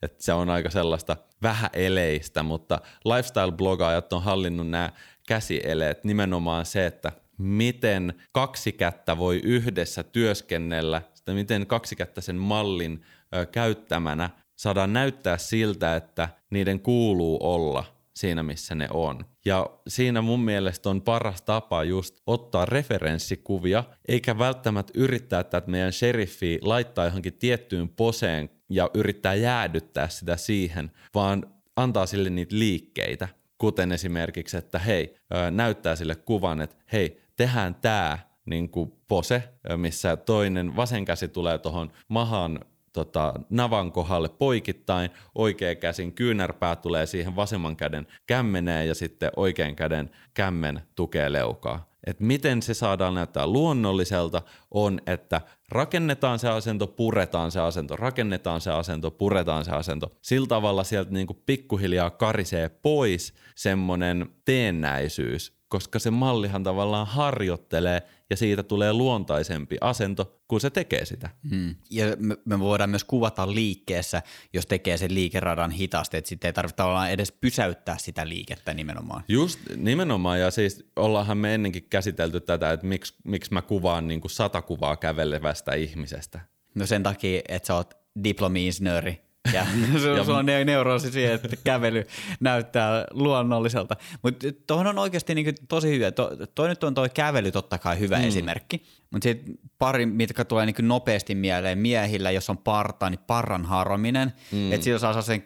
että 0.02 0.24
se 0.24 0.32
on 0.32 0.50
aika 0.50 0.70
sellaista 0.70 1.16
vähäeleistä, 1.42 2.42
mutta 2.42 2.80
lifestyle-blogaajat 3.04 4.12
on 4.12 4.22
hallinnut 4.22 4.70
nämä 4.70 4.92
käsieleet 5.28 6.04
nimenomaan 6.04 6.66
se, 6.66 6.86
että 6.86 7.12
miten 7.38 8.14
kaksi 8.32 8.72
kättä 8.72 9.18
voi 9.18 9.40
yhdessä 9.44 10.02
työskennellä, 10.02 11.02
sitä 11.14 11.32
miten 11.32 11.66
kaksi 11.66 11.96
kättä 11.96 12.20
sen 12.20 12.36
mallin 12.36 13.04
ö, 13.34 13.46
käyttämänä 13.46 14.30
saadaan 14.56 14.92
näyttää 14.92 15.38
siltä, 15.38 15.96
että 15.96 16.28
niiden 16.50 16.80
kuuluu 16.80 17.38
olla 17.40 17.84
siinä, 18.14 18.42
missä 18.42 18.74
ne 18.74 18.88
on. 18.90 19.24
Ja 19.44 19.70
siinä 19.88 20.22
mun 20.22 20.40
mielestä 20.40 20.90
on 20.90 21.02
paras 21.02 21.42
tapa 21.42 21.84
just 21.84 22.20
ottaa 22.26 22.64
referenssikuvia, 22.64 23.84
eikä 24.08 24.38
välttämättä 24.38 24.92
yrittää 24.96 25.40
että 25.40 25.62
meidän 25.66 25.92
sheriffi 25.92 26.58
laittaa 26.62 27.04
johonkin 27.04 27.32
tiettyyn 27.32 27.88
poseen 27.88 28.50
ja 28.70 28.90
yrittää 28.94 29.34
jäädyttää 29.34 30.08
sitä 30.08 30.36
siihen, 30.36 30.90
vaan 31.14 31.54
antaa 31.76 32.06
sille 32.06 32.30
niitä 32.30 32.58
liikkeitä. 32.58 33.28
Kuten 33.58 33.92
esimerkiksi, 33.92 34.56
että 34.56 34.78
hei, 34.78 35.16
näyttää 35.50 35.96
sille 35.96 36.14
kuvan, 36.16 36.60
että 36.60 36.76
hei, 36.92 37.20
tehdään 37.36 37.74
tämä 37.74 38.18
niin 38.46 38.70
pose, 39.08 39.42
missä 39.76 40.16
toinen 40.16 40.76
vasen 40.76 41.04
käsi 41.04 41.28
tulee 41.28 41.58
tuohon 41.58 41.92
mahan 42.08 42.60
tota, 42.92 43.34
navan 43.50 43.92
kohdalle 43.92 44.28
poikittain, 44.28 45.10
oikea 45.34 45.74
käsin 45.74 46.12
kyynärpää 46.12 46.76
tulee 46.76 47.06
siihen 47.06 47.36
vasemman 47.36 47.76
käden 47.76 48.06
kämmeneen 48.26 48.88
ja 48.88 48.94
sitten 48.94 49.30
oikean 49.36 49.76
käden 49.76 50.10
kämmen 50.34 50.82
tukee 50.94 51.32
leukaa. 51.32 51.89
Et 52.06 52.20
miten 52.20 52.62
se 52.62 52.74
saadaan 52.74 53.14
näyttää 53.14 53.46
luonnolliselta 53.46 54.42
on, 54.70 55.00
että 55.06 55.40
rakennetaan 55.68 56.38
se 56.38 56.48
asento, 56.48 56.86
puretaan 56.86 57.50
se 57.50 57.60
asento, 57.60 57.96
rakennetaan 57.96 58.60
se 58.60 58.70
asento, 58.70 59.10
puretaan 59.10 59.64
se 59.64 59.70
asento. 59.70 60.12
Sillä 60.22 60.46
tavalla 60.46 60.84
sieltä 60.84 61.10
niinku 61.10 61.34
pikkuhiljaa 61.46 62.10
karisee 62.10 62.68
pois 62.68 63.34
semmoinen 63.54 64.26
teennäisyys, 64.44 65.60
koska 65.68 65.98
se 65.98 66.10
mallihan 66.10 66.62
tavallaan 66.62 67.06
harjoittelee 67.06 68.02
ja 68.30 68.36
siitä 68.36 68.62
tulee 68.62 68.92
luontaisempi 68.92 69.76
asento, 69.80 70.40
kun 70.48 70.60
se 70.60 70.70
tekee 70.70 71.04
sitä. 71.04 71.30
Hmm. 71.50 71.74
Ja 71.90 72.04
me, 72.18 72.36
me 72.44 72.58
voidaan 72.60 72.90
myös 72.90 73.04
kuvata 73.04 73.54
liikkeessä, 73.54 74.22
jos 74.52 74.66
tekee 74.66 74.96
sen 74.96 75.14
liikeradan 75.14 75.70
hitaasti, 75.70 76.16
että 76.16 76.28
sitten 76.28 76.48
ei 76.48 76.52
tarvitse 76.52 76.82
edes 77.10 77.32
pysäyttää 77.32 77.98
sitä 77.98 78.28
liikettä 78.28 78.74
nimenomaan. 78.74 79.24
Just 79.28 79.60
nimenomaan, 79.76 80.40
ja 80.40 80.50
siis 80.50 80.84
ollaanhan 80.96 81.38
me 81.38 81.54
ennenkin 81.54 81.86
käsitelty 81.90 82.40
tätä, 82.40 82.72
että 82.72 82.86
miksi, 82.86 83.14
miksi 83.24 83.52
mä 83.52 83.62
kuvaan 83.62 84.08
niin 84.08 84.20
kuin 84.20 84.30
sata 84.30 84.62
kuvaa 84.62 84.96
kävelevästä 84.96 85.74
ihmisestä. 85.74 86.40
No 86.74 86.86
sen 86.86 87.02
takia, 87.02 87.40
että 87.48 87.66
sä 87.66 87.74
oot 87.74 87.94
diplomi-insinööri 88.24 89.29
ja 89.52 89.66
sulla 90.24 90.38
on 90.38 90.46
neuroosi 90.46 91.12
siihen, 91.12 91.34
että 91.34 91.48
kävely 91.64 92.06
näyttää 92.40 93.04
luonnolliselta. 93.10 93.96
Mutta 94.22 94.46
tuohon 94.66 94.86
on 94.86 94.98
oikeasti 94.98 95.34
niin 95.34 95.54
tosi 95.68 95.90
hyvä. 95.90 96.10
To, 96.12 96.30
toi 96.54 96.68
nyt 96.68 96.84
on 96.84 96.94
toi 96.94 97.08
kävely 97.10 97.52
totta 97.52 97.78
kai 97.78 97.98
hyvä 97.98 98.18
mm. 98.18 98.24
esimerkki. 98.24 98.82
Mutta 99.10 99.24
sitten 99.24 99.54
pari, 99.78 100.06
mitkä 100.06 100.44
tulee 100.44 100.66
niin 100.66 100.88
nopeasti 100.88 101.34
mieleen 101.34 101.78
miehillä, 101.78 102.30
jos 102.30 102.50
on 102.50 102.58
parta, 102.58 103.10
niin 103.10 103.20
parran 103.26 103.64
harominen. 103.64 104.32
Mm. 104.52 104.72
Että 104.72 104.84
sillä 104.84 104.98
saa 104.98 105.22
sen 105.22 105.44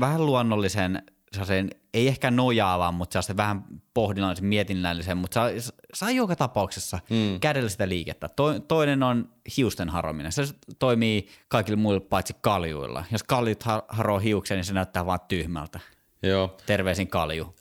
vähän 0.00 0.26
luonnollisen 0.26 1.02
sen, 1.44 1.70
ei 1.94 2.08
ehkä 2.08 2.30
nojaavan, 2.30 2.94
mutta 2.94 3.22
se 3.22 3.36
vähän 3.36 3.64
pohdinnallisen, 3.94 4.44
mietinnällisen, 4.44 5.16
mutta 5.16 5.34
saa, 5.34 5.48
saa 5.94 6.10
joka 6.10 6.36
tapauksessa 6.36 6.98
mm. 7.10 7.40
kädellä 7.40 7.68
sitä 7.68 7.88
liikettä. 7.88 8.28
To, 8.28 8.60
toinen 8.60 9.02
on 9.02 9.28
hiusten 9.56 9.88
harominen. 9.88 10.32
Se 10.32 10.42
toimii 10.78 11.28
kaikille 11.48 11.76
muille 11.76 12.00
paitsi 12.00 12.36
kaljuilla. 12.40 13.04
Jos 13.12 13.22
kaljut 13.22 13.62
har, 13.62 13.82
haroo 13.88 14.18
hiuksen, 14.18 14.56
niin 14.56 14.64
se 14.64 14.72
näyttää 14.72 15.06
vaan 15.06 15.20
tyhmältä. 15.28 15.80
Joo. 16.22 16.56
Terveisin 16.66 17.08
kalju. 17.08 17.54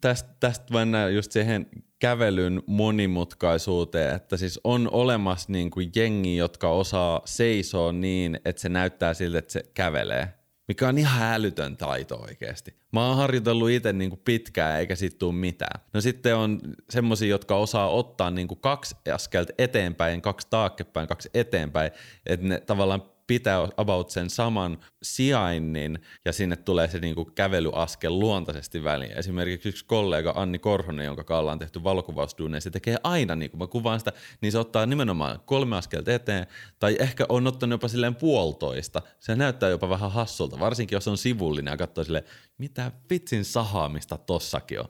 Tästä, 0.00 0.30
tästä 0.40 0.74
mennään 0.74 1.14
just 1.14 1.32
siihen 1.32 1.66
kävelyn 1.98 2.62
monimutkaisuuteen, 2.66 4.14
että 4.14 4.36
siis 4.36 4.60
on 4.64 4.88
olemassa 4.92 5.52
niin 5.52 5.70
kuin 5.70 5.90
jengi, 5.96 6.36
jotka 6.36 6.70
osaa 6.70 7.20
seisoa 7.24 7.92
niin, 7.92 8.40
että 8.44 8.62
se 8.62 8.68
näyttää 8.68 9.14
siltä, 9.14 9.38
että 9.38 9.52
se 9.52 9.62
kävelee 9.74 10.37
mikä 10.68 10.88
on 10.88 10.98
ihan 10.98 11.32
älytön 11.34 11.76
taito 11.76 12.16
oikeasti. 12.16 12.74
Mä 12.92 13.06
oon 13.06 13.16
harjoitellut 13.16 13.70
itse 13.70 13.92
niinku 13.92 14.16
pitkään 14.16 14.80
eikä 14.80 14.96
siitä 14.96 15.18
tule 15.18 15.34
mitään. 15.34 15.80
No 15.92 16.00
sitten 16.00 16.36
on 16.36 16.60
semmosia, 16.90 17.28
jotka 17.28 17.56
osaa 17.56 17.90
ottaa 17.90 18.30
niinku 18.30 18.56
kaksi 18.56 18.96
askelta 19.14 19.52
eteenpäin, 19.58 20.22
kaksi 20.22 20.46
taakkepäin, 20.50 21.08
kaksi 21.08 21.30
eteenpäin, 21.34 21.90
että 22.26 22.46
ne 22.46 22.60
tavallaan 22.60 23.02
pitää 23.28 23.68
about 23.76 24.10
sen 24.10 24.30
saman 24.30 24.78
sijainnin 25.02 25.98
ja 26.24 26.32
sinne 26.32 26.56
tulee 26.56 26.88
se 26.88 26.98
niinku 26.98 27.24
kävelyaskel 27.24 28.18
luontaisesti 28.18 28.84
väliin. 28.84 29.12
Esimerkiksi 29.12 29.68
yksi 29.68 29.84
kollega 29.84 30.32
Anni 30.36 30.58
Korhonen, 30.58 31.06
jonka 31.06 31.24
kaalla 31.24 31.52
on 31.52 31.58
tehty 31.58 31.84
valokuvausduuneja, 31.84 32.60
se 32.60 32.70
tekee 32.70 32.96
aina, 33.02 33.36
niin 33.36 33.50
kun 33.50 33.60
mä 33.60 33.66
kuvaan 33.66 33.98
sitä, 33.98 34.12
niin 34.40 34.52
se 34.52 34.58
ottaa 34.58 34.86
nimenomaan 34.86 35.40
kolme 35.44 35.76
askelta 35.76 36.12
eteen 36.12 36.46
tai 36.78 36.96
ehkä 36.98 37.26
on 37.28 37.46
ottanut 37.46 37.74
jopa 37.74 37.88
silleen 37.88 38.14
puolitoista. 38.14 39.02
Se 39.18 39.36
näyttää 39.36 39.68
jopa 39.68 39.88
vähän 39.88 40.12
hassulta, 40.12 40.60
varsinkin 40.60 40.96
jos 40.96 41.08
on 41.08 41.18
sivullinen 41.18 41.72
ja 41.72 41.76
katsoo 41.76 42.04
silleen, 42.04 42.24
mitä 42.58 42.92
vitsin 43.10 43.44
sahaamista 43.44 44.18
tossakin 44.18 44.80
on. 44.80 44.88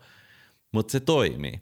Mutta 0.72 0.93
se 0.93 1.01
toimii. 1.01 1.61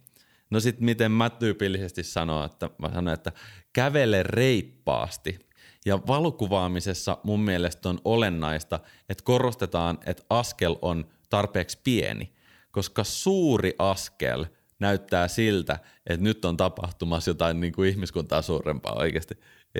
No 0.50 0.60
sitten 0.60 0.84
miten 0.84 1.12
mä 1.12 1.30
tyypillisesti 1.30 2.02
sanon, 2.02 2.44
että 2.44 2.70
mä 2.78 2.88
sanon, 2.88 3.14
että 3.14 3.32
kävele 3.72 4.22
reippaasti– 4.22 5.38
ja 5.86 5.98
valokuvaamisessa 6.06 7.18
mun 7.22 7.40
mielestä 7.40 7.88
on 7.88 7.98
olennaista, 8.04 8.80
että 9.08 9.24
korostetaan, 9.24 9.98
että 10.06 10.22
askel 10.30 10.76
on 10.82 11.06
tarpeeksi 11.30 11.80
pieni, 11.84 12.32
koska 12.70 13.04
suuri 13.04 13.74
askel 13.78 14.46
näyttää 14.78 15.28
siltä, 15.28 15.78
että 16.06 16.24
nyt 16.24 16.44
on 16.44 16.56
tapahtumassa 16.56 17.30
jotain 17.30 17.60
niin 17.60 17.72
kuin 17.72 17.88
ihmiskuntaa 17.88 18.42
suurempaa 18.42 18.94
oikeasti. 18.98 19.34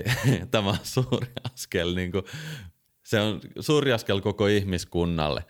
Tämä 0.50 0.70
on 0.70 0.76
suuri 0.82 1.26
askel, 1.54 1.94
niin 1.94 2.12
kuin, 2.12 2.24
se 3.04 3.20
on 3.20 3.40
suuri 3.60 3.92
askel 3.92 4.20
koko 4.20 4.46
ihmiskunnalle. 4.46 5.44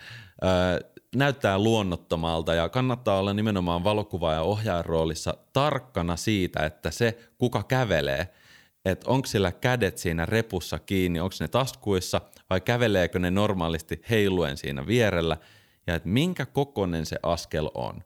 Öö, 0.45 0.91
näyttää 1.15 1.59
luonnottomalta 1.59 2.55
ja 2.55 2.69
kannattaa 2.69 3.19
olla 3.19 3.33
nimenomaan 3.35 3.85
valokuva- 3.85 4.33
ja 4.33 4.43
ohjaajan 4.43 4.85
roolissa 4.85 5.37
tarkkana 5.53 6.17
siitä, 6.17 6.67
että 6.67 6.91
se, 6.91 7.19
kuka 7.39 7.63
kävelee– 7.63 8.29
että 8.91 9.11
onko 9.11 9.27
sillä 9.27 9.53
kädet 9.53 9.99
siinä 9.99 10.27
repussa 10.27 10.79
kiinni, 10.79 11.21
onko 11.21 11.35
ne 11.41 11.49
taskuissa 11.49 12.21
vai 12.51 12.61
käveleekö 12.61 13.19
ne 13.19 13.31
normaalisti 13.31 14.03
heiluen 14.11 14.57
siinä 14.57 14.87
vierellä 14.87 15.37
ja 15.87 15.95
että 15.95 16.09
minkä 16.09 16.47
kokonen 16.47 17.07
se 17.07 17.17
askel 17.23 17.71
on. 17.75 18.03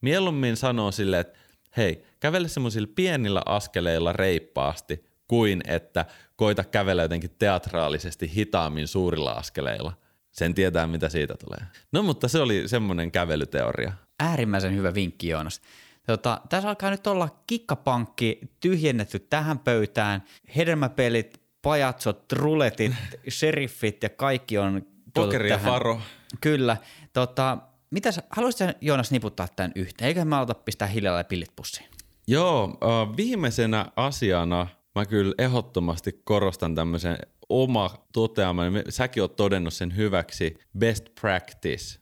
Mieluummin 0.00 0.56
sanoo 0.56 0.92
sille, 0.92 1.20
että 1.20 1.38
hei, 1.76 2.04
kävele 2.20 2.48
semmoisilla 2.48 2.88
pienillä 2.94 3.42
askeleilla 3.46 4.12
reippaasti 4.12 5.04
kuin 5.28 5.62
että 5.66 6.04
koita 6.36 6.64
kävellä 6.64 7.02
jotenkin 7.02 7.34
teatraalisesti 7.38 8.34
hitaammin 8.34 8.88
suurilla 8.88 9.32
askeleilla. 9.32 9.92
Sen 10.30 10.54
tietää, 10.54 10.86
mitä 10.86 11.08
siitä 11.08 11.34
tulee. 11.44 11.60
No 11.92 12.02
mutta 12.02 12.28
se 12.28 12.38
oli 12.38 12.68
semmoinen 12.68 13.10
kävelyteoria. 13.10 13.92
Äärimmäisen 14.20 14.76
hyvä 14.76 14.94
vinkki, 14.94 15.28
Joonas. 15.28 15.60
Tota, 16.06 16.40
tässä 16.48 16.68
alkaa 16.68 16.90
nyt 16.90 17.06
olla 17.06 17.28
kikkapankki 17.46 18.40
tyhjennetty 18.60 19.18
tähän 19.18 19.58
pöytään. 19.58 20.22
Hedelmäpelit, 20.56 21.42
pajatsot, 21.62 22.32
ruletit, 22.32 22.92
sheriffit 23.38 24.02
ja 24.02 24.08
kaikki 24.08 24.58
on 24.58 24.82
Pokeri 25.14 25.50
ja 25.50 25.58
faro. 25.58 26.00
Kyllä. 26.40 26.76
Tota, 27.12 27.58
mitäs, 27.90 28.20
haluaisitko 28.30 28.72
Joonas 28.80 29.10
niputtaa 29.10 29.48
tämän 29.56 29.72
yhteen? 29.74 30.08
Eikö 30.08 30.24
mä 30.24 30.36
aloita 30.36 30.54
pistää 30.54 30.88
hiljalla 30.88 31.24
pillit 31.24 31.52
pussiin? 31.56 31.88
Joo, 32.26 32.78
viimeisenä 33.16 33.86
asiana 33.96 34.66
mä 34.94 35.06
kyllä 35.06 35.34
ehdottomasti 35.38 36.20
korostan 36.24 36.74
tämmöisen 36.74 37.18
oma 37.48 37.90
toteaman, 38.12 38.72
säkin 38.88 39.22
oot 39.22 39.36
todennut 39.36 39.74
sen 39.74 39.96
hyväksi, 39.96 40.58
best 40.78 41.04
practice. 41.20 42.00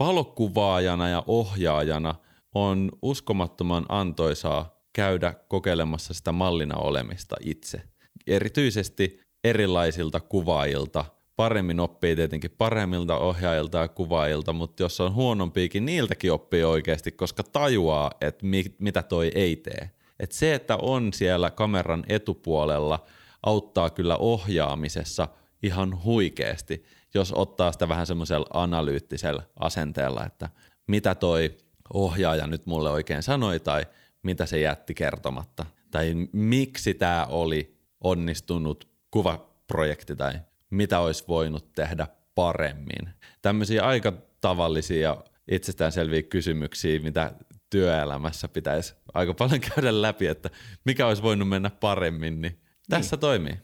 Valokuvaajana 0.00 1.08
ja 1.08 1.24
ohjaajana– 1.26 2.14
on 2.64 2.90
uskomattoman 3.02 3.86
antoisaa 3.88 4.80
käydä 4.92 5.34
kokeilemassa 5.48 6.14
sitä 6.14 6.32
mallina 6.32 6.76
olemista 6.76 7.36
itse. 7.40 7.82
Erityisesti 8.26 9.20
erilaisilta 9.44 10.20
kuvaajilta. 10.20 11.04
Paremmin 11.36 11.80
oppii 11.80 12.16
tietenkin 12.16 12.50
paremmilta 12.58 13.18
ohjaajilta 13.18 13.78
ja 13.78 13.88
kuvaajilta, 13.88 14.52
mutta 14.52 14.82
jos 14.82 15.00
on 15.00 15.14
huonompiikin, 15.14 15.86
niiltäkin 15.86 16.32
oppii 16.32 16.64
oikeasti, 16.64 17.12
koska 17.12 17.42
tajuaa, 17.42 18.10
että 18.20 18.46
mi- 18.46 18.74
mitä 18.78 19.02
toi 19.02 19.30
ei 19.34 19.56
tee. 19.56 19.90
Et 20.20 20.32
se, 20.32 20.54
että 20.54 20.76
on 20.76 21.12
siellä 21.12 21.50
kameran 21.50 22.04
etupuolella, 22.08 23.04
auttaa 23.42 23.90
kyllä 23.90 24.16
ohjaamisessa 24.16 25.28
ihan 25.62 26.04
huikeasti, 26.04 26.84
jos 27.14 27.32
ottaa 27.36 27.72
sitä 27.72 27.88
vähän 27.88 28.06
semmoisella 28.06 28.46
analyyttisellä 28.52 29.42
asenteella, 29.60 30.26
että 30.26 30.48
mitä 30.86 31.14
toi 31.14 31.56
ohjaaja 31.94 32.46
nyt 32.46 32.66
mulle 32.66 32.90
oikein 32.90 33.22
sanoi 33.22 33.60
tai 33.60 33.86
mitä 34.22 34.46
se 34.46 34.60
jätti 34.60 34.94
kertomatta. 34.94 35.66
Tai 35.90 36.14
miksi 36.32 36.94
tämä 36.94 37.26
oli 37.28 37.76
onnistunut 38.00 38.88
kuvaprojekti 39.10 40.16
tai 40.16 40.32
mitä 40.70 41.00
olisi 41.00 41.24
voinut 41.28 41.72
tehdä 41.72 42.06
paremmin. 42.34 43.08
Tämmöisiä 43.42 43.82
aika 43.82 44.12
tavallisia 44.40 45.00
ja 45.00 45.24
itsestäänselviä 45.48 46.22
kysymyksiä, 46.22 47.00
mitä 47.00 47.32
työelämässä 47.70 48.48
pitäisi 48.48 48.94
aika 49.14 49.34
paljon 49.34 49.60
käydä 49.60 50.02
läpi, 50.02 50.26
että 50.26 50.50
mikä 50.84 51.06
olisi 51.06 51.22
voinut 51.22 51.48
mennä 51.48 51.70
paremmin, 51.70 52.40
niin 52.40 52.60
tässä 52.88 53.16
niin. 53.16 53.20
toimii. 53.20 53.54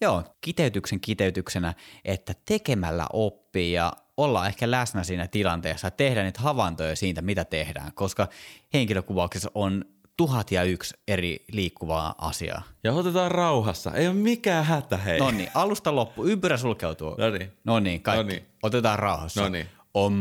Joo, 0.00 0.24
kiteytyksen 0.40 1.00
kiteytyksenä, 1.00 1.74
että 2.04 2.34
tekemällä 2.44 3.06
oppii 3.12 3.72
ja 3.72 3.92
olla 4.24 4.46
ehkä 4.46 4.70
läsnä 4.70 5.04
siinä 5.04 5.26
tilanteessa 5.28 5.86
ja 5.86 5.90
tehdä 5.90 6.22
niitä 6.22 6.40
havaintoja 6.40 6.96
siitä, 6.96 7.22
mitä 7.22 7.44
tehdään, 7.44 7.92
koska 7.94 8.28
henkilökuvauksessa 8.74 9.50
on 9.54 9.84
tuhat 10.16 10.52
ja 10.52 10.62
yksi 10.62 10.94
eri 11.08 11.44
liikkuvaa 11.52 12.14
asiaa. 12.18 12.62
Ja 12.84 12.92
otetaan 12.92 13.30
rauhassa. 13.30 13.92
Ei 13.94 14.06
ole 14.06 14.16
mikään 14.16 14.64
hätä, 14.64 14.96
hei. 14.96 15.18
No 15.18 15.30
niin, 15.30 15.50
alusta 15.54 15.94
loppu, 15.94 16.24
ympyrä 16.24 16.56
sulkeutuu. 16.56 17.14
No 17.18 17.30
niin. 17.30 17.52
No 17.64 17.80
niin, 17.80 18.02
kaikki. 18.02 18.22
Noniin. 18.24 18.46
Otetaan 18.62 18.98
rauhassa. 18.98 19.42
Noniin. 19.42 19.66
Om. 19.94 20.14